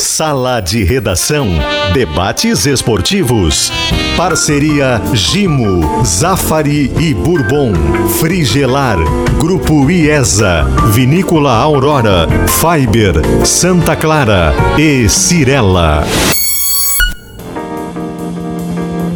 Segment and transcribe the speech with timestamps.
[0.00, 1.46] Sala de Redação.
[1.92, 3.70] Debates esportivos.
[4.16, 7.72] Parceria Gimo, Zafari e Bourbon.
[8.18, 8.96] Frigelar.
[9.38, 10.64] Grupo IESA.
[10.92, 12.26] Vinícola Aurora.
[12.48, 13.14] Fiber.
[13.44, 14.54] Santa Clara.
[14.78, 16.04] E Cirela.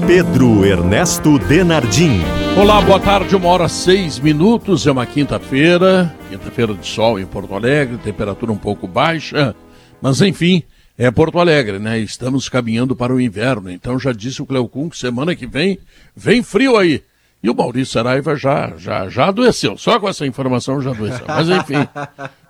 [0.06, 2.20] Pedro Ernesto Denardim.
[2.58, 7.52] Olá, boa tarde, uma hora seis minutos, é uma quinta-feira, quinta-feira de sol em Porto
[7.54, 9.56] Alegre, temperatura um pouco baixa,
[10.00, 10.62] mas enfim,
[10.96, 11.98] é Porto Alegre, né?
[11.98, 15.78] Estamos caminhando para o inverno, então já disse o Cleocum que semana que vem
[16.16, 17.02] vem frio aí.
[17.42, 21.26] E o Maurício Saraiva já, já, já adoeceu, só com essa informação já adoeceu.
[21.28, 21.86] Mas enfim,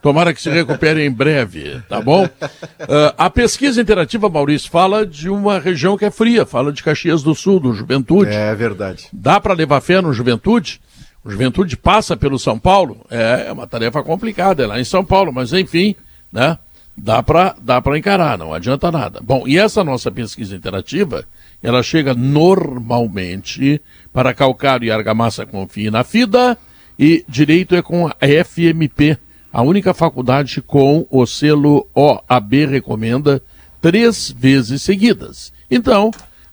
[0.00, 2.24] tomara que se recupere em breve, tá bom?
[2.24, 7.24] Uh, a pesquisa interativa, Maurício, fala de uma região que é fria, fala de Caxias
[7.24, 8.30] do Sul, do Juventude.
[8.30, 9.08] É verdade.
[9.12, 10.80] Dá para levar fé no Juventude?
[11.24, 13.04] O Juventude passa pelo São Paulo?
[13.10, 15.96] É, é uma tarefa complicada, é lá em São Paulo, mas enfim,
[16.32, 16.56] né?
[16.96, 19.20] Dá para dá encarar, não adianta nada.
[19.22, 21.24] Bom, e essa nossa pesquisa interativa,
[21.62, 23.80] ela chega normalmente
[24.12, 26.56] para calcário e argamassa com fina FIDA
[26.98, 29.18] e direito é com a FMP,
[29.52, 33.42] a única faculdade com o selo OAB recomenda
[33.80, 35.52] três vezes seguidas.
[35.70, 36.10] Então,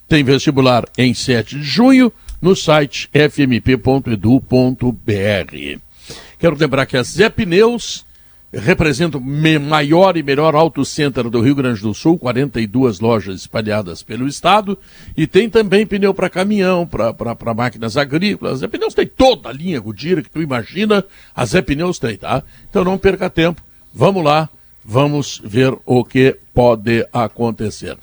[0.08, 4.20] tem vestibular em 7 de junho no site fmp.edu.br.
[6.40, 8.06] Quero lembrar que a Zé Pneus
[8.54, 14.04] representa o maior e melhor auto center do Rio Grande do Sul, 42 lojas espalhadas
[14.04, 14.78] pelo estado,
[15.16, 18.54] e tem também pneu para caminhão, para máquinas agrícolas.
[18.54, 22.18] A Zé Pneus tem toda a linha Goodyear que tu imagina, a Zé Pneus tem,
[22.18, 22.44] tá?
[22.70, 23.62] Então não perca tempo,
[23.94, 24.50] vamos lá,
[24.84, 27.98] vamos ver o que pode acontecer.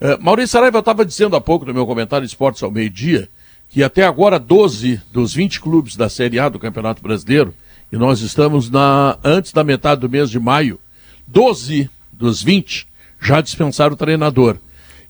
[0.00, 3.28] Uh, Maurício Saraiva, estava dizendo há pouco no meu comentário Esportes ao meio-dia,
[3.68, 7.54] que até agora 12 dos 20 clubes da Série A do Campeonato Brasileiro
[7.92, 10.78] e nós estamos na antes da metade do mês de maio,
[11.26, 12.86] 12 dos 20
[13.20, 14.56] já dispensaram o treinador.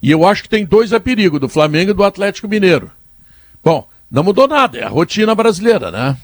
[0.03, 2.91] E eu acho que tem dois a perigo, do Flamengo e do Atlético Mineiro.
[3.63, 6.17] Bom, não mudou nada, é a rotina brasileira, né?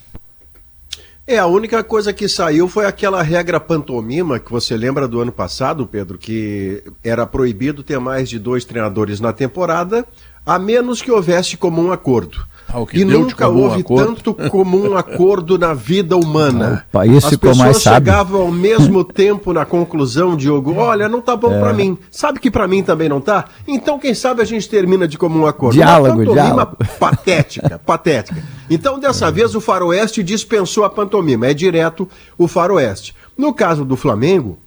[1.26, 5.32] É, a única coisa que saiu foi aquela regra pantomima que você lembra do ano
[5.32, 10.06] passado, Pedro, que era proibido ter mais de dois treinadores na temporada,
[10.44, 12.46] a menos que houvesse comum acordo.
[12.76, 16.84] Ah, e nunca houve tanto comum acordo na vida humana.
[16.90, 21.34] O país As ficou pessoas chegavam ao mesmo tempo na conclusão, Diogo, olha, não tá
[21.34, 21.58] bom é.
[21.58, 21.96] para mim.
[22.10, 23.46] Sabe que para mim também não tá?
[23.66, 25.72] Então, quem sabe a gente termina de comum acordo.
[25.72, 26.76] Diálogo, Uma diálogo.
[27.00, 28.42] patética, patética.
[28.68, 31.46] Então, dessa vez, o faroeste dispensou a pantomima.
[31.46, 32.06] É direto
[32.36, 33.14] o faroeste.
[33.38, 34.58] No caso do Flamengo,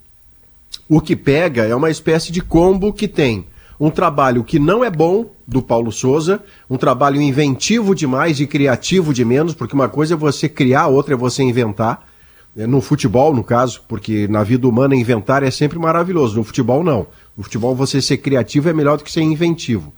[0.89, 3.45] o que pega é uma espécie de combo que tem
[3.79, 9.13] um trabalho que não é bom do Paulo Souza, um trabalho inventivo demais e criativo
[9.13, 12.07] de menos, porque uma coisa é você criar, outra é você inventar.
[12.55, 16.37] É, no futebol, no caso, porque na vida humana inventar é sempre maravilhoso.
[16.37, 17.07] No futebol, não.
[17.35, 19.93] No futebol, você ser criativo é melhor do que ser inventivo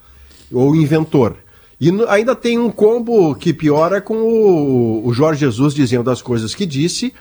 [0.52, 1.36] ou inventor.
[1.80, 6.54] E ainda tem um combo que piora com o, o Jorge Jesus dizendo as coisas
[6.54, 7.14] que disse,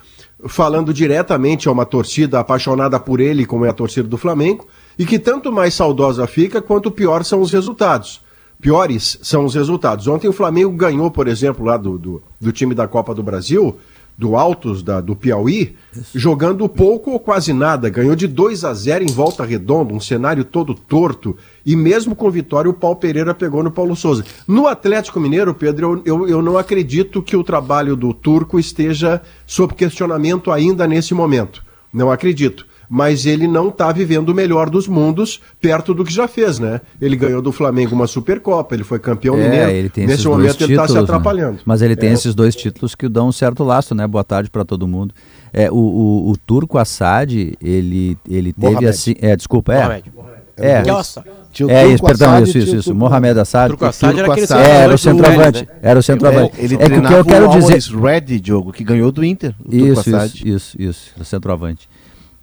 [0.47, 4.67] falando diretamente a uma torcida apaixonada por ele, como é a torcida do Flamengo,
[4.99, 8.21] e que tanto mais saudosa fica quanto pior são os resultados.
[8.61, 10.07] Piores são os resultados.
[10.07, 13.79] Ontem o Flamengo ganhou, por exemplo, lá do, do, do time da Copa do Brasil,
[14.19, 15.75] do Altos, da, do Piauí,
[16.15, 17.89] jogando pouco ou quase nada.
[17.89, 21.35] Ganhou de 2 a 0 em volta redonda, um cenário todo torto.
[21.65, 24.27] E mesmo com vitória, o Paulo Pereira pegou no Paulo Souza.
[24.47, 29.23] No Atlético Mineiro, Pedro, eu, eu, eu não acredito que o trabalho do turco esteja
[29.47, 31.65] sob questionamento ainda nesse momento.
[31.91, 36.27] Não acredito mas ele não está vivendo o melhor dos mundos perto do que já
[36.27, 36.81] fez, né?
[37.01, 39.71] Ele ganhou do Flamengo uma Supercopa, ele foi campeão é, mineiro.
[39.71, 41.53] Ele tem Nesse momento títulos, ele está se atrapalhando.
[41.53, 41.61] Né?
[41.65, 42.15] Mas ele tem é.
[42.15, 44.05] esses dois títulos que dão um certo laço, né?
[44.09, 45.15] Boa tarde para todo mundo.
[45.53, 48.89] É, o, o, o, turco Assad, ele, ele teve Mohamed.
[48.89, 49.15] assim.
[49.21, 49.79] É, desculpa, é.
[49.85, 50.13] Mohamed.
[50.57, 50.83] É.
[50.83, 51.25] Nossa.
[51.69, 52.95] É, isso, perdão, Assad, isso, isso, isso.
[52.95, 53.69] Mohamed Assad.
[53.69, 55.61] Turco Assad era, aquele é, era o centroavante.
[55.63, 55.69] Né?
[55.81, 56.55] Era o centroavante.
[56.59, 57.81] Ele, ele é que o que eu quero dizer.
[57.97, 59.55] Red, Diogo, que ganhou do Inter.
[59.71, 61.89] Isso, isso, isso, isso, o centroavante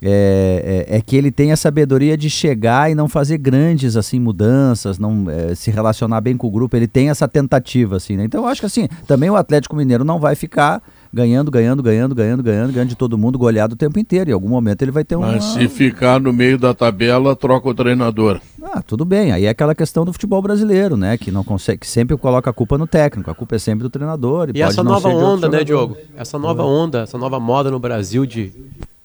[0.02, 4.20] é, é, é, que ele tem a sabedoria de chegar e não fazer grandes assim
[4.20, 6.76] mudanças, não é, se relacionar bem com o grupo.
[6.76, 8.16] Ele tem essa tentativa assim.
[8.16, 8.26] Né?
[8.26, 12.14] Então eu acho que assim também o Atlético Mineiro não vai ficar ganhando, ganhando, ganhando,
[12.14, 14.30] ganhando, ganhando, ganhando de todo mundo, goleado o tempo inteiro.
[14.30, 15.22] Em algum momento ele vai ter um.
[15.22, 18.40] Mas se ficar no meio da tabela, troca o treinador.
[18.62, 19.32] Ah, tudo bem.
[19.32, 21.18] Aí é aquela questão do futebol brasileiro, né?
[21.18, 23.32] Que não consegue, que sempre coloca a culpa no técnico.
[23.32, 24.52] A culpa é sempre do treinador.
[24.54, 25.98] E, e essa nova onda, né, Diogo?
[26.16, 28.54] Essa nova onda, essa nova moda no Brasil de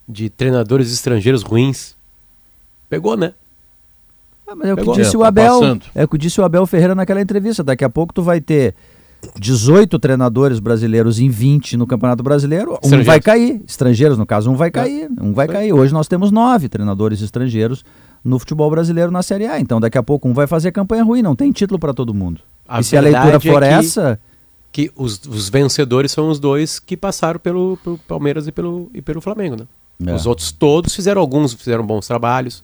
[0.09, 1.95] de treinadores estrangeiros ruins.
[2.89, 3.35] Pegou, né?
[4.47, 5.79] Ah, mas é o que disse é, o Abel.
[5.79, 7.63] Tá é o que disse o Abel Ferreira naquela entrevista.
[7.63, 8.75] Daqui a pouco tu vai ter
[9.39, 12.79] 18 treinadores brasileiros em 20 no Campeonato Brasileiro.
[12.83, 13.63] Um vai cair.
[13.67, 14.71] Estrangeiros, no caso, um vai é.
[14.71, 15.09] cair.
[15.21, 15.73] Um vai cair.
[15.73, 17.85] Hoje nós temos nove treinadores estrangeiros
[18.25, 19.61] no futebol brasileiro na Série A.
[19.61, 22.41] Então daqui a pouco um vai fazer campanha ruim, não tem título para todo mundo.
[22.67, 24.21] A e se a leitura é for que- essa,
[24.71, 29.03] Que os, os vencedores são os dois que passaram pelo, pelo Palmeiras e pelo, e
[29.03, 29.67] pelo Flamengo, né?
[30.07, 30.15] É.
[30.15, 32.63] Os outros todos fizeram alguns, fizeram bons trabalhos.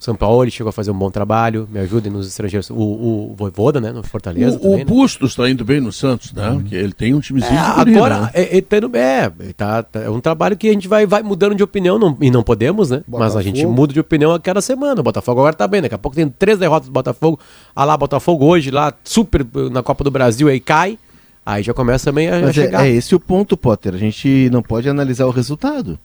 [0.00, 2.70] O São Paulo chegou a fazer um bom trabalho, me ajudem nos estrangeiros.
[2.70, 3.90] O, o Voivoda, né?
[3.90, 4.74] No Fortaleza O, também.
[4.74, 4.84] o né?
[4.84, 6.62] Bustos está indo bem no Santos, né?
[6.68, 8.30] Que ele tem um timezinho É, agora, né?
[8.32, 11.20] é, é, tá indo- é, tá- tá- é um trabalho que a gente vai, vai
[11.24, 13.02] mudando de opinião não- e não podemos, né?
[13.08, 13.74] Mas a gente Botafogo.
[13.76, 15.00] muda de opinião a cada semana.
[15.00, 17.40] O Botafogo agora tá bem, daqui a pouco tem três derrotas do Botafogo.
[17.74, 20.96] Ah lá, Botafogo hoje, lá, super na Copa do Brasil, aí cai.
[21.44, 22.86] Aí já começa também a, a Mas é, chegar.
[22.86, 23.94] é esse o ponto, Potter.
[23.94, 25.98] A gente não pode analisar o resultado.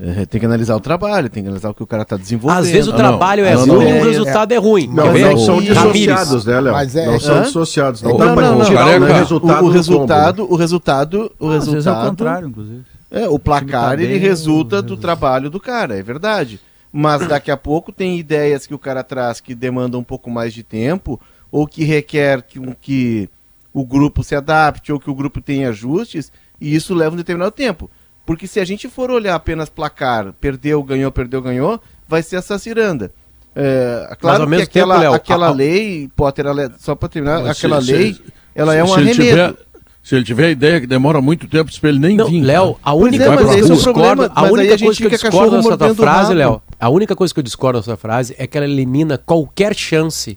[0.00, 2.58] É, tem que analisar o trabalho, tem que analisar o que o cara tá desenvolvendo.
[2.64, 3.08] Às vezes o Não, não.
[3.10, 4.86] trabalho é Não, ruim não, e o é- resultado é, ruim.
[4.88, 6.72] Não, não são dissociados, né, Léo?
[6.72, 7.42] Mas é- não são Hã?
[7.42, 8.02] dissociados.
[8.02, 8.64] Não, Não, não, não.
[8.64, 11.74] tirar Careca, o resultado o, o do resultado, o resultado, o às vezes é o
[11.74, 12.82] resultado, contrário, inclusive.
[13.10, 16.60] é, o placar tá ele bem, resulta do trabalho do cara, é verdade.
[16.92, 20.52] Mas daqui a pouco tem ideias que o cara traz que demandam um pouco mais
[20.52, 21.20] de tempo
[21.52, 23.28] ou que requer que, um- que
[23.72, 27.50] o grupo se adapte ou que o grupo tenha ajustes e isso leva um determinado
[27.52, 27.88] tempo.
[28.26, 32.58] Porque se a gente for olhar apenas placar, perdeu, ganhou, perdeu, ganhou, vai ser essa
[32.58, 33.10] ciranda.
[33.54, 37.08] É, claro ao que mesmo tempo, aquela, Léo, aquela a- lei, Potter, é- só para
[37.08, 38.22] terminar, Mas aquela se- lei, se-
[38.54, 39.14] ela é um se arremedo.
[39.14, 39.54] tiver,
[40.02, 42.42] se ele tiver a ideia que demora muito tempo para ele nem Não, vir.
[42.42, 45.04] Léo, a única é, coisa que eu é o problema, discordo, a única coisa que
[45.06, 46.34] eu discordo cachorro da sua mordendo o frase.
[46.34, 49.74] Léo, a única coisa que eu discordo da sua frase é que ela elimina qualquer
[49.76, 50.36] chance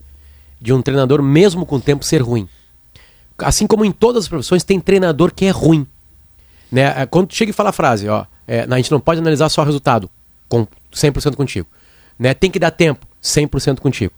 [0.61, 2.47] de um treinador, mesmo com o tempo, ser ruim.
[3.39, 5.87] Assim como em todas as profissões, tem treinador que é ruim.
[6.71, 6.93] Né?
[6.97, 9.49] É, Quando tu chega e fala a frase, ó, é, a gente não pode analisar
[9.49, 10.09] só o resultado,
[10.49, 11.67] com 100% contigo.
[12.17, 12.33] Né?
[12.33, 14.13] Tem que dar tempo, 100% contigo.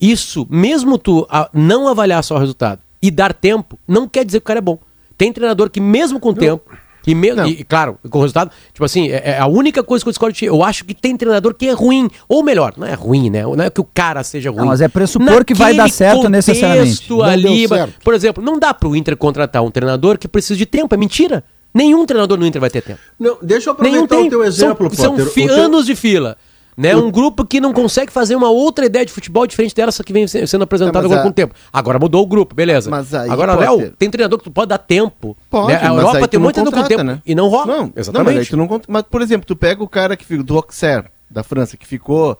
[0.00, 4.40] Isso, mesmo tu a- não avaliar só o resultado e dar tempo, não quer dizer
[4.40, 4.78] que o cara é bom.
[5.16, 6.68] Tem treinador que mesmo com tempo,
[7.02, 10.04] que me, e, e, claro, com o resultado, tipo assim, é, é a única coisa
[10.04, 10.44] que eu discordo de ti.
[10.46, 13.42] Eu acho que tem treinador que é ruim, ou melhor, não é ruim, né?
[13.44, 14.60] Não é que o cara seja ruim.
[14.60, 17.06] Não, mas é pressupor que vai dar Naquele certo necessariamente.
[17.22, 17.94] ali, certo.
[18.02, 21.44] por exemplo, não dá pro Inter contratar um treinador que precisa de tempo, é mentira.
[21.74, 23.00] Nenhum treinador no Inter vai ter tempo.
[23.18, 24.26] Não, deixa eu aproveitar tem.
[24.26, 25.44] o teu exemplo, são, são Potter.
[25.44, 26.36] O teu- anos de fila.
[26.76, 26.94] Né?
[26.96, 30.26] Um grupo que não consegue fazer uma outra ideia de futebol diferente dessa que vem
[30.26, 31.54] se- sendo apresentada Tá, agora a- com o tempo.
[31.72, 32.90] Agora mudou o grupo, beleza.
[32.90, 35.36] Mas aí, agora, Léo, tem treinador que tu pode dar tempo.
[35.48, 35.78] Pode, né?
[35.80, 37.22] A Europa tem muito treinador com tempo né?
[37.24, 37.66] e não rola.
[37.66, 38.50] Não, Não, mas, Exatamente.
[38.50, 41.44] tu não cont- mas, por exemplo, tu pega o cara que fica do Auxerre, da
[41.44, 42.36] França, que ficou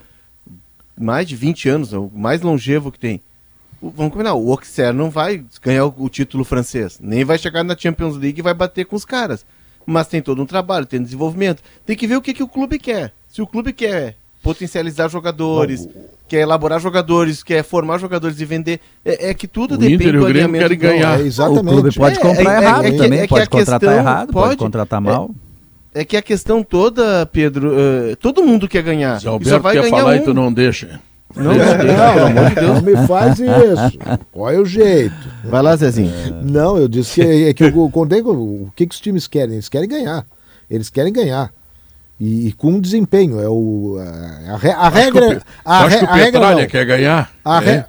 [0.99, 3.21] mais de 20 anos, o mais longevo que tem.
[3.87, 7.63] O- vamos combinar, o Auxerre não vai ganhar o, o título francês, nem vai chegar
[7.63, 9.45] na Champions League e vai bater com os caras.
[9.87, 11.63] Mas tem todo um trabalho, tem desenvolvimento.
[11.85, 13.13] Tem que ver o que, que o clube quer.
[13.29, 15.87] Se o clube quer potencializar jogadores,
[16.27, 20.17] quer elaborar jogadores, quer formar jogadores e vender, é, é que tudo O depende Inter
[20.17, 21.21] o do alinhamento querem do- ganhar.
[21.21, 21.67] É, exatamente.
[21.67, 23.99] O clube pode É, comprar é- é- errado é também, é que pode contratar questão-
[23.99, 24.57] errado, pode, pode.
[24.57, 25.31] contratar mal.
[25.93, 29.21] É que a questão toda, Pedro, eh, todo mundo quer ganhar.
[29.21, 30.17] Se E o só Alberto vai quer ganhar falar um.
[30.17, 30.99] e tu não deixa.
[31.37, 32.67] Não, Não, pelo amor de Deus.
[32.75, 33.99] não me faz isso.
[34.33, 35.15] Qual é o jeito?
[35.45, 36.13] Vai lá, Zezinho.
[36.43, 39.55] Não, eu disse que, é que eu contei o que, que os times querem.
[39.55, 40.25] Eles querem ganhar.
[40.71, 41.51] Eles querem ganhar.
[42.21, 43.41] E, e com desempenho.
[43.41, 45.43] É o, a, a re- a Acho que o regra.
[45.65, 47.31] A, acho re- que o a regra quer ganhar.
[47.45, 47.79] A re- É.
[47.79, 47.89] Ah,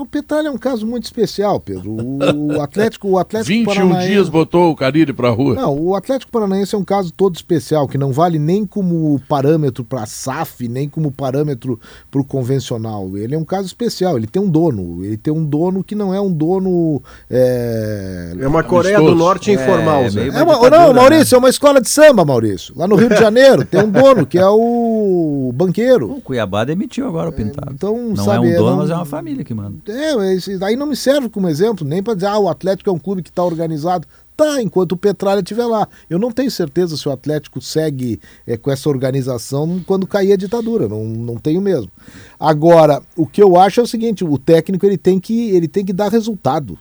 [0.00, 1.96] O Petralha é um caso muito especial, Pedro.
[1.96, 4.06] O Atlético, o Atlético 21 Paranaense...
[4.08, 5.54] dias botou o Cariri pra rua.
[5.54, 9.84] Não, o Atlético Paranaense é um caso todo especial, que não vale nem como parâmetro
[9.84, 11.78] para SAF, nem como parâmetro
[12.10, 13.16] para o convencional.
[13.16, 15.04] Ele é um caso especial, ele tem um dono.
[15.04, 17.02] Ele tem um dono que não é um dono.
[17.30, 19.24] É, É uma Coreia do Amistoso.
[19.24, 21.00] Norte informal, É, meio- é uma- não, né?
[21.00, 22.74] Maurício, é uma escola de samba, Maurício.
[22.76, 26.10] Lá no Rio de Janeiro tem um dono que é o banqueiro.
[26.12, 27.72] O Cuiabá demitiu agora o Pintado.
[27.74, 29.76] então, não sabe, é um é, dono, não- mas é uma família que manda.
[29.86, 32.98] É, aí não me serve como exemplo, nem para dizer, ah, o Atlético é um
[32.98, 34.06] clube que está organizado.
[34.36, 35.86] Tá, enquanto o Petralha estiver lá.
[36.10, 40.36] Eu não tenho certeza se o Atlético segue é, com essa organização quando cair a
[40.36, 41.90] ditadura, não, não tenho mesmo.
[42.38, 45.84] Agora, o que eu acho é o seguinte, o técnico ele tem que, ele tem
[45.84, 46.76] que dar resultado.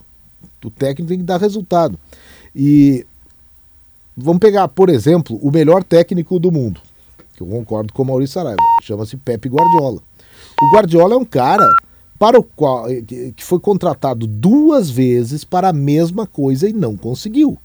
[0.65, 2.00] O técnico tem que dar resultado.
[2.55, 3.05] E
[4.17, 6.81] vamos pegar, por exemplo, o melhor técnico do mundo,
[7.36, 10.01] que eu concordo com o Maurício Saraiva, chama-se Pepe Guardiola.
[10.60, 11.67] O Guardiola é um cara
[12.24, 16.96] para o qual que que foi contratado duas vezes para a mesma coisa e não
[16.96, 17.58] conseguiu.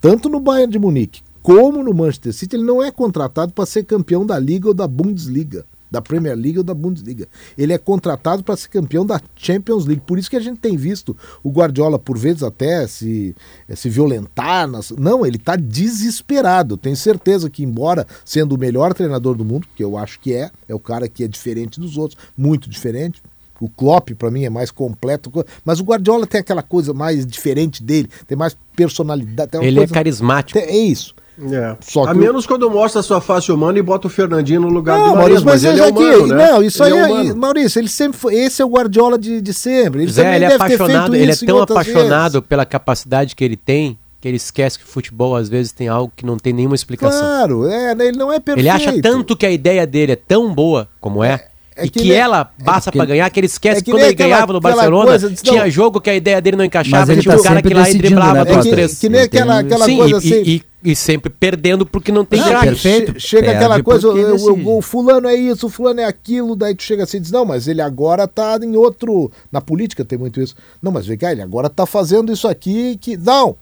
[0.00, 3.82] Tanto no Bayern de Munique como no Manchester City, ele não é contratado para ser
[3.82, 7.26] campeão da Liga ou da Bundesliga, da Premier League ou da Bundesliga.
[7.58, 10.02] Ele é contratado para ser campeão da Champions League.
[10.06, 13.34] Por isso que a gente tem visto o Guardiola por vezes até se,
[13.68, 14.68] eh, se violentar.
[14.68, 14.90] Nas...
[14.90, 16.76] Não, ele está desesperado.
[16.76, 20.48] Tenho certeza que, embora sendo o melhor treinador do mundo, que eu acho que é,
[20.68, 23.20] é o cara que é diferente dos outros, muito diferente.
[23.64, 25.32] O Klopp, para mim, é mais completo.
[25.64, 29.50] Mas o Guardiola tem aquela coisa mais diferente dele, tem mais personalidade.
[29.50, 30.58] tem Ele é coisa- carismático.
[30.58, 31.14] tem- É isso.
[31.50, 31.76] É.
[31.80, 34.60] Só a que o- menos quando mostra a sua face humana e bota o Fernandinho
[34.60, 36.52] no lugar Não, do Maurício, Marias, mas, ele é é aqui, humano, né?
[36.52, 37.36] não, isso Ele aí, é é, humano.
[37.36, 40.02] Maurício, ele sempre foi, esse é o Guardiola de, de sempre.
[40.04, 42.46] Ele Zé, ele é apaixonado, ele é tão apaixonado vezes.
[42.48, 46.24] pela capacidade que ele tem, que ele esquece que futebol às vezes tem algo que
[46.24, 47.18] não tem nenhuma explicação.
[47.20, 48.60] Claro, é, né, ele não é perfeito.
[48.60, 51.48] Ele acha tanto que a ideia dele é tão boa como é, é
[51.82, 53.90] e que que, nem- ela basta que- pra ganhar, que ele esquece é que que
[53.90, 57.12] quando ele aquela- ganhava no Barcelona, coisa, tinha jogo que a ideia dele não encaixava,
[57.12, 58.98] ele tinha tá um cara que lá e driblava né, É que, três.
[58.98, 60.42] que nem aquela, aquela Sim, coisa e, assim.
[60.44, 63.14] e- e sempre perdendo porque não tem Não, perfeito.
[63.18, 64.62] che- Chega Perde aquela coisa, decide.
[64.66, 67.44] o fulano é isso, o fulano é aquilo, daí tu chega assim e diz, não,
[67.44, 69.30] mas ele agora tá em outro.
[69.50, 70.54] Na política tem muito isso.
[70.82, 73.16] Não, mas vem cá, ele agora tá fazendo isso aqui que.
[73.16, 73.56] Não!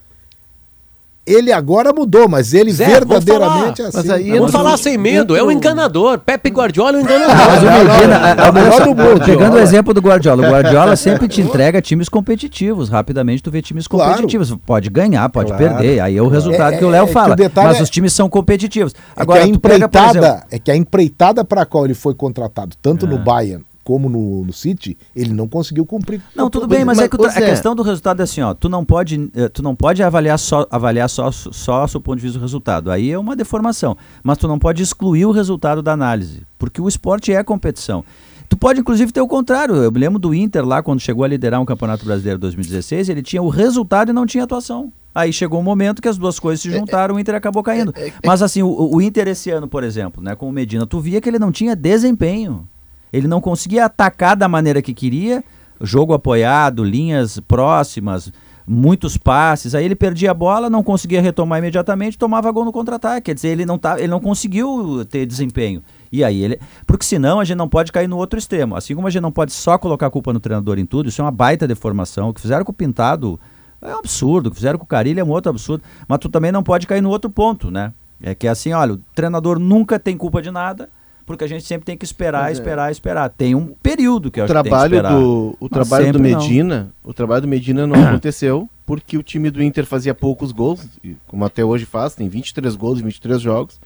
[1.25, 4.11] Ele agora mudou, mas ele Zé, verdadeiramente é Mas assim.
[4.11, 6.19] aí Não, Vamos Mas falar sem medo, é um enganador.
[6.19, 7.37] Pepe Guardiola é um enganador.
[7.37, 9.25] Mas o não, Medina, a- é o melhor do mundo.
[9.25, 12.89] Pegando o exemplo do Guardiola, o Guardiola sempre te entrega times competitivos.
[12.89, 14.11] Rapidamente tu vê times Claro.
[14.15, 14.53] competitivos.
[14.67, 15.63] Pode ganhar, pode Claro.
[15.77, 16.01] perder.
[16.01, 17.37] Aí é o resultado É, que o é, Léo é que fala.
[17.37, 18.93] o Mas é- os times são competitivos.
[19.17, 21.85] É Agora, que a tu pega, empreitada, exemplo, é que a empreitada para a qual
[21.85, 26.21] ele foi contratado, tanto no Bayern como no, no City, ele não conseguiu cumprir.
[26.35, 27.51] Não, tudo bem, mas, Mas, é que a Zé.
[27.51, 30.67] questão do resultado é assim, ó, tu não pode, eh, tu não pode avaliar só
[30.71, 32.91] avaliar só só o ponto de vista do resultado.
[32.91, 36.89] Aí é uma deformação, mas tu não pode excluir o resultado da análise, porque o
[36.89, 38.05] esporte é competição.
[38.49, 39.77] Tu pode inclusive ter o contrário.
[39.77, 43.23] Eu me lembro do Inter lá quando chegou a liderar um Campeonato Brasileiro 2016, ele
[43.23, 44.93] tinha o resultado e não tinha atuação.
[45.15, 47.95] Aí chegou um momento que as duas coisas se juntaram, o Inter acabou caindo.
[48.25, 51.21] Mas assim, o, o Inter esse ano, por exemplo, né, com o Medina, tu via
[51.21, 52.69] que ele não tinha desempenho.
[53.13, 55.45] Ele não conseguia atacar da maneira que queria,
[55.81, 58.33] jogo apoiado, linhas próximas,
[58.67, 59.75] muitos passes.
[59.75, 63.27] Aí ele perdia a bola, não conseguia retomar imediatamente, tomava gol no contra-ataque.
[63.27, 65.83] Quer dizer, ele não, tá, ele não conseguiu ter desempenho.
[66.11, 66.59] E aí ele.
[66.87, 68.77] Porque senão a gente não pode cair no outro extremo.
[68.77, 71.21] Assim como a gente não pode só colocar a culpa no treinador em tudo, isso
[71.21, 72.31] é uma baita deformação.
[72.31, 73.39] O que fizeram com o Pintado
[73.81, 74.49] é um absurdo.
[74.49, 75.83] O que fizeram com o Carilho é um outro absurdo.
[76.07, 77.93] Mas tu também não pode cair no outro ponto, né?
[78.23, 80.89] É que assim, olha, o treinador nunca tem culpa de nada.
[81.37, 82.53] Porque a gente sempre tem que esperar, é.
[82.53, 83.29] esperar, esperar.
[83.31, 85.15] Tem um período que eu O acho que tem que trabalho esperar.
[85.15, 86.41] do, o trabalho do sempre não.
[86.41, 90.87] Medina, o trabalho do Medina não aconteceu porque o time do Inter fazia poucos gols,
[91.27, 93.81] como até hoje faz, tem 23 gols em 23 jogos,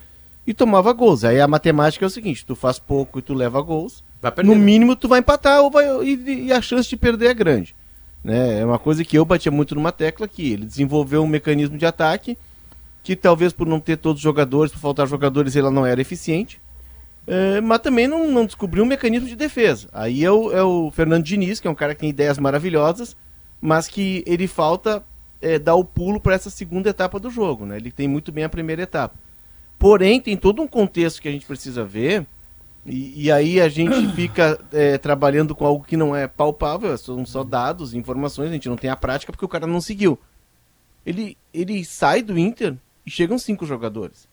[0.47, 1.23] e tomava gols.
[1.23, 4.03] Aí a matemática é o seguinte, tu faz pouco e tu leva gols,
[4.45, 7.75] no mínimo tu vai empatar ou vai, e, e a chance de perder é grande.
[8.25, 8.61] Né?
[8.61, 11.87] É uma coisa que eu batia muito numa tecla que ele desenvolveu um mecanismo de
[11.87, 12.37] ataque
[13.07, 16.61] que talvez por não ter todos os jogadores, por faltar jogadores, ele não era eficiente.
[17.27, 19.89] É, mas também não, não descobriu um mecanismo de defesa.
[19.93, 23.17] Aí é o, é o Fernando Diniz, que é um cara que tem ideias maravilhosas,
[23.61, 25.05] mas que ele falta
[25.41, 27.67] é, dar o pulo para essa segunda etapa do jogo.
[27.67, 27.77] Né?
[27.77, 29.19] Ele tem muito bem a primeira etapa.
[29.79, 32.25] Porém, tem todo um contexto que a gente precisa ver,
[32.85, 37.27] e, e aí a gente fica é, trabalhando com algo que não é palpável, são
[37.27, 40.19] só dados, informações, a gente não tem a prática porque o cara não seguiu.
[41.05, 44.29] Ele, ele sai do Inter e chegam cinco jogadores.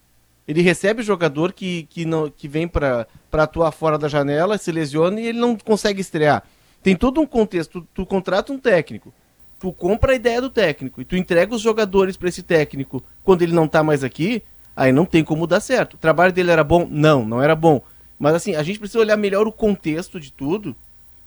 [0.48, 5.20] Ele recebe jogador que, que, não, que vem para atuar fora da janela, se lesiona
[5.20, 6.44] e ele não consegue estrear.
[6.82, 7.82] Tem todo um contexto.
[7.82, 9.14] Tu, tu contrata um técnico,
[9.60, 13.42] tu compra a ideia do técnico e tu entrega os jogadores para esse técnico quando
[13.42, 14.44] ele não tá mais aqui,
[14.76, 15.94] aí não tem como dar certo.
[15.94, 16.86] O trabalho dele era bom?
[16.90, 17.82] Não, não era bom.
[18.20, 20.76] Mas assim, a gente precisa olhar melhor o contexto de tudo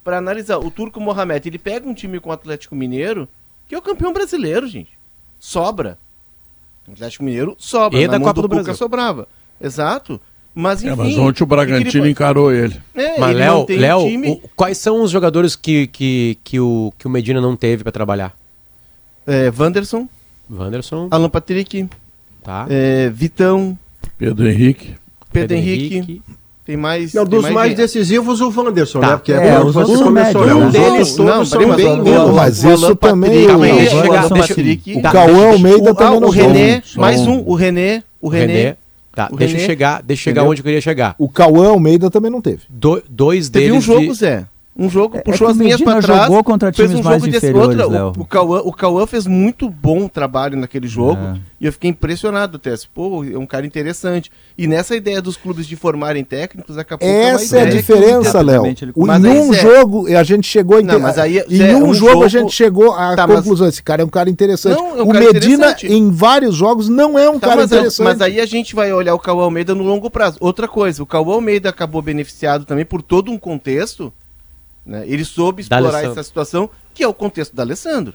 [0.03, 0.57] para analisar.
[0.57, 3.27] O Turco Mohamed, ele pega um time com o Atlético Mineiro,
[3.67, 4.97] que é o campeão brasileiro, gente.
[5.39, 5.97] Sobra.
[6.87, 7.99] O Atlético Mineiro sobra.
[7.99, 8.73] E da Copa do Brasil.
[8.75, 9.27] sobrava.
[9.61, 10.19] Exato.
[10.55, 10.93] Mas enfim.
[10.93, 12.79] É, mas ontem o Bragantino ele- encarou ele.
[12.95, 14.29] É, Mas ele Léo, Léo, time.
[14.31, 17.91] o- quais são os jogadores que, que, que, o, que o Medina não teve pra
[17.91, 18.35] trabalhar?
[19.27, 20.07] É, Wanderson,
[20.49, 21.87] Wanderson, Alan Patrick,
[22.41, 22.65] tá?
[22.69, 23.77] é, Vitão,
[24.17, 24.95] Pedro Henrique.
[25.31, 26.21] Pedro, Henrique.
[26.67, 27.13] Tem mais.
[27.13, 27.77] Não, tem dos mais gente.
[27.77, 29.07] decisivos, o Wanderson, Tá.
[29.11, 29.15] né?
[29.15, 30.53] Porque É, você outros são começou, né?
[30.53, 32.35] Os Deles- todos não, bem mas o- menos.
[32.35, 36.31] mas o isso também- Calma aí, o O Tá, Cauã Almeida o, também não o
[36.31, 37.31] René, mais um.
[37.31, 38.75] um, o René, o O René.
[39.15, 41.15] Tá, O deixa eu chegar, deixa eu chegar onde eu queria chegar.
[41.17, 42.63] O Cauã Almeida também não teve.
[42.69, 44.45] Do- dois Teve deles um jogo, de- Zé.
[44.79, 46.27] Um jogo, É- é puxou que as o linhas Medina pra trás.
[46.27, 47.45] jogou contra fez times um mais jogo desse.
[47.45, 48.13] inferiores, Outra, Léo.
[48.15, 51.19] o, o, Cauã, o Cauã fez muito bom trabalho naquele jogo.
[51.19, 51.37] É.
[51.59, 52.85] E eu fiquei impressionado, Tess.
[52.85, 54.29] Pô, é um cara interessante.
[54.55, 57.65] E nessa ideia dos clubes de formarem técnicos, daqui a pouco é Essa é a
[57.65, 58.67] diferença, Léo.
[58.67, 61.75] ele- Mas Em um Zé- jogo a gente chegou em Não, mas aí, em Zé,
[61.75, 64.09] um, um jogo, a jogo- gente chegou à Tá, mas- conclusão esse cara é um
[64.09, 64.77] cara interessante.
[64.77, 65.91] Não, é um o cara Medina interessante.
[65.91, 68.05] em vários jogos não é um Tá, cara mas, interessante.
[68.05, 70.37] mas aí a gente vai olhar o Cauã Almeida no longo prazo.
[70.39, 74.13] Outra coisa, o Cauã Almeida acabou beneficiado também por todo um contexto.
[74.87, 75.03] Né?
[75.05, 78.13] Ele soube explorar essa situação, que é o contexto da Alessandro.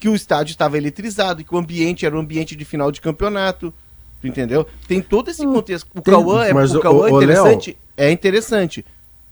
[0.00, 3.72] Que o estádio estava eletrizado, que o ambiente era um ambiente de final de campeonato.
[4.20, 4.66] Tu entendeu?
[4.88, 5.86] Tem todo esse contexto.
[5.94, 7.76] O Cauã é, o o- Cauã é o- o interessante.
[7.96, 8.84] É interessante.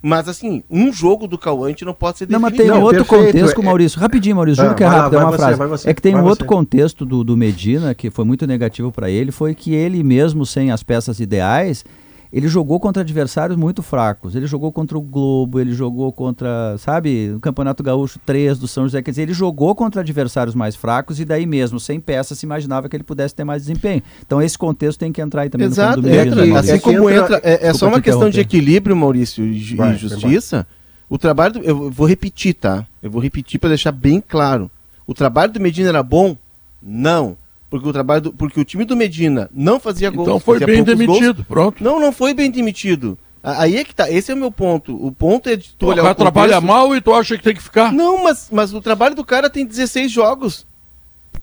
[0.02, 2.72] Mas assim, um jogo do Cauã a gente não pode ser Não, mas definido.
[2.72, 4.00] tem um Não, outro perfeito, contexto, é- Maurício.
[4.00, 5.56] Rapidinho, Maurício, juro Ah, que é lá, rápido, é uma você, frase.
[5.66, 6.48] você, é que tem um outro você.
[6.54, 10.70] contexto do, do Medina, que foi muito negativo para ele, foi que ele mesmo, sem
[10.70, 11.84] as peças ideais,
[12.32, 14.34] ele jogou contra adversários muito fracos.
[14.34, 18.84] Ele jogou contra o Globo, ele jogou contra, sabe, o Campeonato Gaúcho 3 do São
[18.84, 19.02] José.
[19.02, 22.88] Quer dizer, ele jogou contra adversários mais fracos e daí mesmo, sem peças, se imaginava
[22.88, 24.02] que ele pudesse ter mais desempenho.
[24.24, 26.42] Então esse contexto tem que entrar aí também Exato, no fundo do é, Medina.
[26.42, 29.44] que- né, assim é como entra- entra, é, é só uma questão de equilíbrio, Maurício,
[29.44, 30.66] e, Vai, justiça.
[31.08, 32.84] O trabalho, do, eu vou repetir, tá?
[33.02, 34.68] Eu vou repetir para deixar bem claro.
[35.06, 36.36] O trabalho do Medina era bom?
[36.82, 37.36] Não,
[37.76, 40.24] porque o trabalho, do, porque o time do Medina não fazia gol.
[40.24, 41.18] Então foi fazia bem poucos gols.
[41.20, 41.82] demitido, pronto.
[41.84, 43.16] Não, não foi bem demitido.
[43.42, 44.10] Aí é que tá.
[44.10, 44.92] Esse é o meu ponto.
[45.04, 47.36] O ponto é de tu O olhar cara o contexto- trabalha mal e tu acha
[47.36, 47.92] que tem que ficar.
[47.92, 50.66] Não, mas, mas o trabalho do cara tem 16 jogos.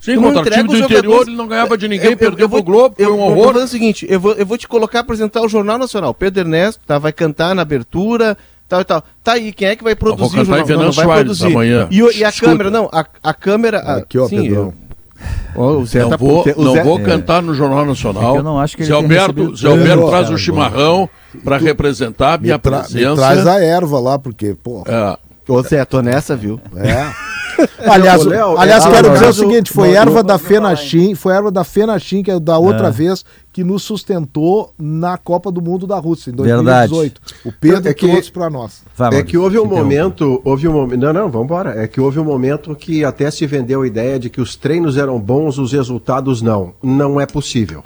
[0.02, 2.12] Sim, não contra o time do os interior jogadores- ele não ganhava de ninguém, Eu-
[2.12, 3.54] eu- perdeu eu vou- pro Globo, foi eu, um eu vou horror.
[3.54, 6.14] fazer o seguinte, eu vou, eu vou te colocar apresentar o Jornal Nacional.
[6.14, 8.38] Pedro Ernesto tá, vai cantar na abertura,
[8.68, 9.02] tal e tal.
[9.24, 10.60] Tá aí, quem é que vai produzir o jornal?
[10.60, 11.46] em Venâncio vai produzir.
[11.46, 11.88] amanhã.
[11.90, 12.52] E, e a Escuta.
[12.52, 13.78] câmera, não, a, a câmera...
[13.80, 14.74] Aqui, ó, sim, Pedrão.
[15.86, 16.84] Zé Não tá- vou, Zé- não é.
[16.84, 18.36] vou cantar no Jornal Nacional.
[18.36, 20.38] É eu não acho que ele Zé Alberto, recebido- Zé Alberto É, traz cara, o
[20.38, 21.10] chimarrão
[21.44, 23.16] para representar a minha Me, tra- me presença.
[23.16, 24.84] traz a erva lá, porque, pô.
[24.88, 26.60] É, Ô Zé, tô nessa, viu?
[26.76, 27.06] É.
[27.90, 31.34] aliás, Léo, aliás é, quero dizer o seguinte, foi no- erva no- da Fenachim, foi
[31.34, 32.92] erva da Fenachim, que é da outra É.
[32.92, 36.90] vez, que nos sustentou na Copa do Mundo da Rússia, em Verdade.
[36.92, 37.22] 2018.
[37.46, 38.82] O Pedro É que- trouxe pra nós.
[38.96, 41.82] Vai, É que houve um momento, houve um momento, não, não, vamos embora.
[41.84, 44.98] É que houve um momento que até se vendeu a ideia de que os treinos
[44.98, 46.74] eram bons, os resultados não.
[46.82, 47.84] Não é possível.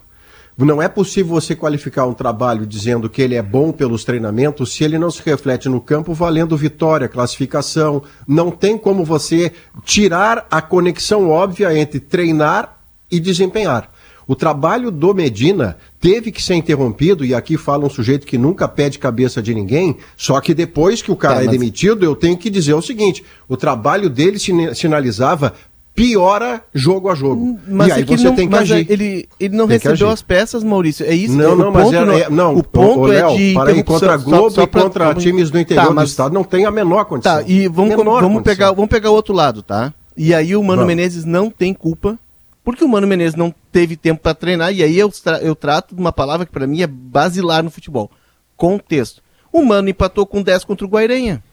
[0.57, 4.83] Não é possível você qualificar um trabalho dizendo que ele é bom pelos treinamentos se
[4.83, 8.01] ele não se reflete no campo valendo vitória, classificação.
[8.27, 9.51] Não tem como você
[9.85, 12.79] tirar a conexão óbvia entre treinar
[13.11, 13.91] e desempenhar.
[14.27, 18.67] O trabalho do Medina teve que ser interrompido, e aqui fala um sujeito que nunca
[18.67, 22.13] pede cabeça de ninguém, só que depois que o cara É, é, mas- demitido, eu
[22.13, 24.37] tenho que dizer o seguinte: o trabalho dele
[24.75, 25.53] sinalizava
[25.97, 27.59] piora jogo a jogo.
[27.67, 28.85] Mas e aí é que você não, tem que mas agir.
[28.87, 31.03] ele, ele não Tem recebeu as peças, Maurício.
[31.07, 31.35] É isso.
[31.35, 34.23] Não, não, mas era, é, não, o ponto é Léo, de para aí, contra interrupção,
[34.31, 36.43] Globo só- só e pra- contra só- times do interior Tá, do mas- estado não
[36.43, 37.37] tem a menor condição.
[37.41, 38.43] Tá, e vamos, Menor vamos, condição.
[38.43, 39.91] pegar, vamos pegar o outro lado, tá?
[40.15, 40.88] E aí o Mano Vamos.
[40.95, 42.17] Menezes não tem culpa,
[42.63, 45.95] porque o Mano Menezes não teve tempo pra treinar, e aí eu, tra- eu trato
[45.95, 48.12] de uma palavra que pra mim é basilar no futebol.
[48.55, 49.21] Contexto.
[49.51, 51.43] O Mano empatou com 10 contra o Guairenha.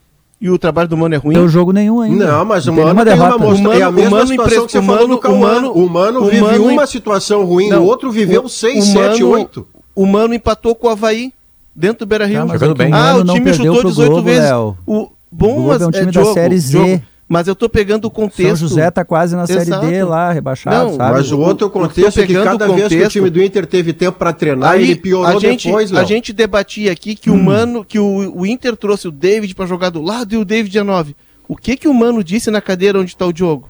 [0.44, 1.34] E o trabalho do Mano é ruim.
[1.34, 2.26] Não tem jogo nenhum ainda.
[2.26, 3.38] Não, mas o Mano tem uma derrota.
[3.38, 5.18] mostra, O Mano- é a mesma o Mano situação que você o falou Mano- do
[5.18, 5.36] Cauã.
[5.36, 8.48] o Mano- O Mano o vive Mano- uma situação ruim, Não, o outro viveu o-
[8.50, 9.66] 6, o 7, Mano- 8.
[9.96, 11.32] O Mano empatou com o Havaí,
[11.74, 12.40] dentro do Beira Rio.
[12.40, 12.92] Tá, mas Jogando é bem.
[12.92, 14.50] Ah, o time chutou pro 18 Globo, vezes.
[14.86, 17.02] O bom, mas é um time da Série Z.
[17.34, 18.58] Mas eu tô pegando o contexto.
[18.58, 19.86] São José tá quase na Série Exato.
[19.88, 21.12] D lá, rebaixado, Não, sabe?
[21.14, 23.66] Mas o outro contexto é que cada o vez que o contexto- time do Inter
[23.66, 26.06] teve tempo para treinar, ele piorou a gente, depois, a Léo.
[26.06, 29.90] gente debatia aqui que o Mano, que o, o Inter trouxe o David pra jogar
[29.90, 31.16] do lado e o David é 9.
[31.48, 33.68] O que que o Mano disse na cadeira onde tá o Diogo?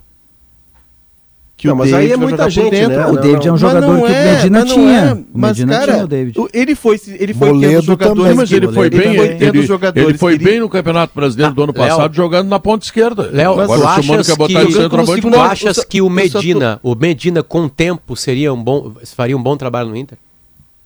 [1.57, 2.97] Que Não, mas aí é muita gente, dentro.
[2.99, 3.07] né?
[3.07, 4.99] O Não, David é um jogador que é, o Medina tinha.
[4.99, 5.13] é.
[5.15, 6.41] O Mas, Medina cara, tinha o David.
[6.41, 8.19] o- ele foi, ele foi dos jogadores.
[8.23, 8.35] também.
[8.35, 10.69] mas ele foi Ele bem, foi ele, tendo ele, jogadores ele foi que bem no
[10.69, 11.89] Campeonato Brasileiro do ano Léo.
[11.89, 13.31] passado jogando na ponta esquerda.
[13.33, 16.95] Léo, Agora o achas que- segundo- Tu Não, achas eu só- que o Medina, o
[16.97, 20.19] Medina com o tempo seria um bom, faria um bom trabalho no Inter?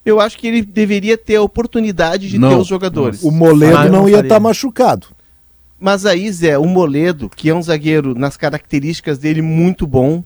[0.05, 3.23] Eu acho que ele deveria ter a oportunidade de Não, ter os jogadores.
[3.23, 5.07] O Moledo não ia estar machucado.
[5.81, 10.23] Mas aí, Zé, o Moledo, que é um zagueiro nas características dele muito bom.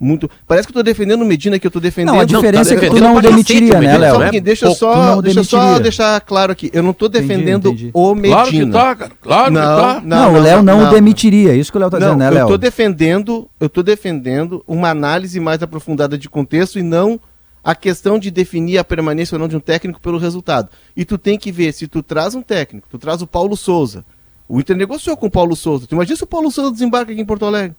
[0.00, 0.30] Muito.
[0.46, 2.14] Parece que eu tô defendendo o Medina, que eu tô defendendo.
[2.14, 4.14] Não, a diferença tá é que tu não cacete demitiria, o né, Léo?
[4.14, 4.40] Só né?
[4.40, 6.70] deixa eu só, não deixa eu só deixar claro aqui.
[6.72, 7.90] Eu não tô Entendi, defendendo entendi.
[7.92, 8.36] o Medina.
[8.36, 9.12] Claro que tá, cara.
[9.20, 10.02] Claro Não, que tá.
[10.04, 11.54] Não, o Léo não, o demitiria.
[11.54, 12.46] Isso que o Léo tá Não, dizendo, né, eu Léo?
[12.46, 17.20] tô defendendo, eu tô defendendo uma análise mais aprofundada de contexto e não
[17.64, 20.68] a questão de definir a permanência ou não de um técnico pelo resultado.
[20.96, 24.04] E tu tem que ver se tu traz um técnico, tu traz o Paulo Souza.
[24.48, 25.86] O Inter negociou com o Paulo Souza.
[25.86, 27.76] Tu imagina se o Paulo Souza desembarca aqui em Porto Alegre?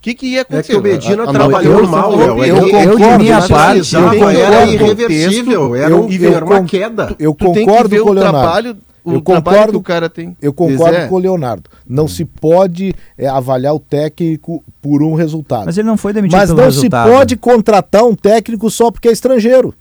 [0.00, 0.72] O que, que ia É acontecer?
[0.72, 2.38] que o Medina A- a- trabalhou eu- mal, eu- Léo.
[2.38, 4.72] eu- É eu é que de minha parte, eu era concordo.
[4.72, 7.14] irreversível, era, Eu- um- eu era uma queda.
[7.18, 8.38] Eu concordo com o Leonardo.
[8.40, 10.34] trabalho, o Eu trabalho concordo- que o cara tem.
[10.40, 11.64] Eu concordo com o Leonardo.
[11.86, 15.66] Não se pode é, avaliar o técnico por um resultado.
[15.66, 17.06] Mas ele não foi demitido Mas pelo não resultado.
[17.06, 19.74] se pode contratar um técnico só porque é estrangeiro.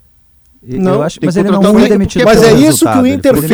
[0.67, 3.07] Eu Não, acho, mas ele não foi demitido porque- Mas pelo é isso que o
[3.07, 3.51] Inter fez.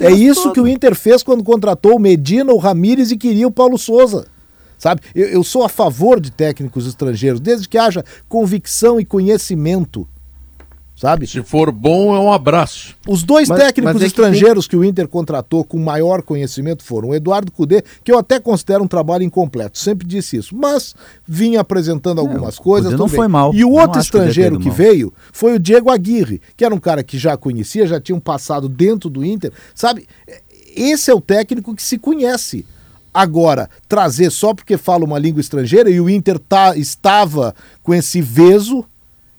[0.00, 0.52] É isso todo.
[0.52, 4.26] que o Inter fez quando contratou o Medina, o Ramires e queria o Paulo Souza.
[4.78, 5.00] Sabe?
[5.14, 10.06] Eu, eu sou a favor de técnicos estrangeiros, desde que haja convicção e conhecimento.
[10.96, 11.26] Sabe?
[11.26, 12.96] Se for bom, é um abraço.
[13.06, 16.82] Os dois Mas- técnicos mas é que estrangeiros que, o Inter contratou com maior conhecimento
[16.82, 20.94] foram o Eduardo Cudê, que eu até considero um trabalho incompleto, sempre disse isso, mas
[21.28, 22.92] vinha apresentando algumas o coisas.
[22.92, 23.14] Não bem.
[23.16, 23.52] foi mal.
[23.54, 24.74] E o outro estrangeiro que mal.
[24.74, 28.20] veio foi o Diego Aguirre, que era um cara que já conhecia, já tinha um
[28.20, 30.06] passado dentro do Inter, sabe?
[30.74, 32.64] esse é o técnico que se conhece.
[33.18, 38.20] Agora, trazer só porque fala uma língua estrangeira e o Inter tá, estava com esse
[38.20, 38.84] veso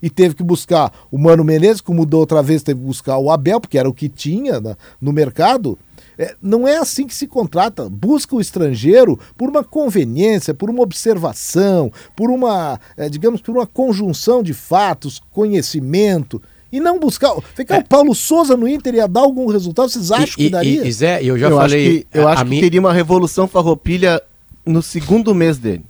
[0.02, 3.30] e teve que buscar o Mano Menezes, como mudou outra vez, teve que buscar o
[3.30, 5.78] Abel, porque era o que tinha na, no mercado.
[6.18, 7.88] É, não é assim que se contrata.
[7.88, 13.66] Busca o estrangeiro por uma conveniência, por uma observação, por uma, é, digamos, por uma
[13.66, 16.42] conjunção de fatos, conhecimento.
[16.70, 17.34] E não buscar.
[17.54, 17.78] Ficar É.
[17.78, 19.88] o Paulo Souza no Inter ia dar algum resultado?
[19.88, 20.84] Vocês acham E, que daria?
[20.84, 21.86] e, e Zé, eu já eu falei.
[21.86, 24.20] acho que, eu a- acho a que mim- teria uma revolução farroupilha
[24.66, 25.82] no segundo mês dele.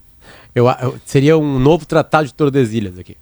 [0.54, 3.16] eu, eu- seria um novo tratado de Tordesilhas aqui.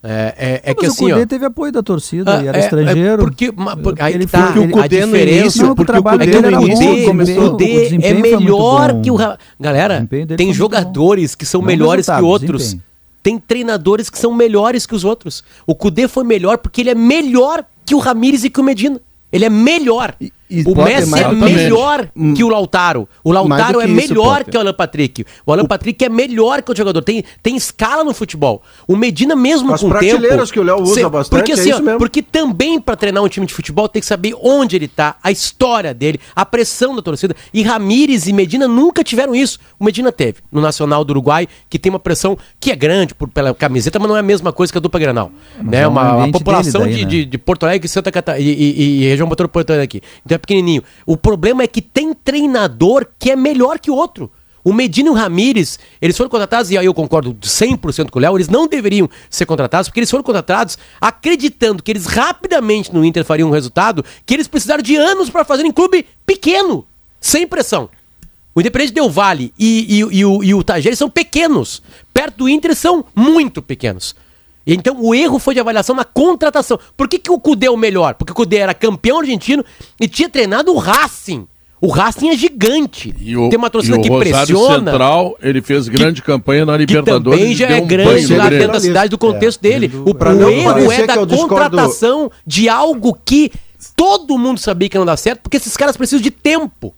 [0.00, 0.34] É,
[0.64, 1.12] é, é que Mas assim, o ó.
[1.14, 3.18] Cudê teve apoio da torcida Ah, e era é- é estrangeiro.
[3.22, 3.50] porque,
[3.82, 6.22] porque aí Ele tá, porque o Cudê no diferença início- Não, o porque o trabalho
[6.22, 9.00] é que Cudê dele o no era início bom, Cudê, começou- o Cudê é melhor
[9.02, 9.16] que o.
[9.16, 12.62] Ra- Galera, tem jogadores que são Não melhores que outros.
[12.62, 12.87] desempenho.
[13.28, 15.44] Tem treinadores que são melhores que os outros.
[15.66, 18.98] O Cudê foi melhor porque ele é melhor que o Ramires e que o Medina.
[19.30, 20.16] Ele é melhor.
[20.18, 22.34] E- e o Messi mais é melhor Hum.
[22.34, 23.08] que o Lautaro.
[23.22, 24.50] O Lautaro é isso, melhor Potter.
[24.52, 25.24] que o Alan Patrick.
[25.44, 27.02] O Alan Patrick é melhor que o jogador.
[27.02, 28.62] Tem, tem escala no futebol.
[28.86, 30.04] O Medina mesmo As com o tempo...
[30.04, 31.98] prateleiras que o Léo usa Cê- bastante, Porque, é assim, isso ó, mesmo.
[31.98, 35.30] porque também para treinar um time de futebol tem que saber onde ele tá, a
[35.30, 37.34] história dele, a pressão da torcida.
[37.52, 39.58] E Ramires e Medina nunca tiveram isso.
[39.78, 43.28] O Medina teve no Nacional do Uruguai, que tem uma pressão que é grande por,
[43.28, 45.30] pela camiseta, mas não é a mesma coisa que a dupla Granal.
[45.62, 45.80] Né?
[45.82, 47.08] é um uma, população daí, de, né?
[47.10, 50.00] de, de Porto Alegre, Santa Catarina e, e- e região metropolitana aqui.
[50.24, 50.82] Então é pequenininho.
[51.04, 54.30] O problema é que tem treinador que é melhor que o outro.
[54.64, 58.22] O Medina e o Ramires, eles foram contratados, e aí eu concordo 100% com o
[58.22, 63.04] Léo, eles não deveriam ser contratados, porque eles foram contratados acreditando que eles rapidamente no
[63.04, 66.86] Inter fariam um resultado que eles precisaram de anos para fazer em clube pequeno,
[67.20, 67.88] sem pressão.
[68.54, 70.64] O Independente Del Vale e, e, e o, e o
[70.96, 71.80] são pequenos.
[72.12, 74.16] Perto do Inter são muito pequenos.
[74.74, 76.78] Então o erro foi de avaliação na contratação.
[76.96, 78.14] Por que, que o Cudê é o melhor?
[78.14, 79.64] Porque o Cudê era campeão argentino
[80.00, 81.46] e tinha treinado o Racing.
[81.80, 83.14] O Racing é gigante.
[83.20, 84.90] E o, Tem uma torcida e o que Rosário pressiona.
[84.90, 87.38] Central, ele fez grande campanha na Que Libertadores.
[87.38, 89.90] também e já deu é um grande lá dentro da cidade do contexto dele.
[90.04, 93.52] O, Pra o erro é da que eu discordo- contratação de algo que
[93.96, 96.92] todo mundo sabia que não dá certo, porque esses caras precisam de tempo.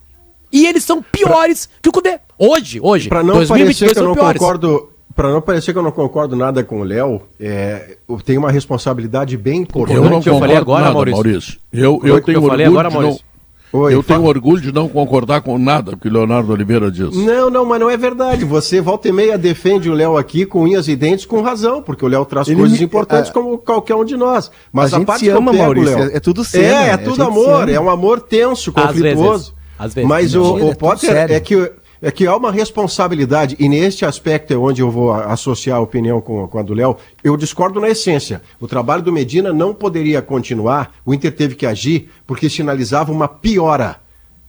[0.50, 2.18] E eles são piores que o Cudê.
[2.38, 3.08] Hoje, hoje.
[3.10, 4.40] Para não 2022 parecer que eu não piores.
[4.40, 8.38] concordo, para não parecer que eu não concordo nada com o Léo, é, eu tenho
[8.40, 9.96] uma responsabilidade bem importante.
[9.96, 11.16] Eu não eu falei agora, nada, Maurício.
[11.22, 11.58] Maurício.
[11.72, 13.24] Eu, Foi eu o que tenho eu falei orgulho agora, de não, Maurício.
[13.72, 17.14] Oi, eu fa- tenho orgulho de não concordar com nada que o Leonardo Oliveira diz.
[17.16, 18.44] Não, não, mas não é verdade.
[18.44, 22.04] Você volta e meia defende o Léo aqui com unhas e dentes com razão, porque
[22.04, 24.50] o Léo traz Ele coisas me- importantes a- como qualquer um de nós.
[24.72, 26.64] Mas A a, parte se que eu ama, pego, Maurício, Léo, é- é tudo cena,
[26.66, 26.88] É, né?
[26.88, 29.30] é A tudo amor, é um amor tenso, Às conflituoso.
[29.30, 30.08] vezes, às vezes.
[30.10, 34.52] Mas o, é o Potter é que é que há uma responsabilidade, e neste aspecto
[34.52, 37.90] é onde eu vou associar a opinião com, com a do Léo, eu discordo na
[37.90, 38.40] essência.
[38.58, 43.28] O trabalho do Medina não poderia continuar, o Inter teve que agir, porque sinalizava uma
[43.28, 44.00] piora.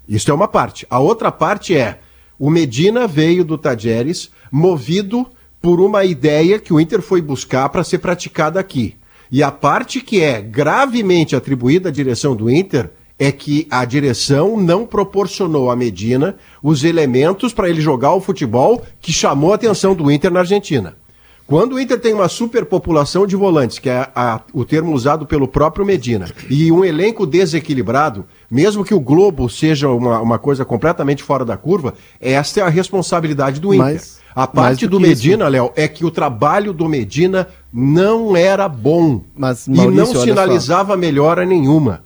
[0.07, 0.87] Isso é uma parte.
[0.89, 1.99] A outra parte é,
[2.39, 5.27] o Medina veio do Tajeres movido
[5.61, 8.95] por uma ideia que o Inter foi buscar para ser praticada aqui.
[9.31, 12.89] E a parte que é gravemente atribuída à direção do Inter
[13.21, 18.81] é que a direção não proporcionou a Medina os elementos para ele jogar o futebol
[18.99, 20.95] que chamou a atenção do Inter na Argentina.
[21.45, 25.47] Quando o Inter tem uma superpopulação de volantes, que é a- o termo usado pelo
[25.47, 31.21] próprio Medina, e um elenco desequilibrado, mesmo que o Globo seja uma, uma coisa completamente
[31.21, 33.85] fora da curva, esta é a responsabilidade do Inter.
[33.93, 35.09] Mas- a parte do do isso.
[35.09, 39.21] Medina, Léo, é que o trabalho do Medina não era bom.
[39.37, 40.23] Mas, e Maurício, não olha só.
[40.23, 42.01] sinalizava melhora nenhuma.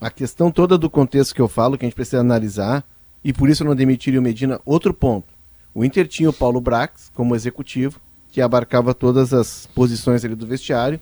[0.00, 2.84] A questão toda do contexto que eu falo, que a gente precisa analisar,
[3.22, 4.60] e por isso eu não demitiria o Medina.
[4.64, 5.28] Outro ponto.
[5.74, 8.00] O Inter tinha o Paulo Brax como executivo,
[8.32, 10.98] que abarcava todas as posições ali do vestiário,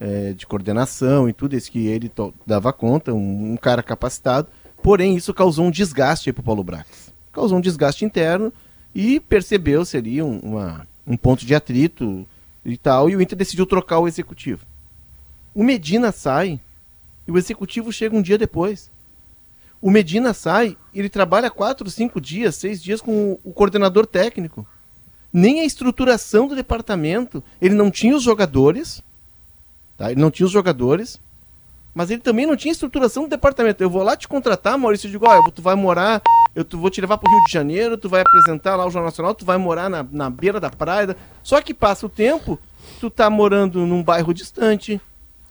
[0.00, 2.10] eh, de coordenação e tudo isso que ele
[2.46, 4.48] dava conta, um, um cara capacitado.
[4.82, 7.12] Porém, isso causou um desgaste para o Paulo Brax.
[7.32, 8.52] Causou um desgaste interno
[8.94, 12.26] e percebeu seria um, uma, um ponto de atrito
[12.64, 14.64] e tal, e o Inter decidiu trocar o executivo.
[15.54, 16.60] O Medina sai
[17.28, 18.90] e o executivo chega um dia depois.
[19.82, 24.66] O Medina sai, ele trabalha quatro, cinco dias, seis dias com o, coordenador técnico.
[25.30, 27.44] Nem a estruturação do departamento.
[27.60, 29.02] Ele não tinha os jogadores.
[29.98, 30.10] Tá?
[30.10, 31.20] Ele não tinha os jogadores.
[31.94, 33.82] Mas ele também não tinha estruturação do departamento.
[33.82, 36.22] Eu vou lá te contratar, Maurício, eu digo, olha, tu vai morar,
[36.54, 39.34] eu vou te levar pro Rio de Janeiro, tu vai apresentar lá o Jornal Nacional,
[39.34, 41.14] tu vai morar na, na beira da praia.
[41.42, 42.58] Só que passa o tempo,
[42.98, 44.98] tu tá morando num bairro distante,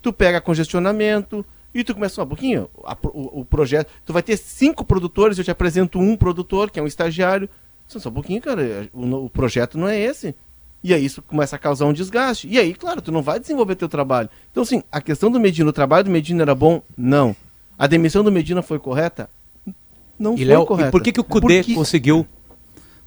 [0.01, 1.45] tu pega congestionamento
[1.79, 5.43] e tu começa, um pouquinho, a o, o projeto, tu vai ter cinco produtores, eu
[5.43, 7.49] te apresento um produtor, que é um estagiário.
[7.87, 10.35] Só só um pouquinho, cara, o, o projeto não é esse.
[10.83, 12.47] E aí isso começa a causar um desgaste.
[12.47, 14.29] E aí, claro, tu não vai desenvolver teu trabalho.
[14.51, 16.81] Então, assim, a questão do Medina, o trabalho do Medina era bom?
[16.97, 17.35] Não.
[17.77, 19.29] A demissão do Medina foi correta?
[20.17, 20.89] Não E, foi Léo, correta.
[20.89, 22.25] e por que, que o Cudê conseguiu?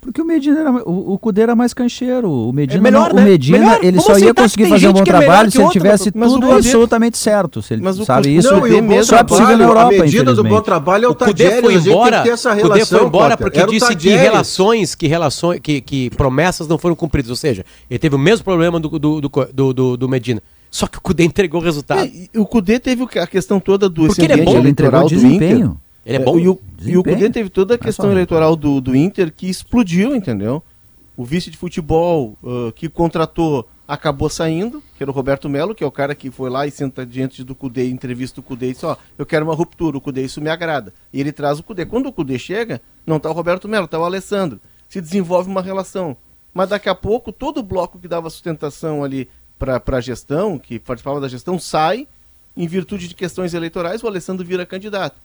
[0.01, 2.31] Porque o Medina era, o, o Cudê era mais cancheiro.
[2.31, 3.23] O Medina, melhor, não- né?
[3.23, 3.79] o Medina Melhor.
[3.83, 6.35] ele Vamos só ia conseguir fazer um bom é trabalho se ele tivesse mas o
[6.41, 7.61] tudo absolutamente certo.
[7.61, 8.51] Se ele, Mas o sabe isso?
[8.51, 11.09] Não, e o bom só é possível na Europa, a medida do bom trabalho é
[11.09, 13.73] o, O Cudê Tadjeres, foi embora, essa o Cudê relação, foi embora porque Era o
[13.73, 17.31] disse que relações, que relações, que, que promessas não foram cumpridas.
[17.31, 20.43] Ou seja, ele teve o mesmo problema do, do, do, do, do- do Medina.
[20.71, 22.01] Só que o Cudê entregou o resultado.
[22.01, 24.69] É, e o Cudê teve o a questão toda do Porque ele é bom, Ele
[24.71, 25.77] entregou do desempenho.
[26.05, 26.39] Ele é bom.
[26.39, 27.03] E o, e o.
[27.03, 30.63] Cudê teve toda a questão eleitoral do, do Inter que explodiu, entendeu?
[31.17, 35.83] O vice de futebol ah, que contratou acabou saindo, que era o Roberto Melo, que
[35.83, 38.73] é o cara que foi lá e senta diante do Cudê, entrevista o Cudê e
[38.73, 40.95] diz, ó, eu quero uma ruptura, o Cudê, isso me agrada.
[41.13, 41.85] E ele traz o Cudê.
[41.85, 44.61] Quando o Cudê chega, não tá o Roberto Melo, tá o Alessandro.
[44.89, 46.17] Se desenvolve uma relação.
[46.55, 50.79] Mas daqui a pouco, todo o bloco que dava sustentação ali para a gestão, que
[50.79, 52.07] participava da gestão, sai
[52.57, 55.21] em virtude de questões eleitorais, o Alessandro vira candidato.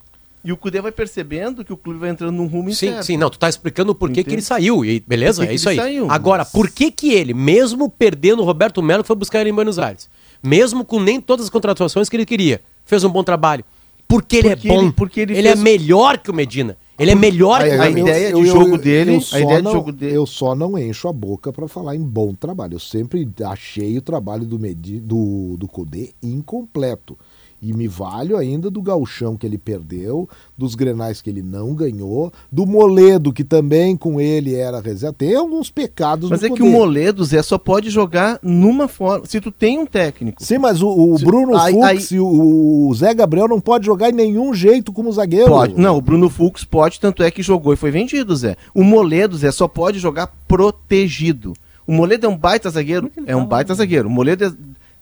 [0.46, 3.06] E o Cudê vai percebendo que o clube vai entrando num rumo Sim, incerto.
[3.08, 4.26] sim, não, tu tá explicando o porquê Entendo.
[4.30, 5.42] que ele saiu, e beleza?
[5.42, 5.76] Por que é que isso aí.
[5.78, 6.12] ele saiu?
[6.12, 9.54] Agora, por que que ele, mesmo perdendo o Roberto Melo, que foi buscar ele em
[9.54, 10.08] Buenos Aires,
[10.44, 13.66] mesmo com nem todas as contratações que ele queria, fez um bom trabalho?
[14.08, 17.10] Porque ele Porque é bom, ele- porque ele é fez- melhor que o Medina, ele
[17.10, 18.10] é melhor que a o a Medina.
[18.12, 21.52] ideia de jogo dele- a ideia de jogo dele- Eu só não encho a boca
[21.52, 22.76] para falar em bom trabalho.
[22.76, 27.18] Eu sempre achei o trabalho do, Medi, do, do Cudê incompleto.
[27.62, 32.32] E me valho ainda do gauchão que ele perdeu, dos grenais que ele não ganhou,
[32.52, 35.16] do Moledo, que também com ele era reserva.
[35.18, 36.70] Tem alguns pecados Mas no é que Cudê.
[36.70, 39.26] o Moledo, Zé, só pode jogar numa forma.
[39.26, 40.44] Se tu tem um técnico.
[40.44, 43.86] Sim, mas o, o Se- Bruno aí- Fux e o, o Zé Gabriel não pode
[43.86, 45.48] jogar em nenhum jeito como zagueiro.
[45.48, 45.74] Pode.
[45.80, 48.56] Não, o Bruno Fux pode, tanto é que jogou e foi vendido, Zé.
[48.76, 51.54] O Moledo, Zé, só pode jogar protegido.
[51.88, 53.12] O Moledo é um baita zagueiro?
[53.26, 54.08] É um baita zagueiro.
[54.08, 54.52] O Moledo é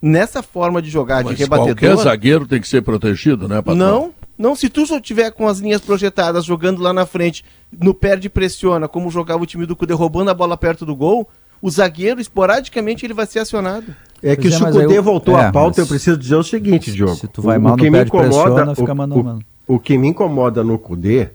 [0.03, 2.03] nessa forma de jogar, Mas de qualquer rebatedor.
[2.03, 3.75] zagueiro tem que ser protegido, né, patrão?
[3.77, 4.55] Não, não.
[4.55, 8.29] Se tu só tiver com as linhas projetadas, jogando lá na frente, no perde e
[8.29, 11.29] pressiona, como jogava o time do Cudê, roubando a bola perto do gol,
[11.61, 13.85] o zagueiro, esporadicamente, ele vai ser acionado.
[14.21, 16.17] É que Pois é, se o Cudê eu- voltou é, à pauta, mas eu preciso
[16.17, 17.15] dizer o seguinte, Diogo.
[17.15, 19.15] se tu vai O- mal o no que me perde incomoda, pressiona, fica o- mano
[19.15, 19.39] o- mano.
[19.65, 21.29] O que me incomoda no Cudê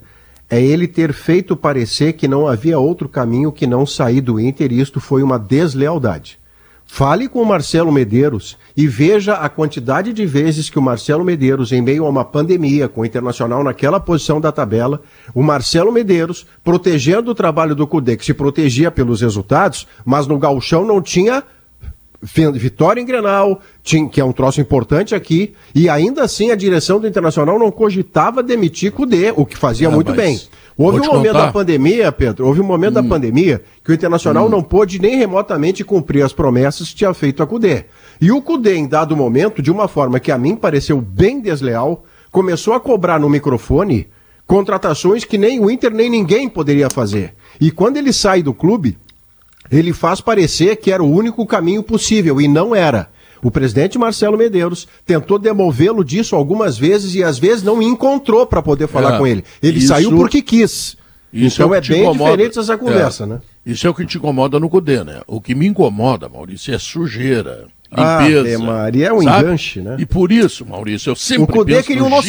[0.51, 4.71] é ele ter feito parecer que não havia outro caminho que não sair do Inter
[4.73, 6.38] e isto foi uma deslealdade.
[6.91, 11.71] Fale com o Marcelo Medeiros e veja a quantidade de vezes que o Marcelo Medeiros,
[11.71, 15.03] em meio a uma pandemia com o Internacional naquela posição da tabela,
[15.35, 20.39] o Marcelo Medeiros, protegendo o trabalho do Cudê, que se protegia pelos resultados, mas no
[20.39, 21.45] gauchão não tinha
[22.21, 27.07] Vitória em Grenal, que é um troço importante aqui, e ainda assim a direção do
[27.07, 30.41] Internacional não cogitava demitir Cudê, o que fazia Ah, muito bem.
[30.77, 31.47] Houve um momento contar.
[31.47, 35.83] da pandemia, Pedro, houve um momento da pandemia que o Internacional não pôde nem remotamente
[35.83, 37.87] cumprir as promessas que tinha feito a Cudê.
[38.21, 42.05] E o Cudê, em dado momento, de uma forma que a mim pareceu bem desleal,
[42.31, 44.07] começou a cobrar no microfone
[44.47, 47.35] contratações que nem o Inter nem ninguém poderia fazer.
[47.61, 48.97] E quando ele sai do clube,
[49.71, 53.09] ele faz parecer que era o único caminho possível, e não era.
[53.43, 58.61] O presidente Marcelo Medeiros tentou demovê-lo disso algumas vezes e às vezes não encontrou para
[58.61, 59.45] poder falar É, com ele.
[59.63, 60.97] Ele isso- saiu porque quis.
[61.33, 62.31] Isso então o é, te bem incomoda.
[62.31, 63.27] diferente essa conversa, É.
[63.27, 63.41] né?
[63.65, 65.21] Isso é o que te incomoda no Cudê, né?
[65.27, 68.59] O que me incomoda, Maurício, é sujeira, Ave limpeza.
[68.65, 69.45] Maria, é um sabe?
[69.45, 69.97] enganche, né?
[69.99, 72.21] E por isso, Maurício, eu sempre O penso queria um no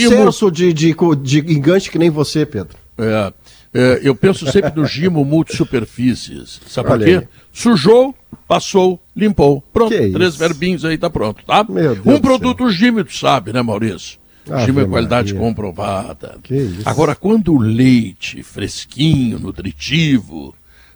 [0.51, 2.77] de, de, de enganche que nem você, Pedro.
[2.97, 3.33] É,
[3.73, 6.59] é, eu penso sempre no Gimo multisuperfícies.
[6.67, 7.15] Sabe por quê?
[7.21, 7.27] aí.
[7.51, 8.15] Sujou,
[8.47, 9.63] passou, limpou.
[9.73, 10.39] Pronto, Que três isso.
[10.39, 11.65] verbinhos aí, tá pronto, tá?
[12.05, 14.19] Um produto Gimo, tu sabe, né, Maurício?
[14.49, 15.47] Ave Gimo é qualidade Maria.
[15.47, 16.37] comprovada.
[16.41, 16.81] Que isso.
[16.85, 20.55] Agora, quando o leite fresquinho, nutritivo,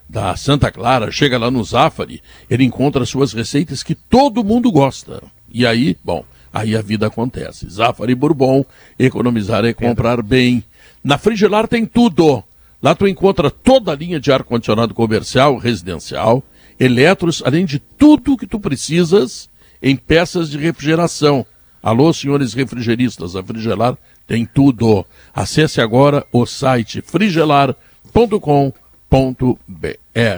[0.10, 5.22] da Santa Clara chega lá no Zafari, ele encontra suas receitas que todo mundo gosta.
[5.52, 7.68] E aí, bom, aí a vida acontece.
[7.70, 8.66] Zafari Bourbon,
[8.98, 10.64] economizar é comprar bem.
[11.04, 12.44] Na Frigelar tem tudo.
[12.84, 16.43] Lá tu encontra toda a linha de ar-condicionado comercial, residencial,
[16.78, 19.50] eletros, além de tudo que tu precisas
[19.82, 21.46] em peças de refrigeração.
[21.82, 25.06] Alô, senhores refrigeristas, a Frigelar tem tudo.
[25.34, 27.76] Acesse agora o site frigelar.com.br.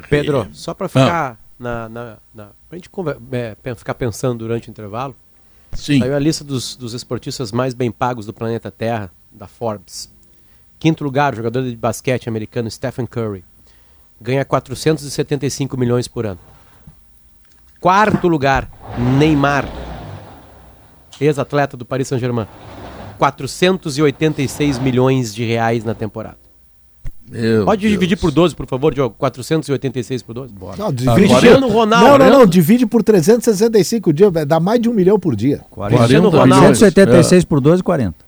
[0.08, 2.90] Pedro, só para ficar na, na, na pra gente
[3.32, 5.16] é, ficar pensando durante o intervalo,
[5.74, 6.00] Sim.
[6.00, 10.14] saiu a lista dos, dos esportistas mais bem pagos do planeta Terra, da Forbes.
[10.80, 13.44] Quinto lugar, o jogador de basquete americano Stephen Curry.
[14.20, 16.40] Ganha 475 milhões por ano.
[17.80, 18.70] Quarto lugar,
[19.20, 19.68] Neymar.
[21.20, 22.48] Ex-atleta do Paris Saint-Germain.
[23.18, 26.38] 486 milhões de reais na temporada.
[27.30, 27.92] Meu Pode Deus.
[27.94, 29.16] dividir por 12, por favor, Diogo.
[29.18, 30.54] 486 por 12?
[30.54, 30.78] Bora.
[30.78, 31.16] Não, divide.
[31.16, 32.08] Cristiano Ronaldo.
[32.08, 35.62] Não, não, não, divide por 365 dias, dá mais de um milhão por dia.
[35.72, 36.62] 40, Cristiano 40 Ronaldo.
[36.64, 36.78] milhões.
[36.78, 38.25] 176 por 12, 40.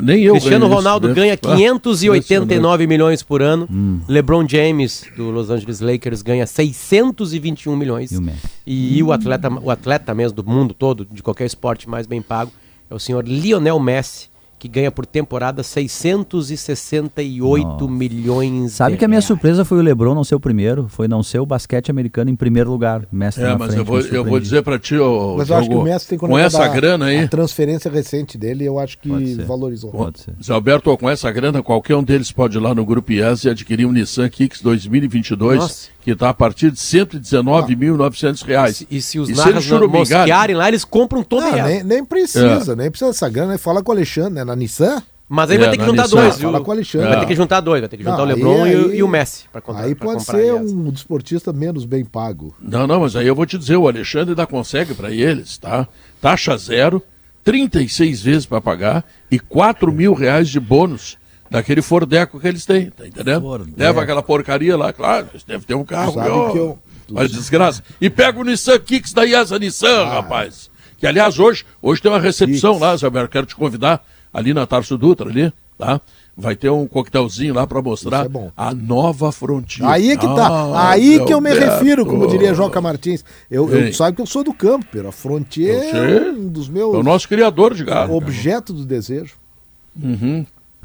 [0.00, 1.22] Nem eu Cristiano Ronaldo isso, né?
[1.22, 3.68] ganha Ah, 589 milhões por ano.
[3.70, 4.00] Hum.
[4.08, 8.12] LeBron James, do Los Angeles Lakers, ganha 621 milhões.
[8.12, 8.32] E o?
[8.66, 12.50] E o atleta, o atleta mesmo do mundo todo, de qualquer esporte mais bem pago,
[12.88, 14.28] é o senhor Lionel Messi,
[14.62, 17.88] que ganha por temporada 668 Nossa.
[17.88, 19.24] milhões Sabe de que a minha reais.
[19.24, 22.36] surpresa foi o LeBron não ser o primeiro, foi não ser o basquete americano em
[22.36, 23.00] primeiro lugar.
[23.00, 23.08] Tá É,
[23.48, 25.74] na mas frente, eu vou, eu vou dizer pra ti, ô, Mas eu acho que
[25.74, 29.34] o Messi tem com essa grana aí, A transferência recente dele, eu acho Pode que
[29.34, 29.44] ser.
[29.44, 29.90] valorizou.
[29.90, 30.32] Pode ser.
[30.40, 33.48] Zé Alberto, com essa grana, qualquer um deles pode ir lá no Grupo IES e
[33.48, 35.88] adquirir um Nissan Kicks 2022, Nossa.
[36.02, 38.84] Que está a partir de 119.900 reais.
[38.90, 41.68] E se os E se narras churumingarem- mosquearem lá, eles compram todo Ah, real.
[41.68, 43.52] nem, nem precisa, nem precisa dessa grana.
[43.52, 43.58] né?
[43.58, 44.44] Fala com o Alexandre, né?
[44.44, 45.02] Na Nissan.
[45.28, 46.16] Mas aí É, vai ter que juntar Nissan.
[46.16, 46.50] dois, viu?
[46.50, 47.08] Fala com o Alexandre.
[47.08, 48.96] Vai ter que juntar dois, vai ter que juntar Não, o LeBron aí- e, aí-
[48.98, 49.80] e o Messi para contar.
[49.84, 52.54] Aí pra pode comprar ser um desportista menos bem pago.
[52.60, 55.88] Não, não, mas aí eu vou te dizer, o Alexandre ainda consegue para eles, tá?
[56.20, 57.02] Taxa zero,
[57.42, 61.16] 36 vezes para pagar e 4 mil reais de bônus
[61.52, 63.42] daquele Fordeco que eles têm, tá entendendo?
[63.42, 63.78] Fordeco.
[63.78, 66.78] Leva aquela porcaria lá, claro, devem ter um carro, Sabe ó, que eu-
[67.10, 67.82] mas desgraça.
[68.00, 70.70] E pega o Nissan Kicks da IESA Nissan, rapaz.
[70.98, 72.80] Que, aliás, hoje, hoje tem uma recepção Kicks.
[72.88, 76.00] lá, Zé Alberto, quero te convidar, ali na Tarso Dutra, ali, tá?
[76.34, 78.50] Vai ter um coquetelzinho lá para mostrar é bom.
[78.56, 79.92] a nova fronteira.
[79.92, 80.48] Aí é que tá.
[80.48, 83.22] Ah, aí que eu me refiro, como diria Joca Martins.
[83.50, 86.70] Eu, eu sabe que eu sou do campo, pero a Frontier Eu é um dos
[86.70, 88.00] É meus o nosso criador de gado.
[88.06, 88.12] cara.
[88.14, 89.34] objetos do desejo.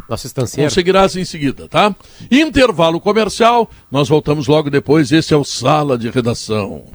[0.10, 0.70] Nosso estancieiro.
[0.70, 1.96] Conseguirás em seguida, tá?
[2.32, 5.12] Intervalo comercial, nós voltamos logo depois.
[5.12, 6.86] Esse é o Sala de Redação.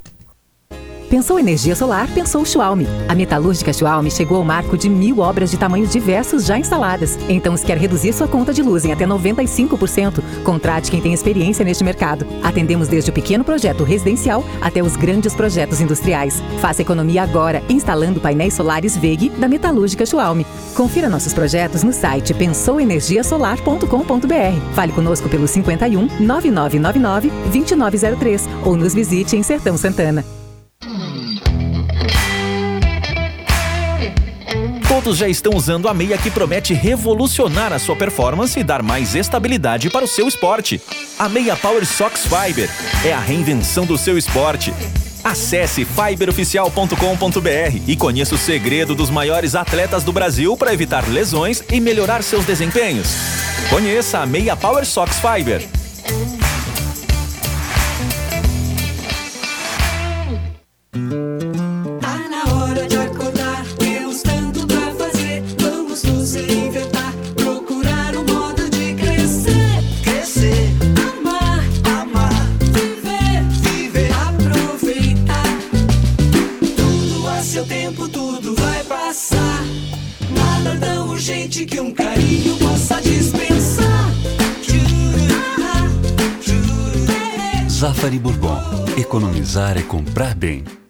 [1.13, 2.09] Pensou energia solar?
[2.09, 2.87] Pensou Schwalm.
[3.07, 7.19] A metalúrgica Schwalm chegou ao marco de mil obras de tamanhos diversos já instaladas.
[7.29, 11.67] Então, se quer reduzir sua conta de luz em até 95%, contrate quem tem experiência
[11.67, 12.27] neste mercado.
[12.43, 16.43] Atendemos desde o pequeno projeto residencial até os grandes projetos industriais.
[16.63, 20.41] Faça economia agora, instalando painéis solares VEG da metalúrgica Schwalm.
[20.75, 24.75] Confira nossos projetos no site pensouenergiasolar.com.br.
[24.75, 30.25] Fale conosco pelo 51 9999 2903 ou nos visite em Sertão Santana.
[34.89, 39.15] Todos já estão usando a meia que promete revolucionar a sua performance e dar mais
[39.15, 40.81] estabilidade para o seu esporte.
[41.19, 42.69] A meia Power Sox Fiber
[43.05, 44.73] é a reinvenção do seu esporte.
[45.25, 51.81] Acesse fiberoficial.com.br e conheça o segredo dos maiores atletas do Brasil para evitar lesões e
[51.81, 53.09] melhorar seus desempenhos.
[53.71, 55.67] Conheça a meia Power Sox Fiber.
[87.83, 88.57] Zafari Bourbon.
[88.97, 90.82] Economizar é comprar bem.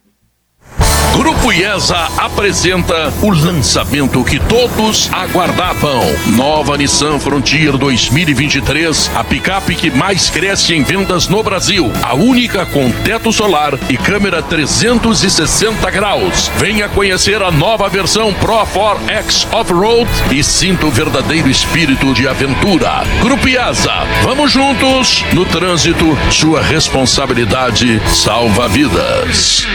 [1.14, 6.02] Grupo IESA apresenta o lançamento que todos aguardavam.
[6.34, 11.92] Nova Nissan Frontier 2023, a picape que mais cresce em vendas no Brasil.
[12.02, 16.50] A única com teto solar e câmera 360 graus.
[16.56, 23.04] Venha conhecer a nova versão Pro 4X Off-Road e sinta o verdadeiro espírito de aventura.
[23.20, 26.16] Grupo IESA, vamos juntos no trânsito.
[26.30, 29.66] Sua responsabilidade salva vidas.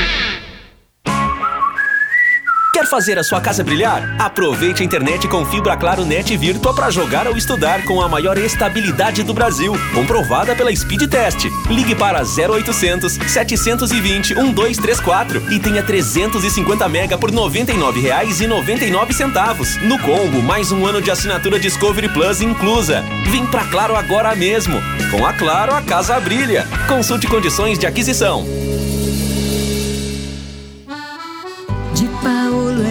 [2.78, 4.16] Quer fazer a sua casa brilhar?
[4.20, 8.38] Aproveite a internet com fibra Claro Net Virtua para jogar ou estudar com a maior
[8.38, 11.46] estabilidade do Brasil, comprovada pela Speed Test.
[11.72, 20.72] Ligue para 0800 720 1234 e tenha 350 mega por R$ 99,99 no combo, mais
[20.72, 23.04] um ano de assinatura Discovery Plus inclusa.
[23.32, 24.80] Vem pra Claro agora mesmo.
[25.10, 26.68] Com a Claro, a casa brilha.
[26.88, 28.46] Consulte condições de aquisição.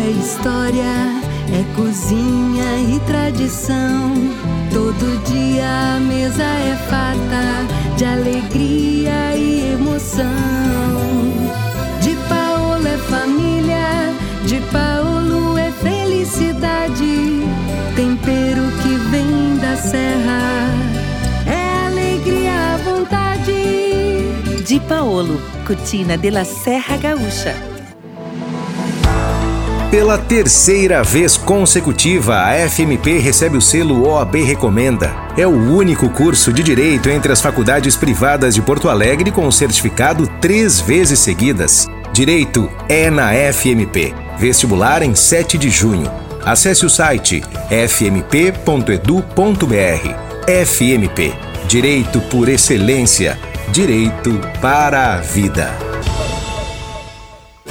[0.07, 1.21] É história,
[1.53, 4.13] é cozinha e tradição.
[4.73, 10.27] Todo dia a mesa é farta de alegria e emoção.
[12.01, 14.15] De Paulo é família,
[14.47, 17.43] de Paulo é felicidade.
[17.97, 20.71] Tempero que vem da serra,
[21.47, 24.63] é alegria à vontade.
[24.65, 27.76] Di Paolo, Cucina della Serra Gaúcha.
[29.91, 35.15] Pela terceira vez consecutiva, a FMP recebe o selo OAB Recomenda.
[35.37, 39.53] É o único curso de direito entre as faculdades privadas de Porto Alegre com o
[39.53, 41.87] certificado três vezes seguidas.
[42.13, 44.13] Direito é na FMP.
[44.39, 46.11] Vestibular em 7 de junho.
[46.45, 48.87] Acesse o site fmp.edu.br.
[50.67, 53.39] FMP Direito por Excelência.
[53.73, 55.69] Direito para a vida.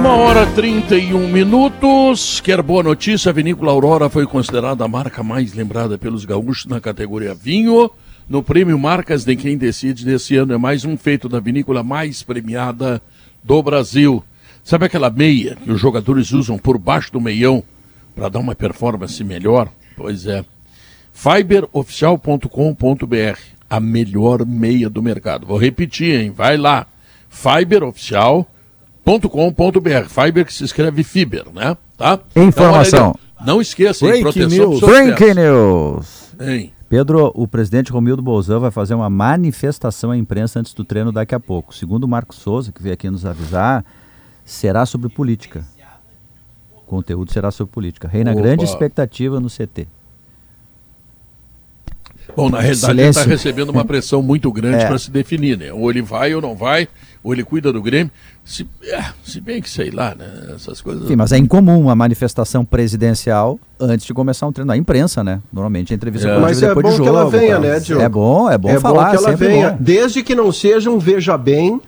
[0.00, 2.40] Uma hora e 31 minutos.
[2.40, 3.28] Quer boa notícia?
[3.28, 7.90] A Vinícola Aurora foi considerada a marca mais lembrada pelos gaúchos na categoria vinho.
[8.26, 12.22] No prêmio Marcas de Quem Decide desse ano é mais um feito da vinícola mais
[12.22, 13.02] premiada
[13.44, 14.24] do Brasil.
[14.64, 17.62] Sabe aquela meia que os jogadores usam por baixo do meião
[18.16, 19.68] para dar uma performance melhor?
[19.98, 20.42] Pois é.
[21.12, 23.38] Fiberoficial.com.br
[23.68, 25.46] A melhor meia do mercado.
[25.46, 26.32] Vou repetir, hein?
[26.34, 26.86] Vai lá.
[27.28, 28.59] Fiberoficial.com.br
[29.04, 31.76] Fiber que se escreve Fiber, né?
[31.96, 32.18] Tá?
[32.36, 33.14] Informação.
[33.34, 34.22] Então, não esqueça, hein?
[34.22, 34.80] Breaking proteção news.
[34.80, 36.34] Breaking news.
[36.40, 36.72] Hein?
[36.88, 41.34] Pedro, o presidente Romildo Bolzan vai fazer uma manifestação à imprensa antes do treino daqui
[41.34, 41.74] a pouco.
[41.74, 43.84] Segundo o Marcos Souza, que veio aqui nos avisar,
[44.44, 45.64] será sobre política.
[46.74, 48.08] O conteúdo será sobre política.
[48.08, 48.40] Reina Opa.
[48.40, 49.86] grande expectativa no CT.
[52.36, 53.28] Bom, na realidade ele está Silêncio.
[53.48, 54.86] recebendo uma pressão muito grande É.
[54.86, 55.72] para se definir, né?
[55.72, 56.88] Ou ele vai ou não vai,
[57.22, 58.10] ou ele cuida do Grêmio.
[58.44, 60.26] Se, é, se bem que sei lá, né?
[60.54, 61.06] Essas coisas.
[61.06, 64.68] Sim, mas é incomum uma manifestação presidencial antes de começar um treino.
[64.68, 65.40] Na imprensa, né?
[65.52, 66.34] Normalmente a entrevista É.
[66.34, 67.18] coletiva Mas é depois bom de que jogo.
[67.18, 68.02] ela venha, né, Diogo?
[68.02, 69.76] É bom, é bom é falar, bom que ela sempre venha, bom.
[69.80, 71.80] desde que não seja um veja bem,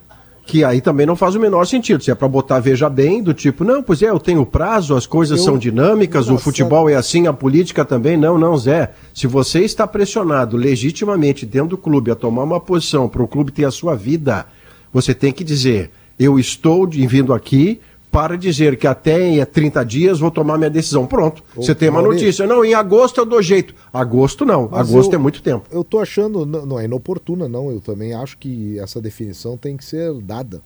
[0.45, 2.03] que aí também não faz o menor sentido.
[2.03, 5.07] Se é para botar veja bem, do tipo, não, pois é, eu tenho prazo, as
[5.07, 6.45] coisas Eu- são dinâmicas, o Engraçado.
[6.45, 8.17] futebol é assim, a política também.
[8.17, 8.91] Não, não, Zé.
[9.15, 13.53] Se você está pressionado legitimamente dentro do clube a tomar uma posição para o clube
[13.53, 14.45] ter a sua vida,
[14.93, 17.81] você tem que dizer, eu estou vindo aqui
[18.11, 21.07] para dizer que até em 30 dias vou tomar minha decisão.
[21.07, 21.43] Pronto.
[21.57, 22.27] Ô, Você tem uma Maurício.
[22.27, 22.47] notícia.
[22.47, 23.75] Não, em agosto eu dou jeito.
[23.91, 24.69] Agosto não.
[24.71, 25.65] Mas agosto eu- é muito tempo.
[25.73, 27.71] Eu tô achando, não, não é inoportuna, não.
[27.71, 30.61] Eu também acho que essa definição tem que ser dada.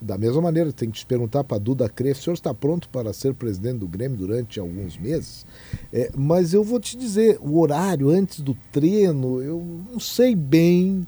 [0.00, 3.12] Da mesma maneira, tem que te perguntar para Duda Cresce, o senhor está pronto para
[3.12, 5.46] ser presidente do Grêmio durante alguns meses?
[5.92, 11.06] É, mas eu vou te dizer, o horário antes do treino, eu não sei bem.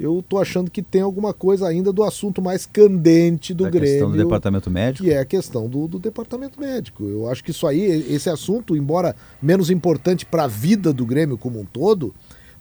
[0.00, 3.90] Eu tô achando que tem alguma coisa ainda do assunto mais candente do Da Grêmio.
[3.90, 5.04] questão do departamento médico.
[5.04, 7.04] Que é a questão do, do departamento médico.
[7.04, 7.80] Eu acho que isso aí,
[8.10, 12.14] esse assunto, embora menos importante para a vida do Grêmio como um todo,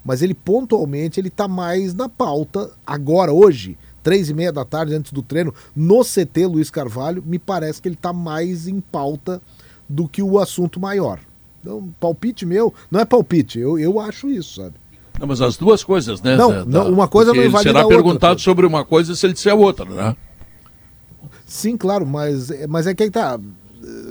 [0.04, 4.94] mas ele pontualmente ele está mais na pauta agora, hoje, três e meia da tarde
[4.94, 9.42] antes do treino, no CT Luiz Carvalho, me parece que ele está mais em pauta
[9.88, 11.20] do que o assunto maior.
[11.62, 14.76] Então, palpite meu, não é palpite, eu, eu acho isso, sabe?
[15.20, 16.36] Não, mas as duas coisas, né?
[16.36, 16.64] Não, Zé?
[16.66, 18.44] não, uma coisa não ele invalida será a outra, perguntado Pedro.
[18.44, 20.16] sobre uma coisa se ele disser outra, né?
[21.46, 23.40] Sim, claro, mas, mas é que aí tá.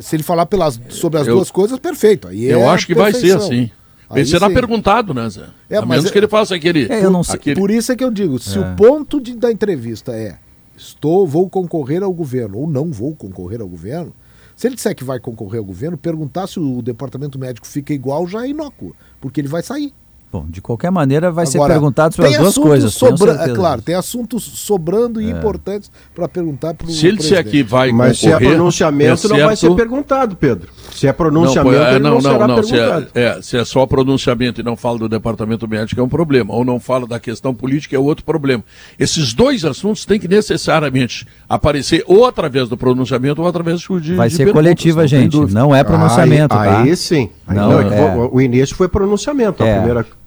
[0.00, 2.28] Se ele falar pelas, sobre as Eu- duas coisas, perfeito.
[2.28, 3.46] Aí Eu é acho que vai ser perfeição.
[3.46, 3.70] assim.
[4.10, 4.54] Aí Ele será sim.
[4.54, 5.44] perguntado, né, Zé?
[5.68, 6.90] É, a menos é- que ele faça aquele.
[6.90, 7.34] É, eu não sei.
[7.34, 8.60] aquele- Por isso é que eu digo, se É.
[8.60, 10.38] o ponto de- da entrevista é
[10.76, 14.12] estou, vou concorrer ao governo ou não vou concorrer ao governo,
[14.56, 18.26] se ele disser que vai concorrer ao governo, perguntar se o departamento médico fica igual
[18.26, 19.92] já é inócuo, porque ele vai sair.
[20.30, 22.92] Bom, de qualquer maneira vai ser Agora, perguntado sobre as duas coisas.
[22.92, 27.42] sobra- É claro, tem assuntos sobrando e importantes para perguntar para o Se ele disser
[27.48, 30.68] que vai Mas se é pronunciamento, é não vai ser certo- perguntado, Pedro.
[30.92, 32.62] Se é Não, pronunciamento, é, ele não, não, será não, não.
[32.62, 33.06] Se perguntado.
[33.14, 36.52] é, é, se é só pronunciamento e não fala do departamento médico, é um problema.
[36.52, 38.62] Ou não fala da questão política, é outro problema.
[38.98, 44.14] Esses dois assuntos têm que necessariamente aparecer ou através do pronunciamento ou através de.
[44.14, 45.38] Vai de ser coletiva, não gente.
[45.54, 46.82] Não é pronunciamento, aí, tá?
[46.82, 47.30] Aí sim.
[47.46, 48.14] Não, não, é.
[48.16, 49.62] o, o início foi pronunciamento.
[49.62, 49.72] É.
[49.72, 50.17] A primeira.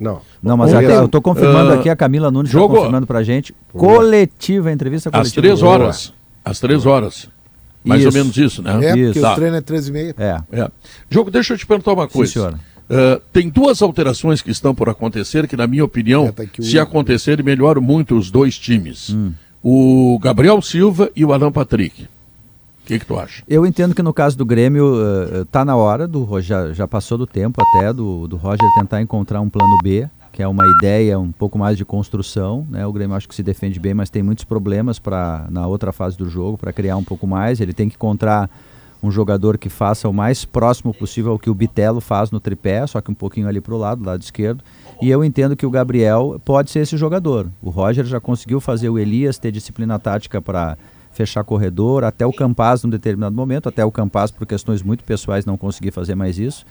[0.00, 0.22] Não.
[0.42, 3.54] Não, mas eu tô confirmando ah, aqui, a Camila Nunes está confirmando pra gente.
[3.72, 5.28] Coletiva, entrevista coletiva.
[5.28, 6.12] Às três horas.
[6.42, 7.28] Às três horas.
[7.84, 8.18] Mais ou Isso.
[8.18, 8.72] menos isso, né?
[8.84, 9.20] É, porque Isso.
[9.20, 9.32] Tá.
[9.32, 10.14] o treino é 13 e meia.
[10.18, 10.40] É.
[10.52, 10.70] É.
[11.08, 12.32] Jogo, deixa eu te perguntar uma coisa.
[12.32, 12.58] senhora.
[12.90, 16.62] Ah, tem duas alterações que estão por acontecer que, na minha opinião, É, tá o-
[16.62, 19.10] se acontecerem, melhoram muito os dois times.
[19.10, 19.32] Hum.
[19.62, 22.08] O Gabriel Silva e o Alan Patrick.
[22.82, 23.42] O que, que tu acha?
[23.46, 27.16] Eu entendo que no caso do Grêmio eh, tá na hora do já, já passou
[27.16, 31.18] do tempo até do, do Roger tentar encontrar um plano B, que é uma ideia
[31.18, 32.86] um pouco mais de construção, né?
[32.86, 36.16] O Grêmio acho que se defende bem, mas tem muitos problemas para na outra fase
[36.16, 37.60] do jogo para criar um pouco mais.
[37.60, 38.50] Ele tem que encontrar
[39.02, 42.86] um jogador que faça o mais próximo possível ao que o Bitelo faz no tripé,
[42.86, 44.62] só que um pouquinho ali para o lado, lado esquerdo.
[45.00, 47.48] E eu entendo que o Gabriel pode ser esse jogador.
[47.62, 50.76] O Roger já conseguiu fazer o Elias ter disciplina tática para
[51.12, 55.44] fechar corredor, até o Campaz num determinado momento, até o Campaz por questões muito pessoais
[55.44, 56.64] não conseguir fazer mais isso,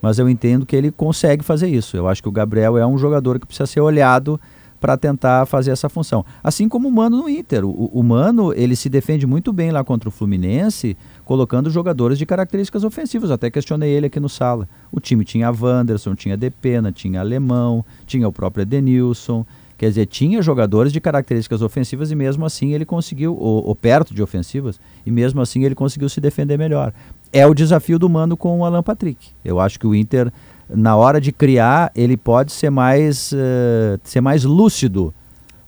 [0.00, 1.96] mas eu entendo que ele consegue fazer isso.
[1.96, 4.40] Eu acho que o Gabriel é um jogador que precisa ser olhado
[4.82, 6.26] para tentar fazer essa função.
[6.42, 7.64] Assim como o Mano no Inter.
[7.64, 12.26] O, o Mano, ele se defende muito bem lá contra o Fluminense, colocando jogadores de
[12.26, 13.30] características ofensivas.
[13.30, 14.68] Até questionei ele aqui no sala.
[14.90, 19.46] O time tinha Wanderson, tinha Depena, tinha Alemão, tinha o próprio Edenilson.
[19.82, 24.14] Quer dizer, tinha jogadores de características ofensivas e mesmo assim ele conseguiu, ou, ou perto
[24.14, 26.92] de ofensivas, e mesmo assim ele conseguiu se defender melhor.
[27.32, 29.30] É o desafio do Mano com o Alan Patrick.
[29.44, 30.32] Eu acho que o Inter
[30.72, 35.12] na hora de criar, ele pode ser mais, uh, ser mais lúcido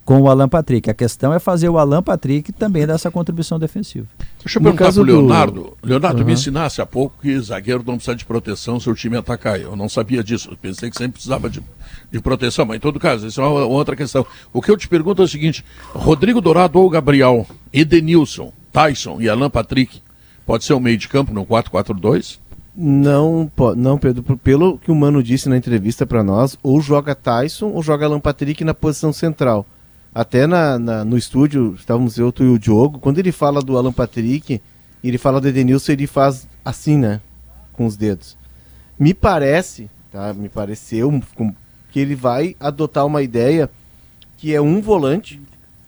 [0.04, 0.88] com o Alan Patrick.
[0.88, 4.06] A questão é fazer o Alan Patrick também dessa contribuição defensiva.
[4.44, 5.62] Deixa eu perguntar pro Leonardo.
[5.80, 5.88] Do...
[5.88, 6.26] Leonardo, uhum.
[6.26, 9.58] me ensinasse há pouco que zagueiro não precisa de proteção se o time atacar.
[9.58, 10.50] Eu não sabia disso.
[10.50, 11.62] Eu pensei que sempre precisava de,
[12.12, 14.26] de proteção, mas em todo caso, isso é uma outra questão.
[14.52, 15.64] O que eu te pergunto é o seguinte:
[15.94, 20.02] Rodrigo Dourado ou Gabriel, Edenilson, Tyson e Alan Patrick,
[20.44, 22.38] pode ser um meio de campo no 4-4-2?
[22.76, 27.68] Não, não, Pedro, pelo que o Mano disse na entrevista para nós, ou joga Tyson
[27.68, 29.64] ou joga Alan Patrick na posição central.
[30.14, 33.92] Até na, na, no estúdio, estávamos eu e o Diogo, quando ele fala do Alan
[33.92, 34.60] Patrick,
[35.02, 37.20] ele fala do Edenilson, ele faz assim, né?
[37.72, 38.36] Com os dedos.
[38.98, 40.32] Me parece, tá?
[40.32, 41.20] Me pareceu
[41.90, 43.68] que ele vai adotar uma ideia
[44.36, 45.40] que é um volante,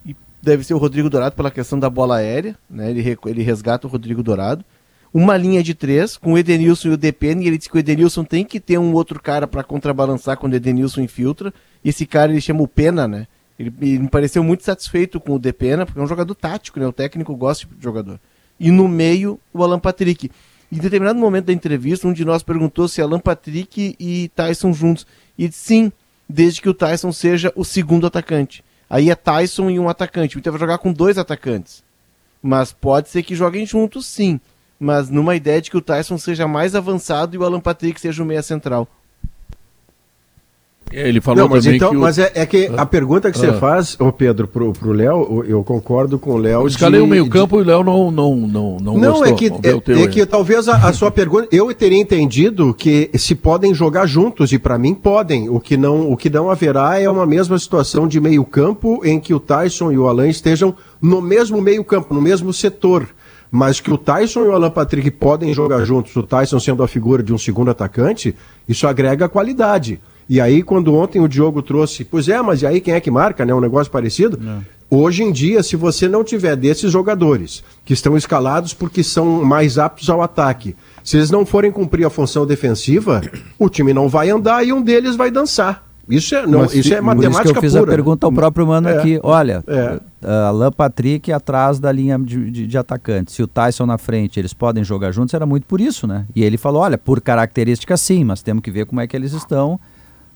[0.05, 2.89] e deve ser o Rodrigo Dourado pela questão da bola aérea, né?
[2.89, 4.65] Ele, ele resgata o Rodrigo Dourado
[5.13, 7.79] uma linha de três com o Edenilson e o Depene, e ele diz que o
[7.79, 11.53] Edenilson tem que ter um outro cara para contrabalançar quando o Edenilson infiltra,
[11.83, 13.27] esse cara ele chama o Pena, né?
[13.59, 16.87] Ele, ele, me pareceu muito satisfeito com o Depena, porque é um jogador tático, né?
[16.87, 18.19] O técnico gosta de jogador.
[18.59, 20.31] E no meio, o Alan Patrick.
[20.71, 25.07] Em determinado momento da entrevista, um de nós perguntou se Alan Patrick e Tyson juntos.
[25.37, 25.91] E disse, sim,
[26.27, 28.63] desde que o Tyson seja o segundo atacante.
[28.89, 30.35] Aí é Tyson e um atacante.
[30.35, 31.83] O Inter vai jogar com dois atacantes.
[32.41, 34.39] Mas pode ser que joguem juntos, sim
[34.79, 38.21] mas numa ideia de que o Tyson seja mais avançado e o Alan Patrick seja
[38.21, 38.87] o meia central.
[40.91, 41.99] Ele falou não, mas também então, que o...
[41.99, 43.53] Mas é, é que a pergunta que você Ah.
[43.53, 46.61] faz, ô Pedro, pro, pro Léo, eu concordo com o Léo.
[46.61, 49.11] Eu escalei de- o meio de- campo e o Léo não, não, não, não, Não,
[49.11, 49.25] gostou.
[49.27, 51.47] é que, é, é que talvez a, a sua pergunta.
[51.51, 55.49] Eu teria entendido que se podem jogar juntos, e para mim podem.
[55.49, 59.33] O que, não, o que não haverá é uma mesma situação de meio-campo em que
[59.33, 63.07] o Tyson e o Alan estejam no mesmo meio-campo, no mesmo setor.
[63.51, 66.87] Mas que o Tyson e o Alan Patrick podem jogar juntos, o Tyson sendo a
[66.87, 68.33] figura de um segundo atacante,
[68.67, 69.99] isso agrega qualidade.
[70.29, 73.09] E aí, quando ontem o Diogo trouxe, pois é, mas e aí quem é que
[73.09, 73.53] marca, né?
[73.53, 74.39] Um negócio parecido.
[74.89, 79.77] Hoje em dia, se você não tiver desses jogadores que estão escalados porque são mais
[79.77, 83.21] aptos ao ataque, se eles não forem cumprir a função defensiva,
[83.59, 85.85] o time não vai andar e um deles vai dançar.
[86.09, 87.83] Isso é, não, Mas isso é matemática isso que eu fiz pura.
[87.83, 88.97] a pergunta ao próprio Mano É.
[88.97, 89.19] aqui.
[89.21, 89.99] Olha, É.
[90.25, 93.33] Alan Patrick atrás da linha de, de, de atacante.
[93.33, 96.25] Se o Tyson na frente, eles podem jogar juntos, era muito por isso, né?
[96.33, 99.33] E ele falou, olha, por característica sim, mas temos que ver como é que eles
[99.33, 99.77] estão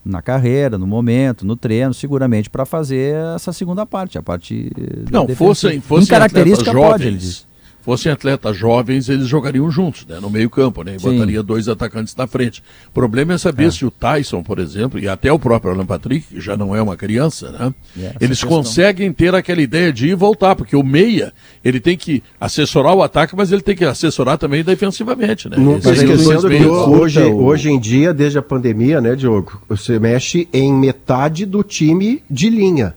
[0.03, 5.05] na carreira, no momento, no treino, seguramente para fazer essa segunda parte, a parte eh,
[5.11, 7.50] Não, fossem, fossem em característica pode, ele jovens, disse.
[7.81, 11.11] Fossem atletas jovens, eles jogariam juntos, né, no meio campo, né, e Sim.
[11.11, 12.61] botaria dois atacantes na frente.
[12.89, 16.27] O problema é saber se o Tyson, por exemplo, e até o próprio Alan Patrick,
[16.27, 18.49] que já não é uma criança, né, É, eles questão.
[18.49, 22.93] conseguem ter aquela ideia de ir e voltar, porque o meia, ele tem que assessorar
[22.93, 25.57] o ataque, mas ele tem que assessorar também defensivamente, né.
[25.57, 29.01] Não tá Esses são os dois esquecendo que hoje, hoje em dia, desde a pandemia,
[29.01, 32.93] né, Diogo, você mexe em metade do time de linha.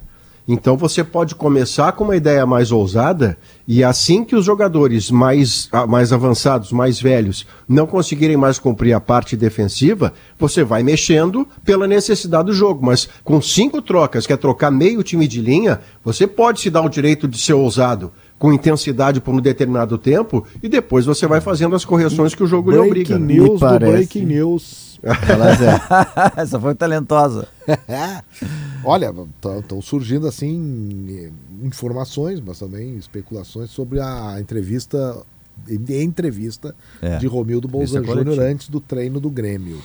[0.46, 3.36] Então você pode começar com uma ideia mais ousada
[3.66, 8.92] e assim que os jogadores mais, ah, mais avançados, mais velhos, não conseguirem mais cumprir
[8.92, 12.84] a parte defensiva, você vai mexendo pela necessidade do jogo.
[12.84, 16.82] Mas com cinco trocas, que é trocar meio time de linha, você pode se dar
[16.82, 21.40] o direito de ser ousado com intensidade por um determinado tempo e depois você vai
[21.40, 23.18] fazendo as correções que o jogo lhe obriga.
[23.18, 25.00] Breaking news do Breaking News.
[26.36, 27.48] Essa foi talentosa.
[28.84, 29.14] Olha,
[29.60, 31.32] estão surgindo assim
[31.62, 35.22] informações, mas também especulações sobre a entrevista,
[35.68, 39.80] entrevista É, de Romildo Bolzan Júnior antes do treino do Grêmio.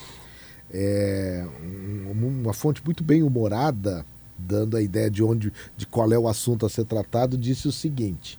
[0.72, 1.44] É
[2.14, 4.04] um- uma fonte muito bem humorada,
[4.38, 7.72] dando a ideia de onde, de qual é o assunto a ser tratado, disse o
[7.72, 8.38] seguinte: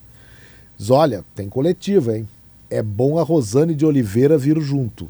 [0.77, 2.27] diz, olha, tem coletiva, hein?
[2.69, 5.09] É bom a Rosane de Oliveira vir junto.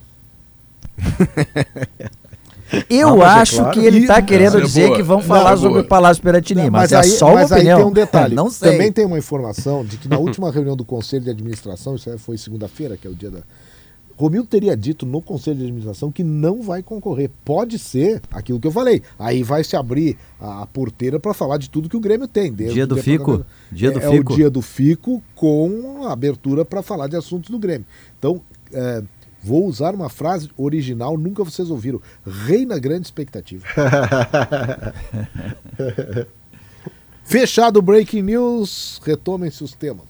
[2.89, 3.72] Eu mas é acho claro.
[3.72, 4.97] que ele está querendo é dizer boa.
[4.97, 7.36] que vão Não, falar é sobre o Palácio Piratini, Não, mas, é aí, só uma
[7.36, 7.80] mas aí opinião.
[7.80, 8.36] tem um detalhe.
[8.36, 8.72] Não sei.
[8.72, 12.17] Também tem uma informação de que na última reunião do Conselho de Administração, isso aí
[12.17, 13.39] foi segunda-feira, que é o dia da.
[14.15, 17.32] Romildo teria dito no Conselho de Administração que não vai concorrer.
[17.43, 19.01] Pode ser aquilo que eu falei.
[19.17, 22.53] Aí vai se abrir a, a porteira para falar de tudo que o Grêmio tem.
[22.53, 23.43] desde Dia do Fico?
[23.72, 24.34] Dia do é, é Fico.
[24.34, 27.86] o dia do Fico com a abertura para falar de assuntos do Grêmio.
[28.19, 28.39] Então,
[28.72, 29.01] é,
[29.43, 32.01] vou usar uma frase original, nunca vocês ouviram.
[32.25, 33.65] Reina grande expectativa.
[37.23, 40.05] Fechado o Breaking News, retomem-se os temas.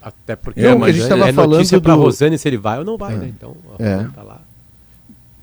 [0.00, 2.78] Até porque Não, é, a gente tava é falando notícia do- Rosane se ele vai
[2.78, 3.26] ou não vai, né?
[3.28, 3.94] Então, a É.
[3.96, 4.40] Rosane tá lá.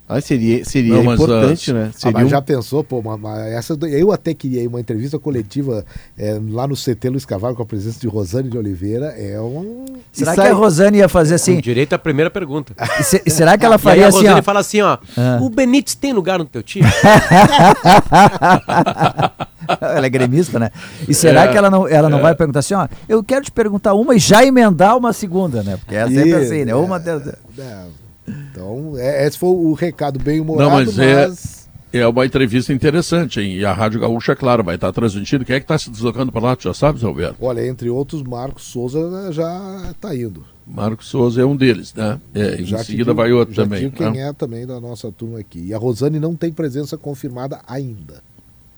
[0.08, 1.90] Ah, seria seria Não, mas, importante, ah, né?
[1.92, 4.78] Ah, Seria mas um- já pensou, pô, mas, mas essa, do- eu até queria uma
[4.78, 5.84] entrevista coletiva
[6.16, 9.06] é, lá no CT Luiz Carvalho com a presença de Rosane de Oliveira.
[9.18, 9.84] É um.
[10.12, 11.56] Será E que sai- a Rosane ia fazer assim?
[11.56, 12.72] Com direito à primeira pergunta.
[13.00, 14.42] E se- e será que ela E aí faria a assim, Rosane ó?
[14.44, 15.38] fala assim, ó, Ah.
[15.42, 16.86] o Benítez tem lugar no teu time?
[19.80, 20.70] ela é gremista, né?
[21.08, 22.22] E será É, que ela não, ela não é.
[22.22, 22.86] vai perguntar assim, ó?
[23.08, 25.76] Eu quero te perguntar uma e já emendar uma segunda, né?
[25.78, 26.74] Porque é sempre Isso, assim, né?
[26.74, 27.76] Uma de- É,
[28.26, 30.96] então, é, esse foi o recado bem humorado, Não, mas.
[30.96, 33.56] mas é, é uma entrevista interessante, hein?
[33.56, 35.44] E a Rádio Gaúcha, claro, vai estar transmitindo.
[35.44, 36.56] Quem é que está se deslocando para lá?
[36.56, 37.36] Tu já sabes, Alberto?
[37.40, 40.44] Olha, entre outros, Marcos Souza né, já está indo.
[40.66, 42.18] Marcos Souza é um deles, né?
[42.34, 43.82] É, em Já seguida digo- vai outro já também.
[43.82, 44.28] digo quem né?
[44.28, 45.60] é também da nossa turma aqui.
[45.66, 48.20] E a Rosane não tem presença confirmada ainda.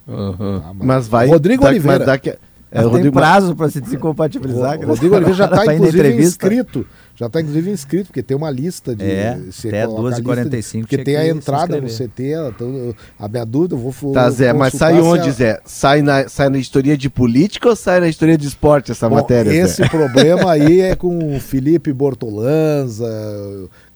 [0.07, 0.61] Aham.
[0.61, 1.27] Tá, Mas vai.
[1.27, 2.05] Rodrigo Oliveira.
[2.07, 2.39] mas é,
[2.71, 4.79] Ela tem Rodrigo- prazo para se desincompatibilizar.
[4.81, 6.47] O Rodrigo Oliveira já está, na inclusive, entrevista.
[6.47, 6.87] inscrito.
[7.19, 9.05] Já está, inclusive, inscrito, porque tem uma lista de.
[9.05, 9.31] É,
[9.67, 11.89] até coloca a lista 2h45 de- Porque tinha tem a entrada no.
[11.89, 12.23] CT.
[12.55, 14.13] Então, a minha dúvida, eu vou.
[14.13, 15.61] Tá, Zé, mas sai onde, a- Zé?
[15.65, 19.17] Sai na, sai na história de política ou sai na história de esporte essa Bom,
[19.17, 19.89] matéria, Esse Zé?
[19.89, 23.07] problema aí é com o Felipe Bortolanza,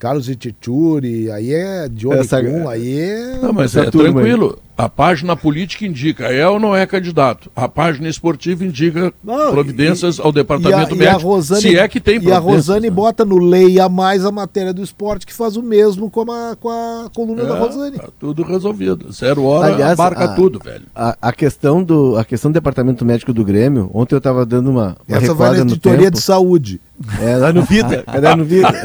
[0.03, 3.39] Carlos Ititiuri, aí é Johnny Essa- Kuhn, aí é.
[3.41, 4.13] Não, mas Essa é turma aí.
[4.15, 4.59] tranquilo.
[4.77, 7.49] A página política indica é ou não é candidato.
[7.55, 11.23] A página esportiva indica Não, providências ao E a, departamento e a médico.
[11.29, 12.91] Rosane, se é que tem e a Rosane né?
[12.91, 16.69] bota no Leia Mais a matéria do esporte, que faz o mesmo com a, com
[16.71, 17.97] a coluna da É, Rosane.
[17.99, 19.13] tá tudo resolvido.
[19.13, 20.85] Zero hora Aliás, abarca a- tudo, velho.
[20.97, 24.69] A, a questão do, a questão do departamento médico do Grêmio, ontem eu tava dando
[24.71, 26.81] uma, uma Essa vai na no editoria de saúde.
[27.21, 28.05] É, lá no Vida.
[28.37, 28.69] No Vida?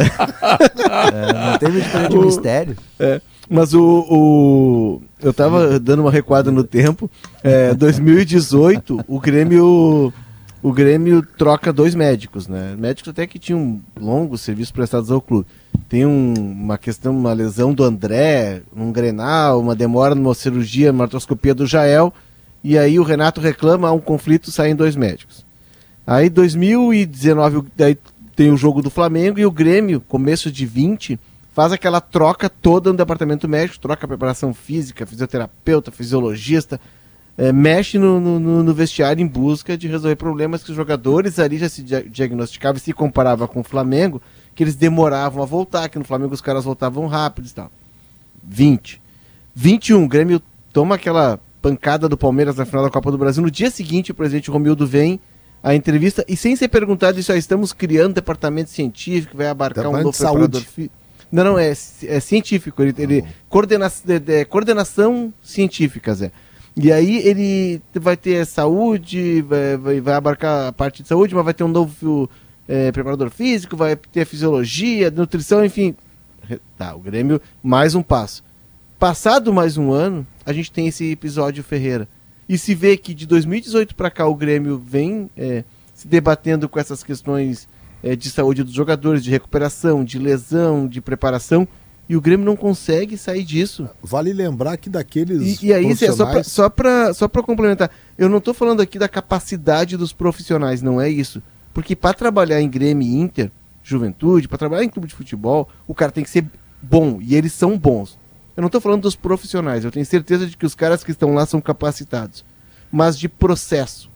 [1.14, 2.76] É, não teve editoria de mistério.
[3.00, 7.10] É, mas o, o- Eu tava dando uma recuada no tempo.
[7.44, 10.14] É, 2018, o Grêmio.
[10.64, 12.76] O Grêmio troca dois médicos, né?
[12.78, 15.46] Médicos até que tinham longos serviços prestados ao clube.
[15.88, 21.04] Tem um- uma questão, uma lesão do André, um grenal, uma demora numa cirurgia, uma
[21.06, 22.12] artroscopia do Jael.
[22.64, 25.46] E aí o Renato reclama, há um conflito, saem dois médicos.
[26.08, 27.98] Aí 2019 daí
[28.36, 31.20] tem o jogo do Flamengo e o Grêmio, começo de 20,
[31.54, 36.80] faz aquela troca toda no departamento médico, troca preparação física, fisioterapeuta, fisiologista,
[37.38, 41.58] eh, mexe no, no- no- vestiário em busca de resolver problemas que os jogadores ali
[41.58, 44.22] já se dia- diagnosticavam e se comparava com o Flamengo,
[44.56, 47.72] que eles demoravam a voltar, que no Flamengo os caras voltavam rápido e tal.
[48.44, 49.02] 20.
[49.54, 50.42] 21, o Grêmio
[50.72, 53.42] toma aquela pancada do Palmeiras na final da Copa do Brasil.
[53.44, 55.20] No dia seguinte, o presidente Romildo vem
[55.62, 59.92] à entrevista e sem ser perguntado isso, ó, estamos criando departamento científico, vai abarcar um
[59.92, 60.66] Departamento novo de saúde.
[60.66, 60.92] preparador fí-
[61.32, 62.82] Não, não, é, é científico.
[62.82, 66.32] Ele, ele coordena, de- de- coordenação científica, Zé.
[66.76, 71.44] E aí ele vai ter saúde, vai, vai, vai abarcar a parte de saúde, mas
[71.44, 72.30] vai ter um novo
[72.68, 75.96] eh, preparador físico, vai ter fisiologia, nutrição, enfim.
[76.78, 78.44] Tá, o Grêmio, mais um passo.
[79.00, 82.08] Passado mais um ano, a gente tem esse episódio Ferreira.
[82.48, 86.80] E se vê que de 2018 para cá o Grêmio vem eh, se debatendo com
[86.80, 87.68] essas questões
[88.04, 91.68] eh, de saúde dos jogadores, de recuperação, de lesão, de preparação,
[92.10, 93.90] e o Grêmio não consegue sair disso.
[94.02, 95.62] Vale lembrar que daqueles.
[95.62, 98.98] E, e aí, pra, profissionais- só, pra, só pra complementar, eu não tô falando aqui
[98.98, 101.44] da capacidade dos profissionais, não é isso.
[101.74, 103.52] Porque para trabalhar em Grêmio e Inter,
[103.84, 106.46] Juventude, para trabalhar em clube de futebol, o cara tem que ser
[106.82, 108.18] bom, e eles são bons.
[108.58, 111.34] Eu não tô falando dos profissionais, eu tenho certeza de que os caras que estão
[111.34, 112.44] lá são capacitados.
[112.92, 114.10] Mas de processo.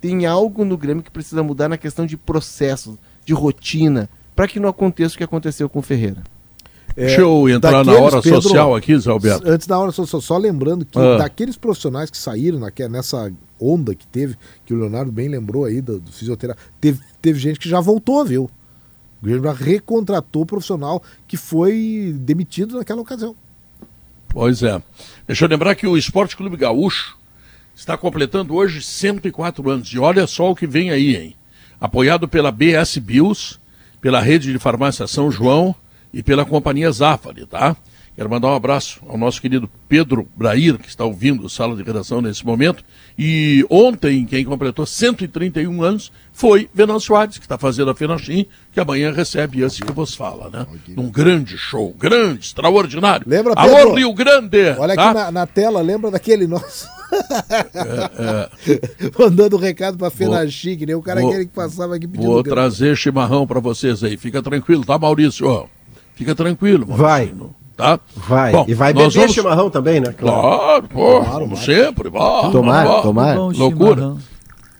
[0.00, 4.60] Tem algo no Grêmio que precisa mudar na questão de processo, de rotina, para que
[4.60, 6.22] não aconteça o que aconteceu com o Ferreira.
[6.96, 9.48] É, Deixa eu entrar na hora Pedro, social aqui, Zé Alberto.
[9.48, 11.16] Antes da hora social, só lembrando que Ah.
[11.18, 15.80] daqueles profissionais que saíram naque- nessa onda que teve, que o Leonardo bem lembrou aí
[15.80, 18.44] do, do fisioterapeuta, teve, teve gente que já voltou, viu?
[19.22, 23.34] O Grêmio já recontratou o profissional que foi demitido naquela ocasião.
[24.32, 24.82] Pois é.
[25.26, 27.18] Deixa eu lembrar que o Esporte Clube Gaúcho
[27.74, 29.88] está completando hoje 104 anos.
[29.88, 31.36] E olha só o que vem aí, hein?
[31.78, 33.58] Apoiado pela BS Bills,
[34.00, 35.74] pela rede de farmácia São João
[36.14, 37.76] e pela companhia Zafari, tá?
[38.16, 41.82] Quero mandar um abraço ao nosso querido Pedro Brair, que está ouvindo o Sala de
[41.82, 42.82] Redação nesse momento.
[43.18, 48.80] E ontem, quem completou 131 anos foi Venâncio Soares, que está fazendo a Fenachim, que
[48.80, 50.66] amanhã recebe esse que vos fala, né?
[50.88, 53.24] Num grande show, grande, extraordinário.
[53.28, 53.94] Lembra, Alô, Pedro?
[53.94, 54.74] Rio Grande!
[54.78, 55.04] Olha tá?
[55.10, 56.86] aqui na, na tela, lembra daquele nosso.
[57.74, 58.48] É,
[59.18, 62.26] Mandando recado pra Vou- Fenachi, que nem o cara vou- aquele que passava aqui pedindo
[62.30, 62.56] Vou grana.
[62.62, 64.16] trazer chimarrão para vocês aí.
[64.16, 65.68] Fica tranquilo, tá, Maurício?
[66.14, 67.02] Fica tranquilo, Maurício.
[67.06, 67.34] Vai.
[67.76, 67.98] Tá?
[68.14, 68.52] Vai.
[68.52, 70.12] Bom, e vai beber vamos- chimarrão também, né?
[70.16, 72.08] Claro, pô, como sempre.
[72.10, 73.02] Vá, Tomara, vá.
[73.02, 73.38] tomara.
[73.40, 74.16] Loucura.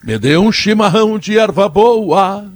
[0.05, 2.47] Me dê um chimarrão de erva boa,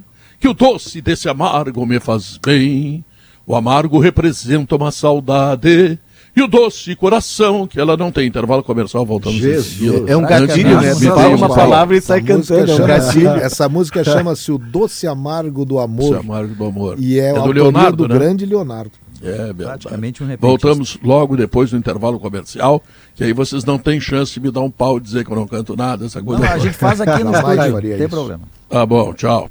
[0.41, 3.05] que o doce desse amargo me faz bem.
[3.47, 5.99] O amargo representa uma saudade.
[6.35, 10.07] E o doce coração, que ela não tem intervalo comercial, voltamos Jesus.
[10.07, 10.93] É um gatilho, né?
[10.95, 13.29] De- fala uma palavra e sai Essa música cantando, é um chama- gatilho.
[13.41, 16.11] Essa música chama-se O Doce Amargo do Amor.
[16.11, 16.97] Doce Amargo do Amor.
[16.99, 18.19] E é, É o do Leonardo, do né?
[18.19, 18.91] grande Leonardo.
[19.23, 19.83] É verdade.
[19.83, 20.37] Praticamente um.
[20.39, 22.83] Voltamos logo depois do intervalo comercial,
[23.14, 25.37] que aí vocês não têm chance de me dar um pau e dizer que eu
[25.37, 26.45] não canto nada, essa coisa.
[26.45, 28.09] Não, a gente faz aqui no estúdio, não tem isso.
[28.09, 28.43] problema.
[28.69, 29.51] Tá bom, tchau.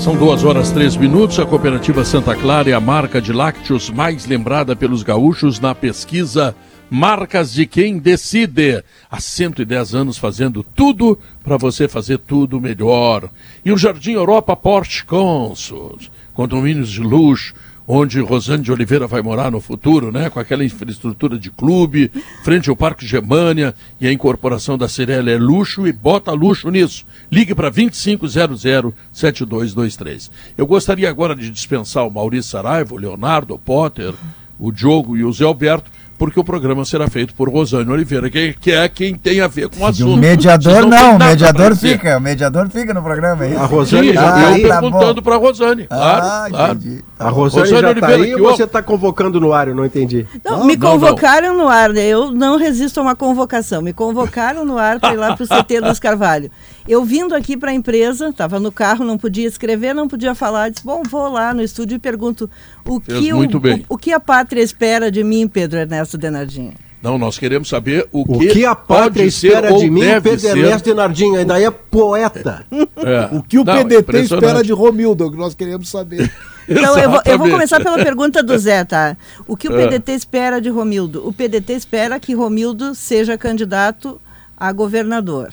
[0.00, 1.38] São duas horas três minutos.
[1.38, 6.56] A Cooperativa Santa Clara é a marca de lácteos mais lembrada pelos gaúchos na pesquisa
[6.90, 8.84] Marcas de Quem Decide.
[9.10, 13.30] Há 110 anos fazendo tudo para você fazer tudo melhor.
[13.64, 17.54] E o Jardim Europa Porsche Consult, condomínios de luxo,
[17.86, 20.30] onde Rosane de Oliveira vai morar no futuro, né?
[20.30, 22.10] Com aquela infraestrutura de clube,
[22.42, 27.04] frente ao Parque Germânia e a incorporação da Cirela é luxo e bota luxo nisso.
[27.30, 30.30] Ligue para 2500-7223.
[30.56, 34.12] Eu gostaria agora de dispensar o Maurício Saraiva, o Leonardo, o Potter,
[34.58, 35.90] o Diogo e o Zé Alberto,
[36.22, 39.68] porque o programa será feito por Rosane Oliveira, que, que é quem tem a ver
[39.68, 40.16] com o o assunto.
[40.16, 43.58] mediador não, têm o mediador fica, o mediador fica no programa, é isso?
[43.58, 44.62] A Rosane Sim, já eu tá aí?
[44.62, 46.72] perguntando para a Rosane, claro, Ah, claro.
[46.74, 47.04] entendi.
[47.18, 49.66] A Rosane, Rosane já Oliveira, tá aí que ou você tá convocando no ar?
[49.66, 50.24] Eu não entendi.
[50.44, 52.06] Não, Não, me não, convocaram no ar, né?
[52.06, 53.82] eu não resisto a uma convocação.
[53.82, 56.52] Me convocaram no ar para ir lá para o CT Luiz Carvalho.
[56.86, 60.70] Eu vindo aqui para a empresa, estava no carro, não podia escrever, não podia falar.
[60.70, 62.50] Disse, bom, vou lá no estúdio e pergunto
[62.84, 66.74] o Fez que, o, o, o que a pátria espera de mim, Pedro Ernesto Denardinho.
[67.02, 70.56] Não, nós queremos saber o, O que a pode pátria espera de mim, Pedro ser.
[70.56, 72.64] Ernesto Denardinho, ainda é poeta.
[73.04, 73.36] É.
[73.36, 76.32] O que o Não, PDT espera de Romildo, é o que nós queremos saber.
[76.68, 79.16] Então, eu vou, eu vou começar pela pergunta do Zé, tá?
[79.48, 79.88] O que o É.
[79.88, 81.26] PDT espera de Romildo?
[81.26, 84.20] O PDT espera que Romildo seja candidato
[84.56, 85.52] a governador.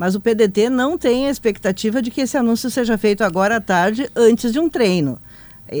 [0.00, 3.60] Mas o PDT não tem a expectativa de que esse anúncio seja feito agora à
[3.60, 5.20] tarde, antes de um treino.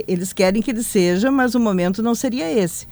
[0.06, 2.86] Eles querem que ele seja, mas o momento não seria esse.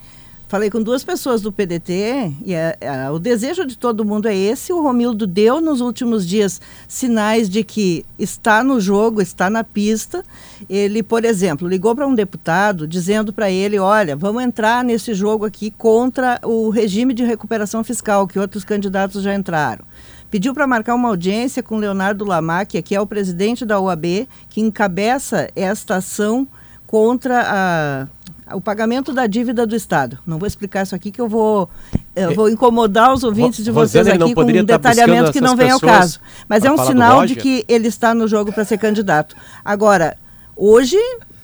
[0.49, 4.35] Falei com duas pessoas do PDT e é- é, o desejo de todo mundo é
[4.35, 4.73] esse.
[4.73, 10.25] O Romildo deu nos últimos dias sinais de que está no jogo, está na pista.
[10.67, 15.45] Ele, por exemplo, ligou para um deputado dizendo para ele: olha, vamos entrar nesse jogo
[15.45, 19.85] aqui contra o regime de recuperação fiscal, que outros candidatos já entraram.
[20.31, 24.61] Pediu para marcar uma audiência com Leonardo Lamac, que é o presidente da OAB, que
[24.61, 26.47] encabeça esta ação
[26.87, 28.09] contra
[28.47, 30.19] a, o pagamento da dívida do Estado.
[30.27, 31.69] Não vou explicar isso aqui que eu vou,
[32.15, 35.41] eu vou incomodar os ouvintes de vocês Rosane, não aqui com um tá detalhamento que
[35.41, 36.21] não vem ao caso.
[36.49, 39.35] Mas é um sinal de que ele está no jogo para ser candidato.
[39.65, 40.17] Agora,
[40.55, 40.99] hoje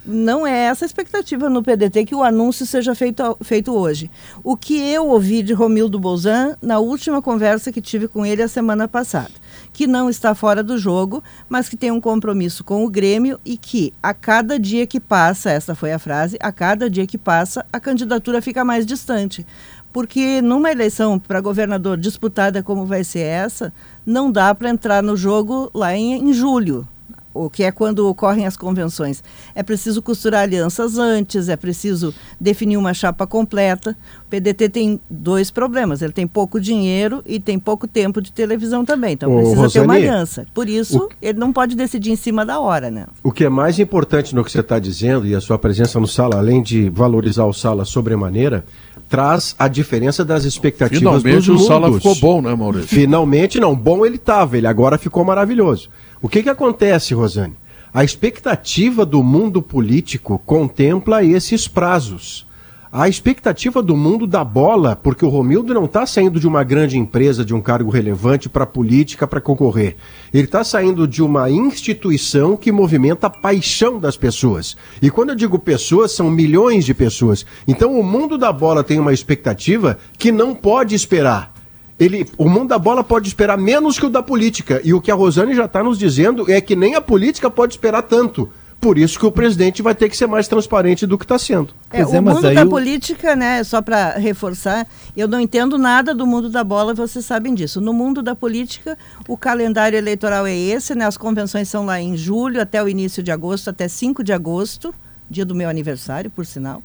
[0.07, 4.11] não é essa a expectativa no PDT que o anúncio seja feito, feito hoje.
[4.42, 8.48] O que eu ouvi de Romildo Bolzan na última conversa que tive com ele a
[8.48, 9.30] semana passada,
[9.72, 13.57] que não está fora do jogo, mas que tem um compromisso com o Grêmio e
[13.57, 17.64] que a cada dia que passa, essa foi a frase, a cada dia que passa,
[17.72, 19.46] a candidatura fica mais distante.
[19.92, 23.72] Porque numa eleição para governador disputada como vai ser essa,
[24.05, 26.86] não dá para entrar no jogo lá em, em julho
[27.35, 29.22] o que é quando ocorrem as convenções.
[29.55, 33.97] É preciso costurar alianças antes, é preciso definir uma chapa completa.
[34.24, 38.85] O PDT tem dois problemas: ele tem pouco dinheiro e tem pouco tempo de televisão
[38.85, 39.14] também.
[39.14, 40.47] Então Ô, precisa ter uma Rosane, aliança.
[40.55, 43.07] Por isso, ele não pode decidir em cima da hora, né?
[43.22, 46.07] O que é mais importante no que você está dizendo e a sua presença no
[46.07, 48.64] sala, além de valorizar o sala sobremaneira,
[49.09, 52.03] traz a diferença das expectativas Finalmente dos o Sala mundos.
[52.03, 52.89] ficou bom, né, Maurício?
[52.89, 53.74] Finalmente, não.
[53.74, 55.89] Bom ele estava, ele agora ficou maravilhoso.
[56.24, 57.52] O que, que acontece, Rosane?
[57.92, 62.46] A expectativa do mundo político contempla esses prazos.
[62.90, 66.96] A expectativa do mundo da bola, porque o Romildo não está saindo de uma grande
[66.96, 69.96] empresa, de um cargo relevante para a política para concorrer.
[70.32, 74.78] Ele está saindo de uma instituição que movimenta a paixão das pessoas.
[75.02, 77.44] E quando eu digo pessoas, são milhões de pessoas.
[77.68, 81.53] Então o mundo da bola tem uma expectativa que não pode esperar.
[81.99, 84.80] Ele, o mundo da bola pode esperar menos que o da política.
[84.84, 87.74] E o que a Rosane já está nos dizendo é que nem a política pode
[87.74, 88.51] esperar tanto.
[88.80, 91.72] Por isso que o presidente vai ter que ser mais transparente do que está sendo.
[91.90, 94.86] É, o mundo da política, né, só para reforçar,
[95.16, 97.80] eu não entendo nada do mundo da bola, vocês sabem disso.
[97.80, 102.14] No mundo da política, o calendário eleitoral é esse, né, as convenções são lá em
[102.14, 104.95] julho até o início de agosto, até 5 de agosto,
[105.30, 106.82] dia do meu aniversário, por sinal.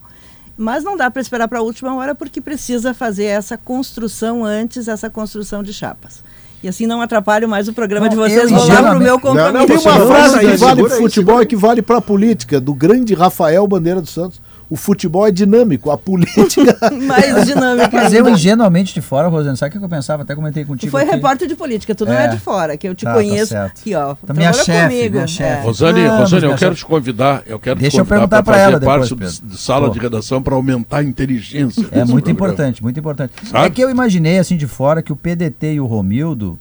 [0.61, 4.89] Mas não dá para esperar para a última hora porque precisa fazer essa construção antes,
[4.89, 6.21] essa construção de chapas.
[6.61, 8.51] E assim não atrapalho mais o programa de vocês.
[8.51, 9.67] Vou lá pro meu compromisso.
[9.67, 13.65] Tem uma frase que vale pro futebol e que vale pra política, do grande Rafael
[13.65, 14.41] Bandeira dos Santos.
[14.69, 16.77] O futebol é dinâmico, a política.
[17.07, 17.89] Mais dinâmica.
[17.91, 20.21] Mas eu, ingenuamente de fora, Rosane, sabe o que eu pensava?
[20.21, 20.89] Até comentei contigo.
[20.89, 21.11] Tu foi aqui.
[21.13, 22.27] repórter de política, tu não é, É.
[22.27, 23.47] de fora, que eu te Tá, tá conheço.
[23.47, 23.79] certo.
[23.79, 24.13] aqui, ó.
[24.13, 25.15] Tá minha chefe, comigo.
[25.15, 25.59] minha chefe.
[25.59, 25.63] É.
[25.63, 26.75] Rosane, Vamos, Rosane, eu quero chefe.
[26.75, 29.41] te convidar, eu quero Deixa te eu convidar perguntar para pra fazer ela parte depois,
[29.43, 29.93] de sala Pô.
[29.93, 31.81] de redação para aumentar a inteligência.
[31.91, 32.31] É muito programa.
[32.31, 33.33] importante, muito importante.
[33.49, 33.65] Sabe?
[33.65, 36.59] É que eu imaginei assim de fora que o PDT e o Romildo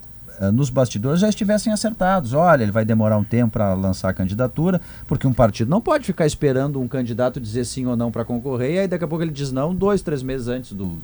[0.52, 2.32] nos bastidores já estivessem acertados.
[2.32, 6.04] Olha, ele vai demorar um tempo para lançar a candidatura, porque um partido não pode
[6.04, 9.22] ficar esperando um candidato dizer sim ou não para concorrer, e aí daqui a pouco
[9.24, 11.00] ele diz não dois, três meses antes do, do-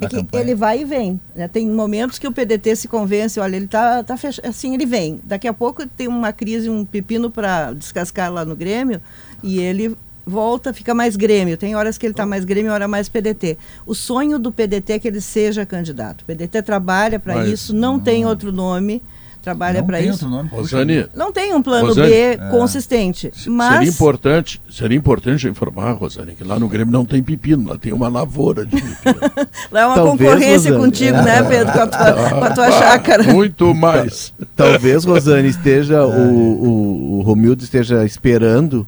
[0.00, 0.42] É que campanha.
[0.42, 1.20] ele vai e vem.
[1.36, 1.46] né?
[1.46, 4.40] Tem momentos que o PDT se convence, olha, ele tá, tá fech...
[4.42, 5.20] assim, ele vem.
[5.24, 9.00] Daqui a pouco tem uma crise, um pepino para descascar lá no Grêmio
[9.42, 9.94] e ele
[10.30, 11.56] volta, fica mais Grêmio.
[11.56, 13.58] Tem horas que ele está mais Grêmio, hora mais PDT.
[13.84, 16.22] O sonho do PDT é que ele seja candidato.
[16.22, 19.02] O PDT trabalha para isso, não tem outro nome,
[19.42, 20.24] trabalha Não para tem isso.
[20.26, 20.48] outro nome.
[20.52, 22.36] Rosane, Não tem um plano Rosane, B é.
[22.50, 23.30] consistente.
[23.34, 27.78] seria Mas importante, seria importante informar, Rosane, que lá no Grêmio não tem pepino, lá
[27.78, 29.20] tem uma lavoura de pepino.
[29.72, 30.84] lá é uma Talvez, concorrência Rosane.
[30.84, 33.22] contigo, né, Pedro, com a tua, com a tua Ah, chácara.
[33.32, 34.32] Muito mais.
[34.54, 38.86] Talvez, Rosane, esteja, o, o, o Romildo esteja esperando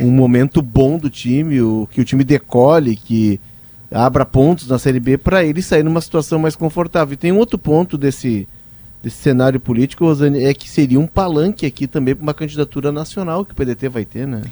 [0.00, 3.40] um momento bom do time, o, que o time decole, que
[3.90, 7.14] abra pontos na Série B para ele sair numa situação mais confortável.
[7.14, 8.48] E tem um outro ponto desse,
[9.02, 13.44] desse cenário político, Rosane, é que seria um palanque aqui também para uma candidatura nacional
[13.44, 14.42] que o PDT vai ter, né?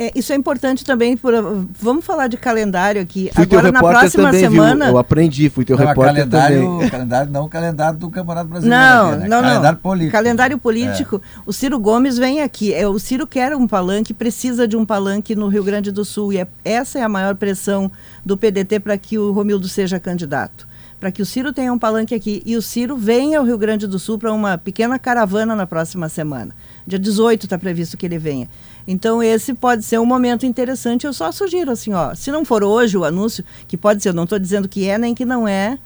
[0.00, 1.14] É, isso é importante também.
[1.14, 1.34] Por,
[1.78, 3.30] vamos falar de calendário aqui.
[3.34, 4.84] Fui teu Agora, na próxima também, semana.
[4.86, 4.94] viu?
[4.94, 6.88] Eu aprendi, fui teu Não, repórter calendário, também.
[6.88, 8.82] calendário, não o calendário do Campeonato Brasileiro.
[8.82, 9.28] Não, aqui, né?
[9.28, 9.82] não, calendário não.
[9.82, 10.12] político.
[10.12, 11.20] Calendário político.
[11.44, 12.72] O Ciro Gomes vem aqui.
[12.72, 16.32] É, o Ciro quer um palanque, precisa de um palanque no Rio Grande do Sul.
[16.32, 17.92] E é- essa é a maior pressão
[18.24, 20.66] do PDT para que o Romildo seja candidato.
[20.98, 22.42] Para que o Ciro tenha um palanque aqui.
[22.46, 26.08] E o Ciro venha ao Rio Grande do Sul para uma pequena caravana na próxima
[26.08, 26.54] semana.
[26.86, 28.48] Dia 18 está previsto que ele venha.
[28.90, 31.06] Então, esse pode ser um momento interessante.
[31.06, 34.14] Eu só sugiro assim, ó, se não for hoje o anúncio, que pode ser, eu
[34.14, 35.78] não estou dizendo que é nem que não é,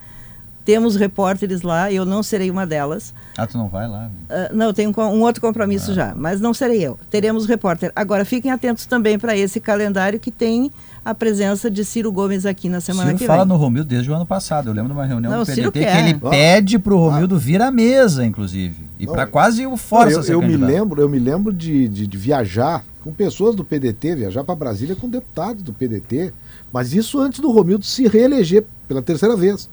[0.64, 3.12] temos repórteres lá, eu não serei uma delas.
[3.36, 4.11] Ah, tu não vai lá?
[4.30, 5.94] Ah, não, eu tenho um, um outro compromisso Ah.
[5.94, 6.98] já, mas não serei eu.
[7.11, 7.92] Teremos repórter.
[7.94, 10.72] Agora, fiquem atentos também para esse calendário que tem
[11.05, 13.48] a presença de Ciro Gomes aqui na semana Ciro que fala vem.
[13.48, 14.70] no Romildo desde o ano passado.
[14.70, 16.30] Eu lembro de uma reunião Não, do o Ciro PDT que ele Ah.
[16.30, 18.82] pede pro Romildo vir à mesa, inclusive.
[18.98, 21.86] E para quase o força eu, a ser eu me lembro, eu me lembro de,
[21.88, 26.32] de- de viajar com pessoas do PDT, viajar para Brasília com deputados do PDT,
[26.72, 29.68] mas isso antes do Romildo se reeleger pela terceira vez.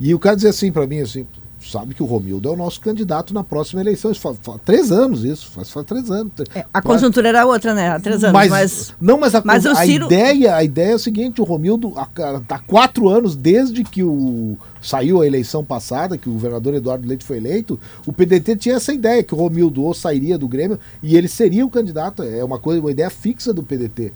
[0.00, 1.26] E o cara dizia assim para mim assim,
[1.70, 4.10] sabe que o Romildo é o nosso candidato na próxima eleição.
[4.10, 6.32] Isso faz, faz três anos isso, faz, faz três anos.
[6.54, 7.90] É, A conjuntura era outra, né?
[7.90, 8.94] Há três anos, mas, mas...
[9.00, 12.58] não, mas a, mas a Ciro- ideia, a ideia é o seguinte, o Romildo há
[12.60, 17.36] quatro anos desde que o saiu a eleição passada, que o governador Eduardo Leite foi
[17.36, 21.28] eleito, o PDT tinha essa ideia que o Romildo ou sairia do Grêmio e ele
[21.28, 22.22] seria o candidato.
[22.22, 24.12] É uma coisa, uma ideia fixa do PDT.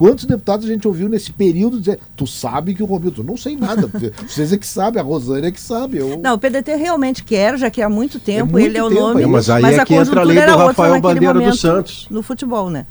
[0.00, 3.54] Quantos deputados a gente ouviu nesse período dizer, tu sabe que o Romildo, não sei
[3.54, 3.86] nada,
[4.26, 5.98] vocês é que sabem, a Rosane é que sabe.
[5.98, 6.18] Eu...
[6.22, 8.98] Não, o PDT realmente quer, já que há muito tempo, muito ele é o tempo,
[8.98, 10.94] nome, é, mas aí é a que entra a conjuntura lei do era outra Rafael
[10.94, 12.06] naquele Bandeira dos momento Santos.
[12.10, 12.86] No futebol, né?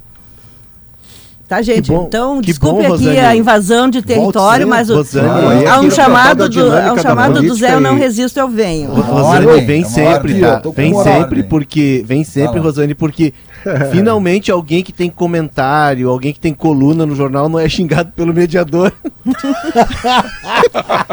[1.47, 1.89] Tá, gente?
[1.89, 3.20] bom, então, desculpe bom, aqui Rosane.
[3.22, 5.64] a invasão de território, mas o, Rosane.
[5.64, 8.47] É há um é chamado do, há um chamado do Zé, eu não resisto, eu
[8.47, 8.91] venho.
[8.91, 10.62] Rosane vem é sempre, tá?
[10.76, 11.43] Vem sempre ordem.
[11.43, 12.60] porque vem sempre.
[12.60, 13.34] Rosane, porque
[13.91, 18.34] finalmente alguém que tem comentário, alguém que tem coluna no jornal não é xingado pelo
[18.34, 18.91] mediador.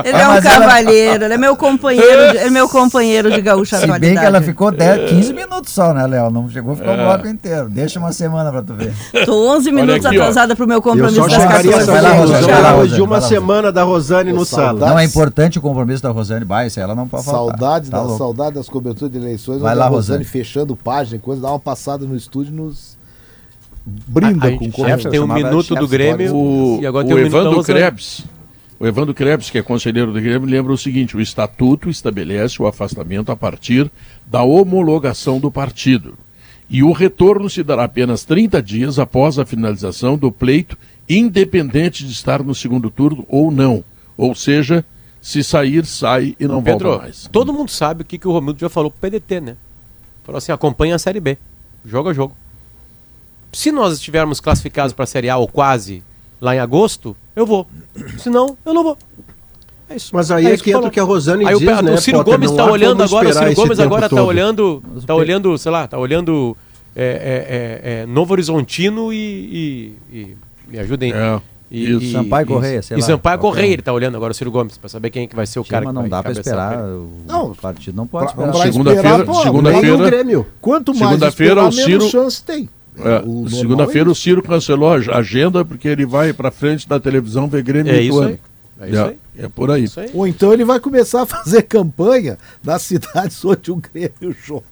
[0.04, 3.30] Ele é um mas ela- cavalheiro, ele é meu companheiro, de, ele é meu companheiro
[3.30, 6.30] de gaúcha Se bem que ela ficou 10, 15 minutos só, né, Léo?
[6.30, 6.96] Não chegou o É.
[7.04, 7.68] bloco inteiro.
[7.68, 8.92] Deixa uma semana pra tu ver.
[9.24, 10.22] Tô 11 minutos aqui, ó.
[10.22, 11.90] atrasada pro meu Eu compromisso só das chegaria 14.
[11.90, 14.88] Vai lá, Rosane, vai lá, depois Rosane, de uma semana da Rosane no sala.
[14.90, 17.58] Não, é importante o compromisso da Rosane Baix, ela não pode faltar.
[17.58, 20.24] Saudade, Tá da, saudade das coberturas de eleições, Vai lá, a Rosane Rosane.
[20.24, 22.96] fechando página, e coisa, dá uma passada no estúdio e nos
[23.84, 25.10] brinda A- a com comentários.
[25.10, 27.62] tem um minuto do Grêmio O, e agora o tem um Evandro.
[27.62, 28.24] Krebs,
[28.80, 32.66] o Evandro Krebs, que é conselheiro do Grêmio, lembra o seguinte: o estatuto estabelece o
[32.66, 33.90] afastamento a partir
[34.26, 36.14] da homologação do partido.
[36.68, 40.76] E o retorno se dará apenas 30 dias após a finalização do pleito,
[41.08, 43.84] independente de estar no segundo turno ou não.
[44.16, 44.84] Ou seja,
[45.20, 47.28] se sair, sai e não Pedro, volta mais.
[47.30, 49.56] todo mundo sabe o que, que o Romildo já falou pro PDT, né?
[50.24, 51.38] Falou assim, acompanha a Série B.
[51.86, 52.36] Jogo a jogo.
[53.52, 56.02] Se nós estivermos classificados para a Série A ou quase
[56.40, 57.66] lá em agosto, eu vou.
[58.18, 58.98] Se não, eu não vou.
[59.88, 60.10] É isso.
[60.14, 61.92] Mas aí é, isso que entra o que a Rosane Aí o, diz, Pe- né,
[61.94, 62.34] o Ciro Potter?
[62.34, 65.96] Gomes está olhando agora, o Ciro Gomes agora está olhando, tá olhando, sei lá, tá
[65.96, 66.56] olhando
[66.94, 69.16] é, é, é, é, Novo Horizontino e,
[70.12, 70.36] e- e-
[70.68, 71.12] me ajudem.
[71.12, 71.40] É,
[71.70, 72.12] E, isso.
[72.12, 73.72] Sampaio Correia, sei e lá, Sampaio qualquer Correia, um.
[73.72, 75.64] ele tá olhando agora o Ciro Gomes, para saber quem é que vai ser o
[75.64, 76.88] cara mas que não vai dá pra encabeçar esperar.
[76.88, 77.54] O Não.
[77.54, 78.72] partido não pode Pra- esperar.
[78.72, 80.46] Segunda-feira- segunda-feira- nem o Grêmio.
[80.60, 82.68] Quanto mais Segunda-feira esperar, o Ciro- menos chance tem.
[82.98, 86.98] É, normal Segunda-feira é o Ciro cancelou a agenda porque ele vai pra frente da
[87.00, 88.38] televisão ver Grêmio É e isso aí.
[88.80, 89.18] É isso aí.
[89.38, 89.84] É por aí.
[89.84, 90.10] Isso aí.
[90.14, 94.62] Ou então ele vai começar a fazer campanha nas cidades onde o Grêmio joga.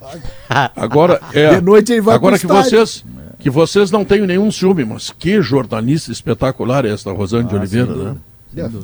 [0.76, 2.70] Agora, é, De noite ele vai agora que estádio.
[2.70, 3.04] vocês
[3.44, 7.58] que vocês não tenham nenhum ciúme, mas que jornalista espetacular é esta Rosane de Ah,
[7.60, 8.14] Oliveira, sem né?
[8.72, 8.74] dúvida.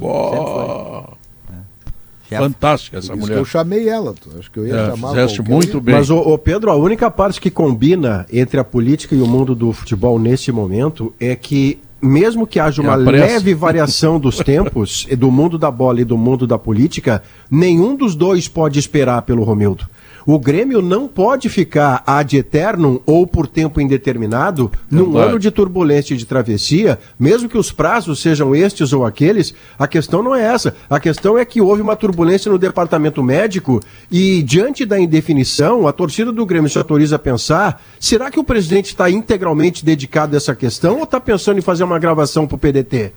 [2.28, 2.42] Chefe.
[2.42, 3.34] Fantástica essa Por isso mulher.
[3.34, 4.12] que eu chamei ela.
[4.14, 5.96] tu- Acho que eu ia É, chamar fizeste muito bem.
[5.96, 9.52] Mas, ô, ô, Pedro, a única parte que combina entre a política e o mundo
[9.54, 15.06] do futebol neste momento é que, mesmo que haja É uma leve variação dos tempos,
[15.10, 19.22] e do mundo da bola e do mundo da política, nenhum dos dois pode esperar
[19.22, 19.86] pelo Romildo.
[20.26, 25.28] O Grêmio não pode ficar ad eternum ou por tempo indeterminado num Verdade.
[25.30, 29.86] ano de turbulência e de travessia, mesmo que os prazos sejam estes ou aqueles, a
[29.88, 30.74] questão não é essa.
[30.88, 35.92] A questão é que houve uma turbulência no departamento médico e, diante da indefinição, a
[35.92, 40.36] torcida do Grêmio se autoriza a pensar: será que o presidente está integralmente dedicado a
[40.36, 43.12] essa questão ou está pensando em fazer uma gravação para o PDT?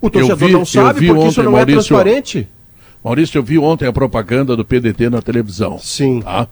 [0.00, 2.48] O torcedor vi- não sabe porque isso ontem, não Maurício, é transparente.
[3.06, 5.78] Maurício, eu vi ontem a propaganda do PDT na televisão.
[5.78, 6.22] Sim.
[6.22, 6.48] Tá?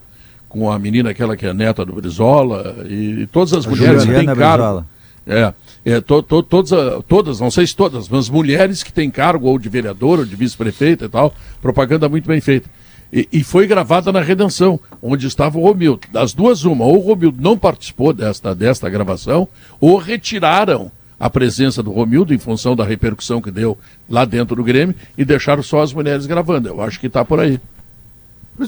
[0.48, 4.12] Com a menina aquela que é neta do Brizola e, todas as A mulheres que
[4.12, 4.86] têm Juliana cargo.
[5.26, 5.52] É,
[5.84, 6.70] é to, to- todas,
[7.08, 10.36] todas, não sei se todas, mas mulheres que têm cargo ou de vereador ou de
[10.36, 12.70] vice-prefeita e tal, propaganda muito bem feita.
[13.12, 16.06] E, e foi gravada na Redenção, onde estava o Romildo.
[16.12, 19.48] Das duas, uma, ou o Romildo não participou desta, desta gravação,
[19.80, 20.88] ou retiraram
[21.24, 23.78] a presença do Romildo em função da repercussão que deu
[24.10, 26.68] lá dentro do Grêmio e deixaram só as mulheres gravando.
[26.68, 27.58] Eu acho que está por aí.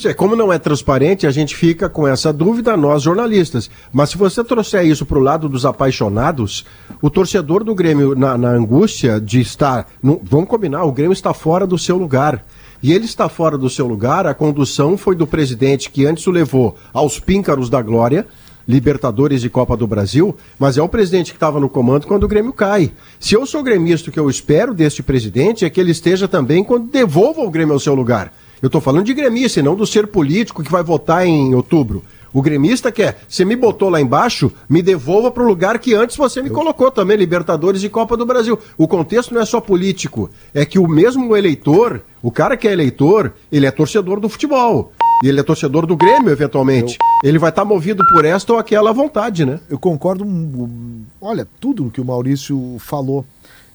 [0.07, 3.71] É, como não é transparente, a gente fica com essa dúvida, nós jornalistas.
[3.93, 6.65] Mas se você trouxer isso para o lado dos apaixonados,
[7.03, 9.87] o torcedor do Grêmio, na, na angústia de estar.
[10.03, 12.43] no- vamos combinar, o Grêmio está fora do seu lugar.
[12.83, 16.31] E ele está fora do seu lugar, a condução foi do presidente que antes o
[16.31, 18.27] levou aos píncaros da glória.
[18.69, 22.29] Libertadores e Copa do Brasil, mas é o presidente que estava no comando quando o
[22.29, 22.93] Grêmio cai.
[23.21, 26.65] Se eu sou gremista, o que eu espero deste presidente é que ele esteja também
[26.65, 28.33] quando devolva o Grêmio ao seu lugar.
[28.61, 32.03] Eu estou falando de gremista, e não do ser político que vai votar em outubro.
[32.33, 36.17] O gremista quer, você me botou lá embaixo, me devolva para o lugar que antes
[36.17, 38.59] você me colocou também, Libertadores e Copa do Brasil.
[38.77, 42.73] O contexto não é só político, é que o mesmo eleitor, o cara que é
[42.73, 44.93] eleitor, ele é torcedor do futebol.
[45.25, 46.99] E ele é torcedor do Grêmio, eventualmente.
[47.25, 49.59] Ele vai estar movido por esta ou aquela vontade, né?
[49.69, 53.25] Eu concordo, um, olha, tudo que o Maurício falou.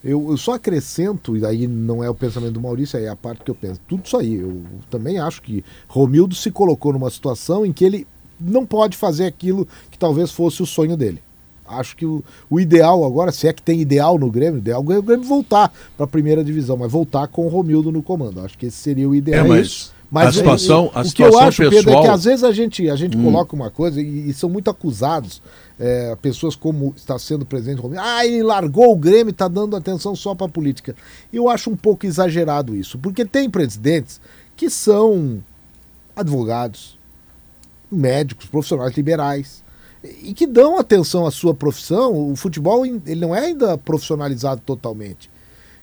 [0.04, 3.16] Eu, eu só acrescento, e aí não é o pensamento do Maurício, aí é a
[3.16, 3.80] parte que eu penso.
[3.86, 4.34] Tudo isso aí.
[4.34, 8.06] Eu também acho que Romildo se colocou numa situação em que ele
[8.40, 11.20] não pode fazer aquilo que talvez fosse o sonho dele.
[11.66, 14.84] Acho que o, o ideal agora, se é que tem ideal no Grêmio, o ideal
[14.90, 18.40] é o Grêmio voltar para a primeira divisão, mas voltar com o Romildo no comando.
[18.40, 19.46] Acho que esse seria o ideal.
[19.46, 22.02] É, mas Mas a situação- o, a o que situação eu acho, Pedro, é pessoal-
[22.02, 23.24] que às vezes a gente, a gente Hum.
[23.24, 25.40] coloca uma coisa e, e são muito acusados,
[25.80, 29.48] é, pessoas como está sendo o presidente Romildo, ah, ele largou o Grêmio e está
[29.48, 30.94] dando atenção só para a política.
[31.32, 34.20] Eu acho um pouco exagerado isso, porque tem presidentes
[34.54, 35.42] que são
[36.14, 36.98] advogados,
[37.90, 39.62] médicos, profissionais liberais,
[40.22, 42.30] e que dão atenção à sua profissão.
[42.30, 45.30] O futebol ele não é ainda profissionalizado totalmente.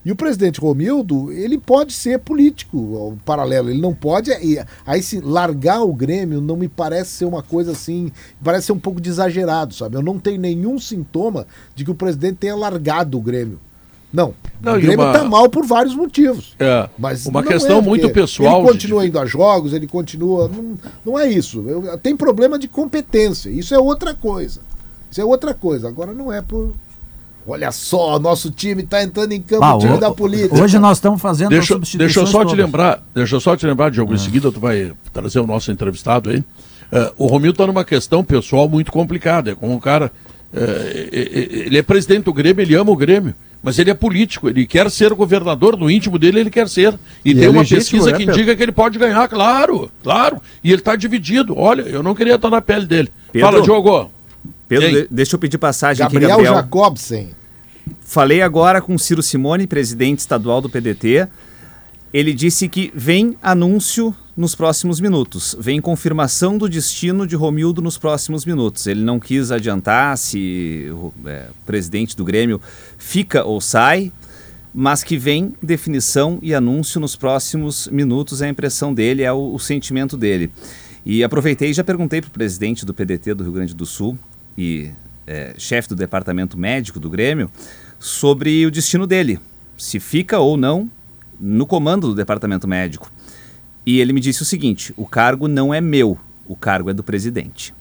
[0.05, 4.31] E o presidente Romildo, ele pode ser político, paralelo, ele não pode.
[4.31, 8.09] e Aí se largar o Grêmio não me parece ser uma coisa assim,
[8.43, 9.97] parece ser um pouco de exagerado, sabe?
[9.97, 11.45] Eu não tenho nenhum sintoma
[11.75, 13.59] de que o presidente tenha largado o Grêmio.
[14.11, 14.33] Não.
[14.61, 16.55] Não, o Grêmio uma- está mal por vários motivos.
[16.59, 18.61] É, Mas uma questão é, muito pessoal.
[18.61, 20.47] Ele continua indo a jogos, ele continua.
[20.47, 20.73] Não,
[21.05, 21.63] não é isso.
[21.67, 23.49] Eu- tem problema de competência.
[23.49, 24.61] Isso é outra coisa.
[25.11, 25.87] Isso é outra coisa.
[25.89, 26.71] Agora não é por.
[27.51, 30.61] Olha só, nosso time está entrando em campo, Ah, o time o- da política.
[30.61, 32.65] Hoje nós estamos fazendo Deixa, substituições deixa eu só te todas.
[32.65, 36.29] lembrar, deixa eu só te lembrar, Diogo, em seguida tu vai trazer o nosso entrevistado
[36.29, 36.43] aí.
[36.91, 39.51] Eh, o Romildo está numa questão pessoal muito complicada.
[39.51, 40.11] É como um cara.
[40.51, 41.09] eh,
[41.67, 43.35] ele é presidente do Grêmio, ele ama o Grêmio.
[43.61, 46.93] Mas ele é político, ele quer ser governador, no íntimo dele ele quer ser.
[47.25, 48.33] E, E tem é uma legítimo, pesquisa né, que Pedro?
[48.41, 50.41] indica que ele pode ganhar, claro, claro.
[50.63, 51.55] E ele está dividido.
[51.57, 53.09] Olha, eu não queria estar na pele dele.
[53.31, 53.47] Pedro?
[53.49, 54.09] Fala, Diogo.
[54.67, 56.53] Pedro, E de- deixa eu pedir passagem Gabriel, aqui, Gabriel.
[56.55, 57.29] Jacobsen.
[58.01, 61.27] Falei agora com Ciro Simone, presidente estadual do PDT.
[62.13, 67.97] Ele disse que vem anúncio nos próximos minutos, vem confirmação do destino de Romildo nos
[67.97, 68.87] próximos minutos.
[68.87, 72.61] Ele não quis adiantar se o é, presidente do Grêmio
[72.97, 74.11] fica ou sai,
[74.73, 78.41] mas que vem definição e anúncio nos próximos minutos.
[78.41, 80.49] É a impressão dele, é o, o sentimento dele.
[81.05, 84.17] E aproveitei e já perguntei para o presidente do PDT do Rio Grande do Sul
[84.57, 84.89] e
[85.29, 87.51] é, chefe do departamento médico do Grêmio
[87.99, 89.39] sobre o destino dele,
[89.77, 90.89] se fica ou não
[91.39, 93.11] no comando do departamento médico.
[93.85, 96.17] E ele me disse o seguinte: o cargo não é meu,
[96.47, 97.73] o cargo é do presidente.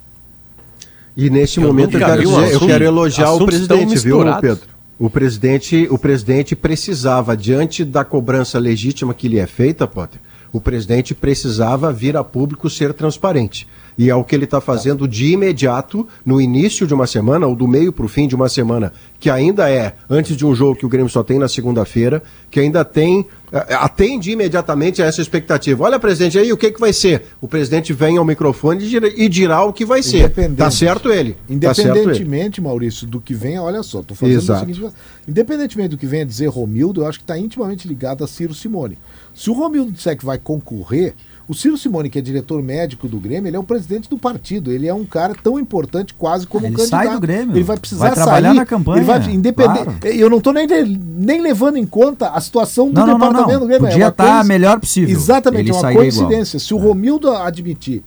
[1.17, 4.19] E neste Eu momento eu quero, dizer- eu quero elogiar o presidente, viu.
[4.41, 4.69] Pedro?
[4.99, 10.21] O presidente, o presidente precisava, diante da cobrança legítima que lhe é feita, Potter,
[10.53, 13.67] o presidente precisava vir a público ser transparente.
[13.99, 17.57] E é o que ele está fazendo de imediato, no início de uma semana, ou
[17.57, 20.77] do meio para o fim de uma semana, que ainda é antes de um jogo
[20.77, 23.27] que o Grêmio só tem na segunda-feira, que ainda tem.
[23.53, 25.83] eh, Atende imediatamente a essa expectativa.
[25.83, 27.25] Olha, presidente, aí o que, que vai ser?
[27.41, 30.19] O presidente vem ao microfone e dirá, e dirá o que vai ser.
[30.19, 30.59] Independente.
[30.59, 31.33] Tá certo ele.
[31.61, 31.91] Tá certo.
[31.99, 34.71] Independentemente, Maurício, do que venha, olha só, tô fazendo Exato.
[34.71, 34.95] o seguinte.
[35.27, 38.97] Independentemente do que venha dizer Romildo, eu acho que está intimamente ligado a Ciro Simone.
[39.35, 41.15] Se o Romildo disser que vai concorrer,
[41.49, 44.71] o Ciro Simone, que é diretor médico do Grêmio, ele é o presidente do partido.
[44.71, 47.05] Ele é um cara tão importante quase como Ele um candidato.
[47.07, 47.57] sai do Grêmio.
[47.57, 48.57] Ele vai precisar Vai trabalhar sair.
[48.59, 49.85] na campanha, Ele vai, independente.
[49.85, 50.07] claro.
[50.07, 53.53] Eu não estou nem, nem levando em conta a situação do Não, não, não, departamento
[53.53, 53.61] não.
[53.61, 53.89] do Grêmio.
[53.89, 55.17] Podia uma tá coinci- melhor possível.
[55.17, 56.23] Exatamente, Ele é uma sairia igual.
[56.27, 56.59] coincidência.
[56.59, 58.05] Se o Romildo admitir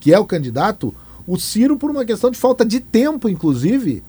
[0.00, 0.92] que é o candidato,
[1.26, 4.02] o Ciro, por uma questão de falta de tempo, inclusive,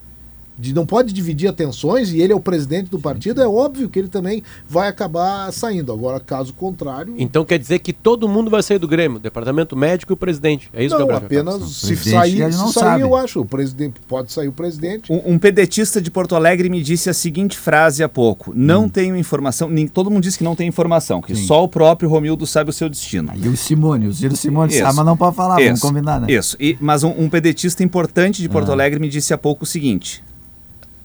[0.62, 3.98] de não pode dividir atenções, e ele é o presidente do partido, é óbvio que
[3.98, 5.92] ele também vai acabar saindo.
[5.92, 7.14] Agora, caso contrário.
[7.18, 10.70] Então quer dizer que todo mundo vai sair do Grêmio, departamento médico e o presidente.
[10.72, 11.42] É isso, não, Gabriel?
[11.42, 13.40] apenas se sair, se sair eu acho.
[13.40, 15.12] O presidente pode sair o presidente.
[15.12, 19.16] Um, um pedetista de Porto Alegre me disse a seguinte frase há pouco: Não tenho
[19.16, 19.68] informação.
[19.68, 21.36] Nem, todo mundo diz que não tem informação, que Hum.
[21.36, 21.46] Sim.
[21.46, 23.32] só o próprio Romildo sabe o seu destino.
[23.34, 24.82] E o Simone, o Ciro Simone Isso.
[24.82, 26.26] sabe, mas não pode falar, vamos Isso, combinar, né?
[26.30, 26.56] Isso.
[26.60, 28.72] E- mas um, um pedetista importante de Porto Ah.
[28.72, 30.22] Alegre me disse há pouco o seguinte: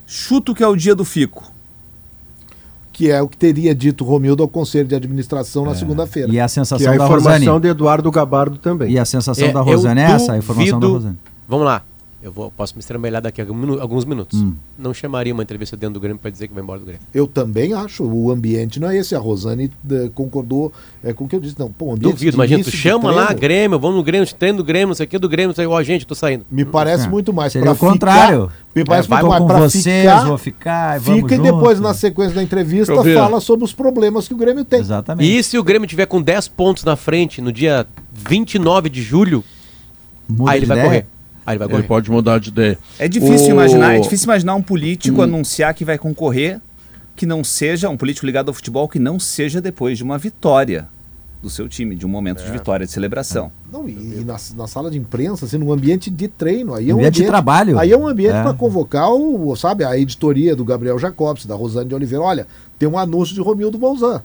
[0.07, 1.51] chuto que é o dia do fico.
[2.91, 6.31] Que é o que teria dito Romildo ao Conselho de Administração na segunda-feira.
[6.31, 7.59] E a sensação Que é a da informação Rosane.
[7.61, 8.89] de Eduardo Gabardo também.
[8.91, 11.17] E a sensação É, da Rosane é essa, a informação da Rosane.
[11.47, 11.83] Vamos lá.
[12.21, 13.45] Eu vou, posso me estrambelhar daqui a
[13.79, 14.41] alguns minutos.
[14.41, 14.55] Hum.
[14.77, 17.01] Não chamaria uma entrevista dentro do Grêmio para dizer que vai embora do Grêmio.
[17.13, 18.03] Eu também acho.
[18.03, 19.13] O ambiente não é esse.
[19.15, 21.55] A Rosane eh, concordou eh, com o que eu disse.
[21.59, 24.95] Não, pô, Duvido, imagina, tu chama lá Grêmio, vamos no Grêmio, treino do Grêmio, não
[24.95, 26.43] sei o que do Grêmio, não sei, ó, gente, tô saindo.
[26.49, 27.09] Me parece É.
[27.09, 28.47] muito mais Seria pra o contrário.
[28.47, 31.79] Ficar, me parece É, vai muito mais vocês, ficar, vou ficar, vamos Fica e depois,
[31.79, 34.79] na sequência da entrevista, fala sobre os problemas que o Grêmio tem.
[34.79, 35.37] Exatamente.
[35.37, 39.43] E se o Grêmio tiver com 10 pontos na frente no dia 29 de julho,
[40.27, 40.89] Muda aí ele vai ideia?
[40.89, 41.16] correr.
[41.47, 41.87] Aí ele vai Ele correr.
[41.87, 42.77] pode mudar de ideia.
[42.99, 45.23] É difícil O- imaginar, é difícil imaginar um político Hum.
[45.23, 46.59] anunciar que vai concorrer
[47.15, 50.87] que não seja um político ligado ao futebol que não seja depois de uma vitória
[51.41, 52.45] do seu time, de um momento É.
[52.45, 53.51] de vitória, de celebração.
[53.71, 56.73] Não, e, e na, na sala de imprensa, assim, num ambiente de treino.
[56.73, 57.79] Aí é um Ambiente de trabalho.
[57.79, 58.41] Aí é um ambiente É.
[58.43, 62.23] para convocar o, sabe, a editoria do Gabriel Jacobs, da Rosane de Oliveira.
[62.23, 64.21] Olha, tem um anúncio de Romildo Bolzan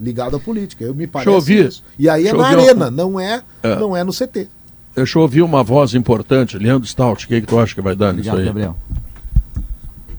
[0.00, 0.84] ligado à política.
[0.84, 1.66] Eu me parece eu ouvir.
[1.68, 1.82] isso.
[1.98, 3.76] E aí é Deixa na ouvir arena, não é, É.
[3.76, 4.48] não é no CT.
[4.94, 6.58] Deixa eu ouvir uma voz importante.
[6.58, 8.46] Leandro Stout, o que, que tu acha que vai dar nisso Obrigado, aí?
[8.46, 8.76] Gabriel.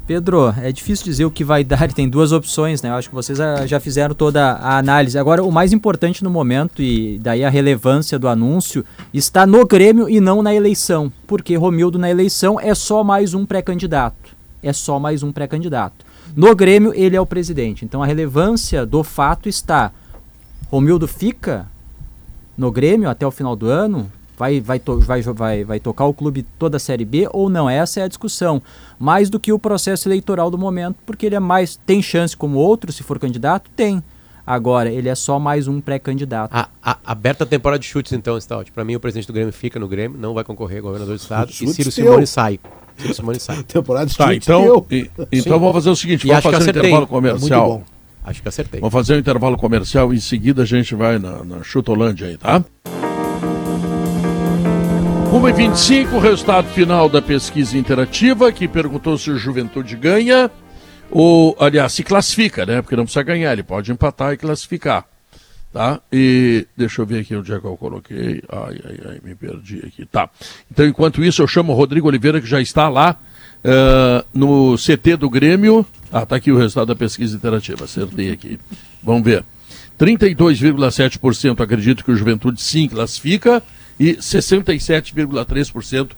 [0.08, 2.90] Pedro, é difícil dizer o que vai dar, tem duas opções, né?
[2.90, 5.18] Eu acho que vocês já fizeram toda a análise.
[5.18, 10.10] Agora, o mais importante no momento, e daí a relevância do anúncio, está no Grêmio
[10.10, 11.12] e não na eleição.
[11.28, 14.36] Porque Romildo na eleição é só mais um pré-candidato.
[14.64, 16.06] É só mais um pré-candidato.
[16.36, 17.86] No Grêmio, ele é o presidente.
[17.86, 19.92] Então a relevância do fato está.
[20.70, 21.68] Romildo fica
[22.58, 24.12] no Grêmio até o final do ano?
[24.42, 27.70] Vai, vai, to- vai, vai, vai tocar o clube toda a Série B ou não?
[27.70, 28.60] Essa é a discussão.
[28.98, 31.76] Mais do que o processo eleitoral do momento, porque ele é mais.
[31.86, 33.70] Tem chance como outro, se for candidato?
[33.76, 34.02] Tem.
[34.44, 36.56] Agora, ele é só mais um pré-candidato.
[36.56, 38.72] A, a- aberta a temporada de chutes, então, Stout.
[38.72, 41.52] Pra mim, o presidente do Grêmio fica no Grêmio, não vai concorrer governador do Estado.
[41.52, 42.04] e Chutes Ciro teu.
[42.06, 42.60] Simone sai.
[42.98, 43.62] Ciro Simone sai.
[43.72, 46.64] Temporada de Tá, chute então, e- então vamos fazer o seguinte, vamos acho que fazer
[46.66, 46.82] um acertei.
[46.90, 47.70] intervalo comercial.
[47.70, 47.92] Muito bom.
[48.24, 48.80] Acho que acertei.
[48.80, 52.38] Vamos fazer um intervalo comercial e em seguida a gente vai na, na Chutolândia aí,
[52.38, 52.66] tá?
[55.42, 60.52] 1h25, resultado final da pesquisa interativa que perguntou se o Juventude ganha
[61.10, 62.80] ou, aliás, se classifica, né?
[62.80, 65.04] Porque não precisa ganhar, ele pode empatar e classificar,
[65.74, 66.00] tá?
[66.14, 68.44] E deixa eu ver aqui onde é que eu coloquei.
[68.52, 70.06] Ai, ai, ai, me perdi aqui.
[70.06, 70.30] Tá.
[70.72, 73.18] Então, enquanto isso, eu chamo o Rodrigo Oliveira, que já está lá
[73.64, 75.84] eh, no CT do Grêmio.
[76.12, 78.60] Ah, tá aqui o resultado da pesquisa interativa, acertei aqui.
[79.02, 79.44] Vamos ver.
[80.00, 83.64] 32,7% acredito que o Juventude sim classifica
[84.02, 86.10] e 67,3%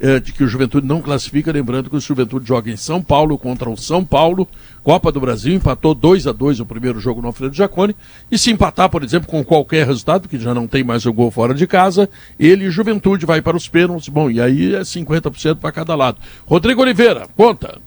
[0.00, 3.38] eh, de que o Juventude não classifica, lembrando que o Juventude joga em São Paulo
[3.38, 4.48] contra o São Paulo,
[4.82, 7.94] Copa do Brasil, empatou 2 a 2 o primeiro jogo no Alfredo Jaconi,
[8.28, 11.30] e se empatar, por exemplo, com qualquer resultado, porque já não tem mais o gol
[11.30, 12.10] fora de casa,
[12.40, 16.18] ele Juventude vai para os pênaltis, bom, e aí é 50% para cada lado.
[16.44, 17.78] Rodrigo Oliveira, conta.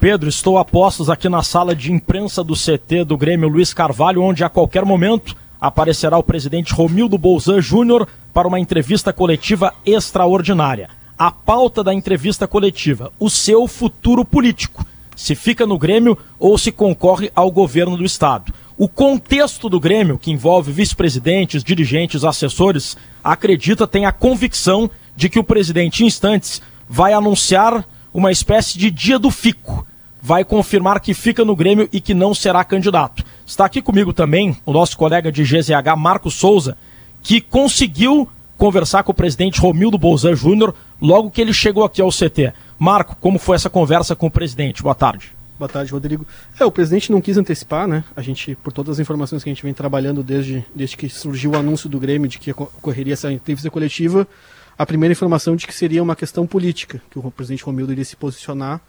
[0.00, 4.20] Pedro, estou a postos aqui na sala de imprensa do CT do Grêmio Luiz Carvalho,
[4.20, 10.90] onde a qualquer momento aparecerá o presidente Romildo Bolzan Júnior para uma entrevista coletiva extraordinária.
[11.16, 14.84] A pauta da entrevista coletiva: o seu futuro político.
[15.14, 18.52] Se fica no Grêmio ou se concorre ao governo do Estado.
[18.76, 25.38] O contexto do Grêmio, que envolve vice-presidentes, dirigentes, assessores, acredita, tem a convicção de que
[25.38, 29.86] o presidente, em instantes, vai anunciar uma espécie de dia do fico.
[30.20, 33.24] Vai confirmar que fica no Grêmio e que não será candidato.
[33.46, 36.76] Está aqui comigo também o nosso colega de GZH, Marco Souza,
[37.24, 42.10] que conseguiu conversar com o presidente Romildo Bolzan Júnior logo que ele chegou aqui ao
[42.10, 42.52] CT.
[42.78, 44.82] Marco, como foi essa conversa com o presidente?
[44.82, 45.32] Boa tarde.
[45.58, 46.26] Boa tarde, Rodrigo.
[46.60, 48.04] É, o presidente não quis antecipar, né?
[48.14, 51.52] A gente, por todas as informações que a gente vem trabalhando desde, desde que surgiu
[51.52, 54.28] o anúncio do Grêmio de que ocorreria essa entrevista coletiva,
[54.76, 58.16] a primeira informação de que seria uma questão política, que o presidente Romildo iria se
[58.16, 58.80] posicionar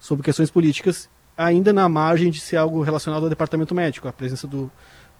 [0.00, 4.48] sobre questões políticas, ainda na margem de ser algo relacionado ao departamento médico, a presença
[4.48, 4.70] do,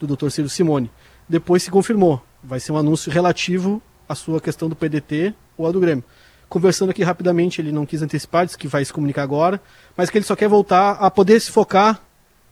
[0.00, 0.30] do Dr.
[0.30, 0.90] Ciro Simone.
[1.28, 5.72] Depois se confirmou, vai ser um anúncio relativo à sua questão do PDT ou à
[5.72, 6.04] do Grêmio.
[6.48, 9.60] Conversando aqui rapidamente, ele não quis antecipar, disse que vai se comunicar agora,
[9.96, 12.00] mas que ele só quer voltar a poder se focar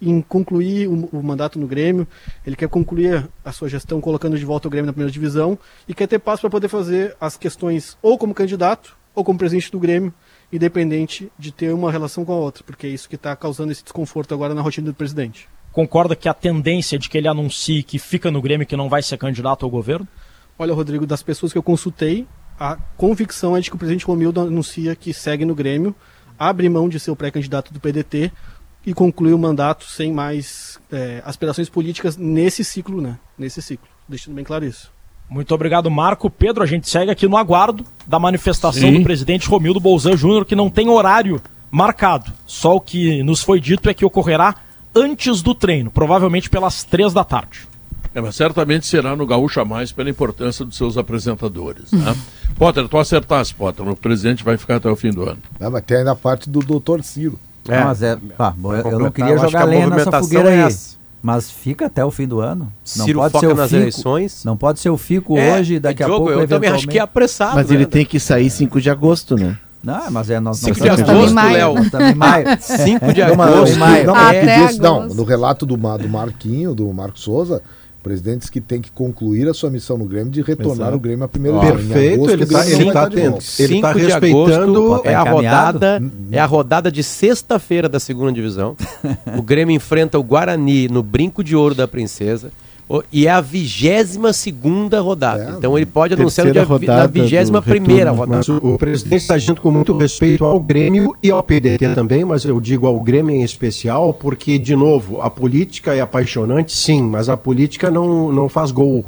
[0.01, 2.09] em concluir o, o mandato no Grêmio.
[2.45, 5.57] Ele quer concluir a sua gestão colocando de volta o Grêmio na primeira divisão
[5.87, 9.71] e quer ter passo para poder fazer as questões ou como candidato ou como presidente
[9.71, 10.13] do Grêmio,
[10.53, 13.85] independente de ter uma relação com a outra, porque é isso que está causando esse
[13.85, 15.49] desconforto agora na rotina do presidente.
[15.73, 18.89] Concorda que a tendência de que ele anuncie que fica no Grêmio e que não
[18.89, 20.07] vai ser candidato ao governo?
[20.59, 22.27] Olha, Rodrigo, das pessoas que eu consultei,
[22.61, 25.95] a convicção é de que o presidente Romildo anuncia que segue no Grêmio,
[26.39, 28.31] abre mão de ser o pré-candidato do PDT
[28.85, 33.19] e conclui o mandato sem mais é, aspirações políticas nesse ciclo, né?
[33.39, 33.89] Nesse ciclo.
[34.09, 34.93] Deixando bem claro isso.
[35.31, 36.29] Muito obrigado, Marco.
[36.29, 38.99] Pedro, a gente segue aqui no aguardo da manifestação Sim.
[38.99, 41.41] do presidente Romildo Bolzan Júnior, que não tem horário
[41.71, 42.31] marcado.
[42.45, 44.57] Só o que nos foi dito é que ocorrerá
[44.95, 47.69] antes do treino, provavelmente pelas três da tarde.
[48.15, 51.91] É, mas certamente será no Gaúcha Mais pela importância dos seus apresentadores.
[51.93, 52.15] Né?
[52.57, 53.89] Potter, tu acertasse, Potter.
[53.89, 55.39] O presidente vai ficar até o fim do ano.
[55.59, 57.39] Não, mas tem ainda a parte do doutor Ciro.
[57.69, 57.83] É.
[57.83, 60.25] Mas é, pá, bom, eu, eu não queria eu jogar que a lenha nessa movimentação
[60.25, 60.61] fogueira é aí.
[60.69, 60.97] essa.
[61.23, 62.73] Mas fica até o fim do ano.
[62.97, 64.45] Não Ciro pode foca ser o nas fico, eleições.
[64.45, 66.99] Não pode ser o fico É, hoje, daqui a Diogo, pouco eu também acho que
[66.99, 67.55] é apressado.
[67.55, 67.77] Mas né?
[67.77, 69.57] ele tem que sair 5 de agosto, né?
[69.83, 71.79] Não, mas é nós 5 nós de agosto, Léo.
[71.79, 72.47] estamos em maio.
[72.61, 73.77] 5 de agosto.
[73.79, 77.61] Não, não, Até no relato do, do Marquinho, do Marco Souza,
[77.99, 80.97] o presidente disse que tem que concluir a sua missão no Grêmio de retornar Exato.
[80.97, 82.03] o Grêmio à primeira Perfeito, divisão.
[82.03, 83.07] Em agosto, ele Grêmio tá- ele tá.
[83.59, 86.03] Ele tá 5 de respeitando- agosto é a rodada
[86.33, 88.77] é a rodada de sexta-feira da segunda divisão.
[89.39, 92.51] o Grêmio enfrenta o Guarani no Brinco de Ouro da Princesa.
[93.13, 95.55] E é a vigésima segunda rodada.
[95.57, 98.39] então ele pode anunciar no dia, na vigésima primeira rodada.
[98.39, 102.25] Mas o, o presidente está agindo com muito respeito ao Grêmio e ao PDT também,
[102.25, 107.03] mas eu digo ao Grêmio em especial, porque, de novo, a política é apaixonante, sim,
[107.03, 109.05] mas a política não, não faz gol.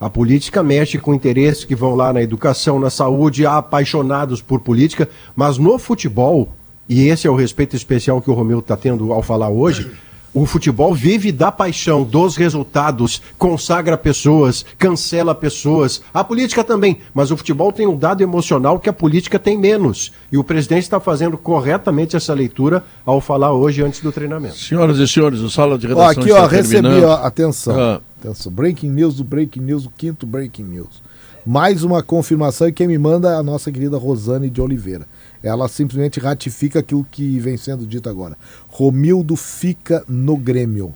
[0.00, 4.60] A política mexe com interesses que vão lá na educação, na saúde, há apaixonados por
[4.60, 6.48] política, mas no futebol,
[6.88, 9.90] e esse é o respeito especial que o Romeu está tendo ao falar hoje,
[10.34, 16.02] o futebol vive da paixão, dos resultados, consagra pessoas, cancela pessoas.
[16.12, 20.12] A política também, mas o futebol tem um dado emocional que a política tem menos.
[20.32, 24.56] E o presidente está fazendo corretamente essa leitura ao falar hoje antes do treinamento.
[24.56, 27.04] Senhoras e senhores, o Sala de Ó, Redação aqui, está ó, recebi, terminando.
[27.04, 27.80] ó, atenção.
[27.80, 28.00] Ah.
[28.20, 28.50] Atenção.
[28.50, 31.02] Breaking news do Breaking News, o quinto Breaking News.
[31.46, 35.06] Mais uma confirmação e quem me manda é a nossa querida Rosane de Oliveira.
[35.44, 38.34] Ela simplesmente ratifica aquilo que vem sendo dito agora.
[38.66, 40.94] Romildo fica no Grêmio.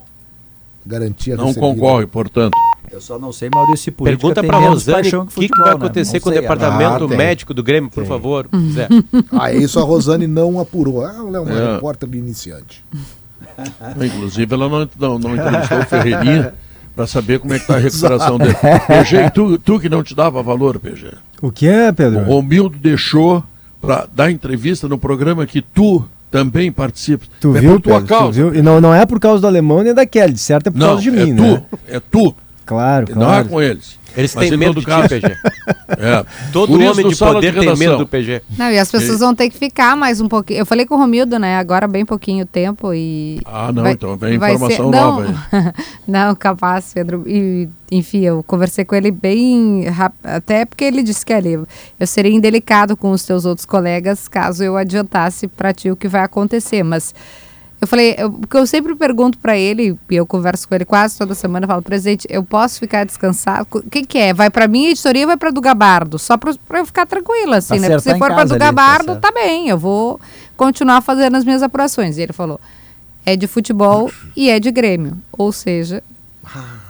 [0.85, 1.73] Garantia Não recebida.
[1.73, 2.53] concorre, portanto.
[2.91, 5.69] Eu só não sei, Maurício, se política Pergunta tem para Rosane o que, que vai
[5.69, 5.75] né?
[5.75, 7.17] acontecer Não com o departamento Ah, tem.
[7.17, 8.87] médico do Grêmio, por favor, Zé.
[9.31, 11.05] Ah, isso a Rosane não apurou.
[11.05, 11.73] Ah, ela é uma É.
[11.75, 12.83] repórter iniciante.
[14.03, 16.53] Inclusive, ela não, não, não entrevistou o Ferreirinha
[16.95, 18.55] para saber como é que está a recuperação dele.
[18.87, 21.13] PG, tu, tu que não te dava valor, PG.
[21.41, 22.21] O que é, Pedro?
[22.21, 23.43] O Romildo deixou
[23.81, 27.27] para dar entrevista no programa que tu também participas.
[27.39, 28.07] Tu é viu, por tua Pedro?
[28.07, 28.31] Tu causa.
[28.43, 28.55] viu?
[28.55, 30.67] E não, não é por causa do alemão nem da Kelly, certo?
[30.67, 31.63] É por Não, causa de é mim, tu, né?
[31.87, 32.35] é tu.
[32.65, 33.49] Claro, Não é claro.
[33.49, 33.97] com eles.
[34.15, 35.37] Eles têm em medo de caso- PG.
[35.97, 36.23] É.
[36.53, 38.43] Todo Por homem de poder tem medo do PG.
[38.57, 40.59] Não, e as pessoas vão ter que ficar mais um pouquinho.
[40.59, 41.57] Eu falei com o Romildo, né?
[41.57, 43.41] Agora bem pouquinho tempo e.
[43.43, 45.73] Ah, não, então vem informação não, nova
[46.07, 47.23] não, capaz, Pedro.
[47.25, 51.59] E, enfim, eu conversei com ele bem rápido, até porque ele disse que ali,
[51.99, 56.07] eu seria indelicado com os teus outros colegas caso eu adiantasse para ti o que
[56.07, 57.13] vai acontecer, mas.
[57.81, 61.17] Eu falei, eu, porque eu sempre pergunto para ele, e eu converso com ele quase
[61.17, 63.65] toda semana, eu falo, presidente, eu posso ficar descansado?
[63.71, 64.33] O que, que é?
[64.33, 66.19] Vai para minha editoria ou vai para do Gabardo?
[66.19, 67.95] Só para eu ficar tranquila, assim, Pra né?
[67.95, 69.21] Acertar se em for para do ali, tá Gabardo, certo.
[69.21, 70.19] tá bem, eu vou
[70.57, 72.17] continuar fazendo as minhas apurações.
[72.17, 72.59] E ele falou,
[73.25, 75.17] é de futebol e é de Grêmio.
[75.31, 76.03] Ou seja,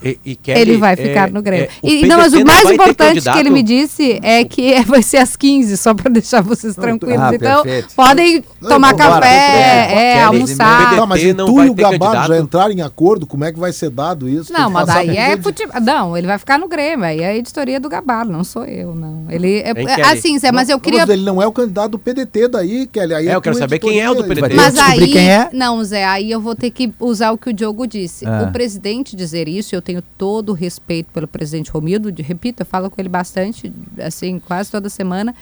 [0.02, 1.66] E- e Kelly, ele vai ficar é- no Grêmio.
[1.84, 5.02] é, e, não, mas o mais importante que ele me disse é que é- vai
[5.04, 7.20] ser às 15, só para deixar vocês tranquilos.
[7.20, 7.94] Ah, então, perfeito.
[7.96, 9.28] podem tomar vambora, café, vambora.
[9.28, 10.96] é, Kelly, almoçar.
[10.96, 12.28] Tá, mas e não tu e o candidato?
[12.28, 13.26] já entraram em acordo?
[13.28, 14.52] Como é que vai ser dado isso?
[14.54, 15.82] Não, mas daí é futebol.
[15.82, 17.06] Não, ele vai ficar no Grêmio.
[17.06, 19.26] Aí é a editoria do Gabardo, não sou eu, não.
[19.30, 21.00] Ele é, Hein, é- assim, Zé, mas eu Não, queria.
[21.02, 23.14] Mas ele não é o candidato do PDT daí, Kelly.
[23.14, 24.56] Aí É, eu quero saber quem é o do PDT.
[24.56, 25.50] Mas aí, é.
[25.54, 28.26] não, Zé, aí eu vou ter que usar o que o Diogo disse.
[28.26, 28.46] Ah.
[28.48, 32.66] O presidente dizer isso, eu tenho todo o respeito pelo presidente Romildo, de- repito, eu
[32.66, 35.34] falo com ele bastante, assim, quase toda semana.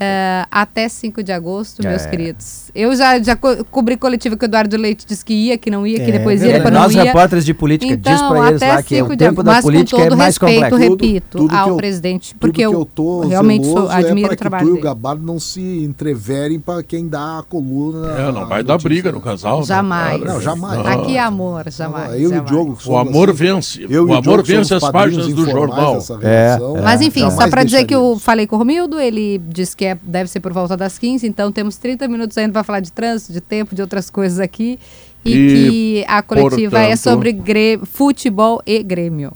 [0.00, 2.08] Eh, até 5 de agosto, meus É.
[2.10, 2.70] queridos.
[2.74, 5.86] Eu já, já co cobri coletiva que o Eduardo Leite disse que ia, que não
[5.86, 7.02] ia, que É, depois ia, depois não Nós, ia.
[7.04, 9.40] repórteres de política, diz então, pra eles até lá que é o 5 de tempo
[9.40, 10.90] agosto, da mas política com é todo mais respeito, complexo.
[10.92, 14.30] repito, Tudo que ao eu- presidente, tudo porque que eu, tô realmente sou- zeloso admiro
[14.30, 14.84] é o trabalho que tu e o dele.
[14.84, 18.08] Gabardo não se entreverem para quem dá a coluna.
[18.12, 19.60] É, não vai dar briga no casal.
[19.60, 19.66] né?
[19.66, 20.20] Jamais.
[20.22, 20.86] Não, jamais.
[20.86, 22.12] Aqui é amor, jamais.
[22.12, 22.48] eu e o jamais.
[22.48, 23.86] Diogo O amor assim, vence.
[23.88, 25.98] eu O amor vence as páginas do jornal.
[26.22, 26.56] É.
[26.82, 29.87] Mas enfim, só Jamais para dizer que eu falei com o Romildo, ele disse que
[29.88, 32.92] é- deve ser por volta das 15, então temos 30 minutos ainda para falar de
[32.92, 34.78] trânsito, de tempo, de outras coisas aqui.
[35.24, 39.32] E, E, que a coletiva é portanto- sobre Grê- futebol e Grêmio.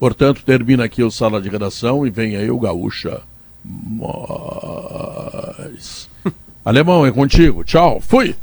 [0.00, 3.20] Portanto, termina aqui o Sala de Redação e vem aí o Gaúcha.
[5.68, 6.08] Mas...
[6.64, 7.64] Alemão, é contigo.
[7.64, 8.00] Tchau.
[8.00, 8.34] Fui.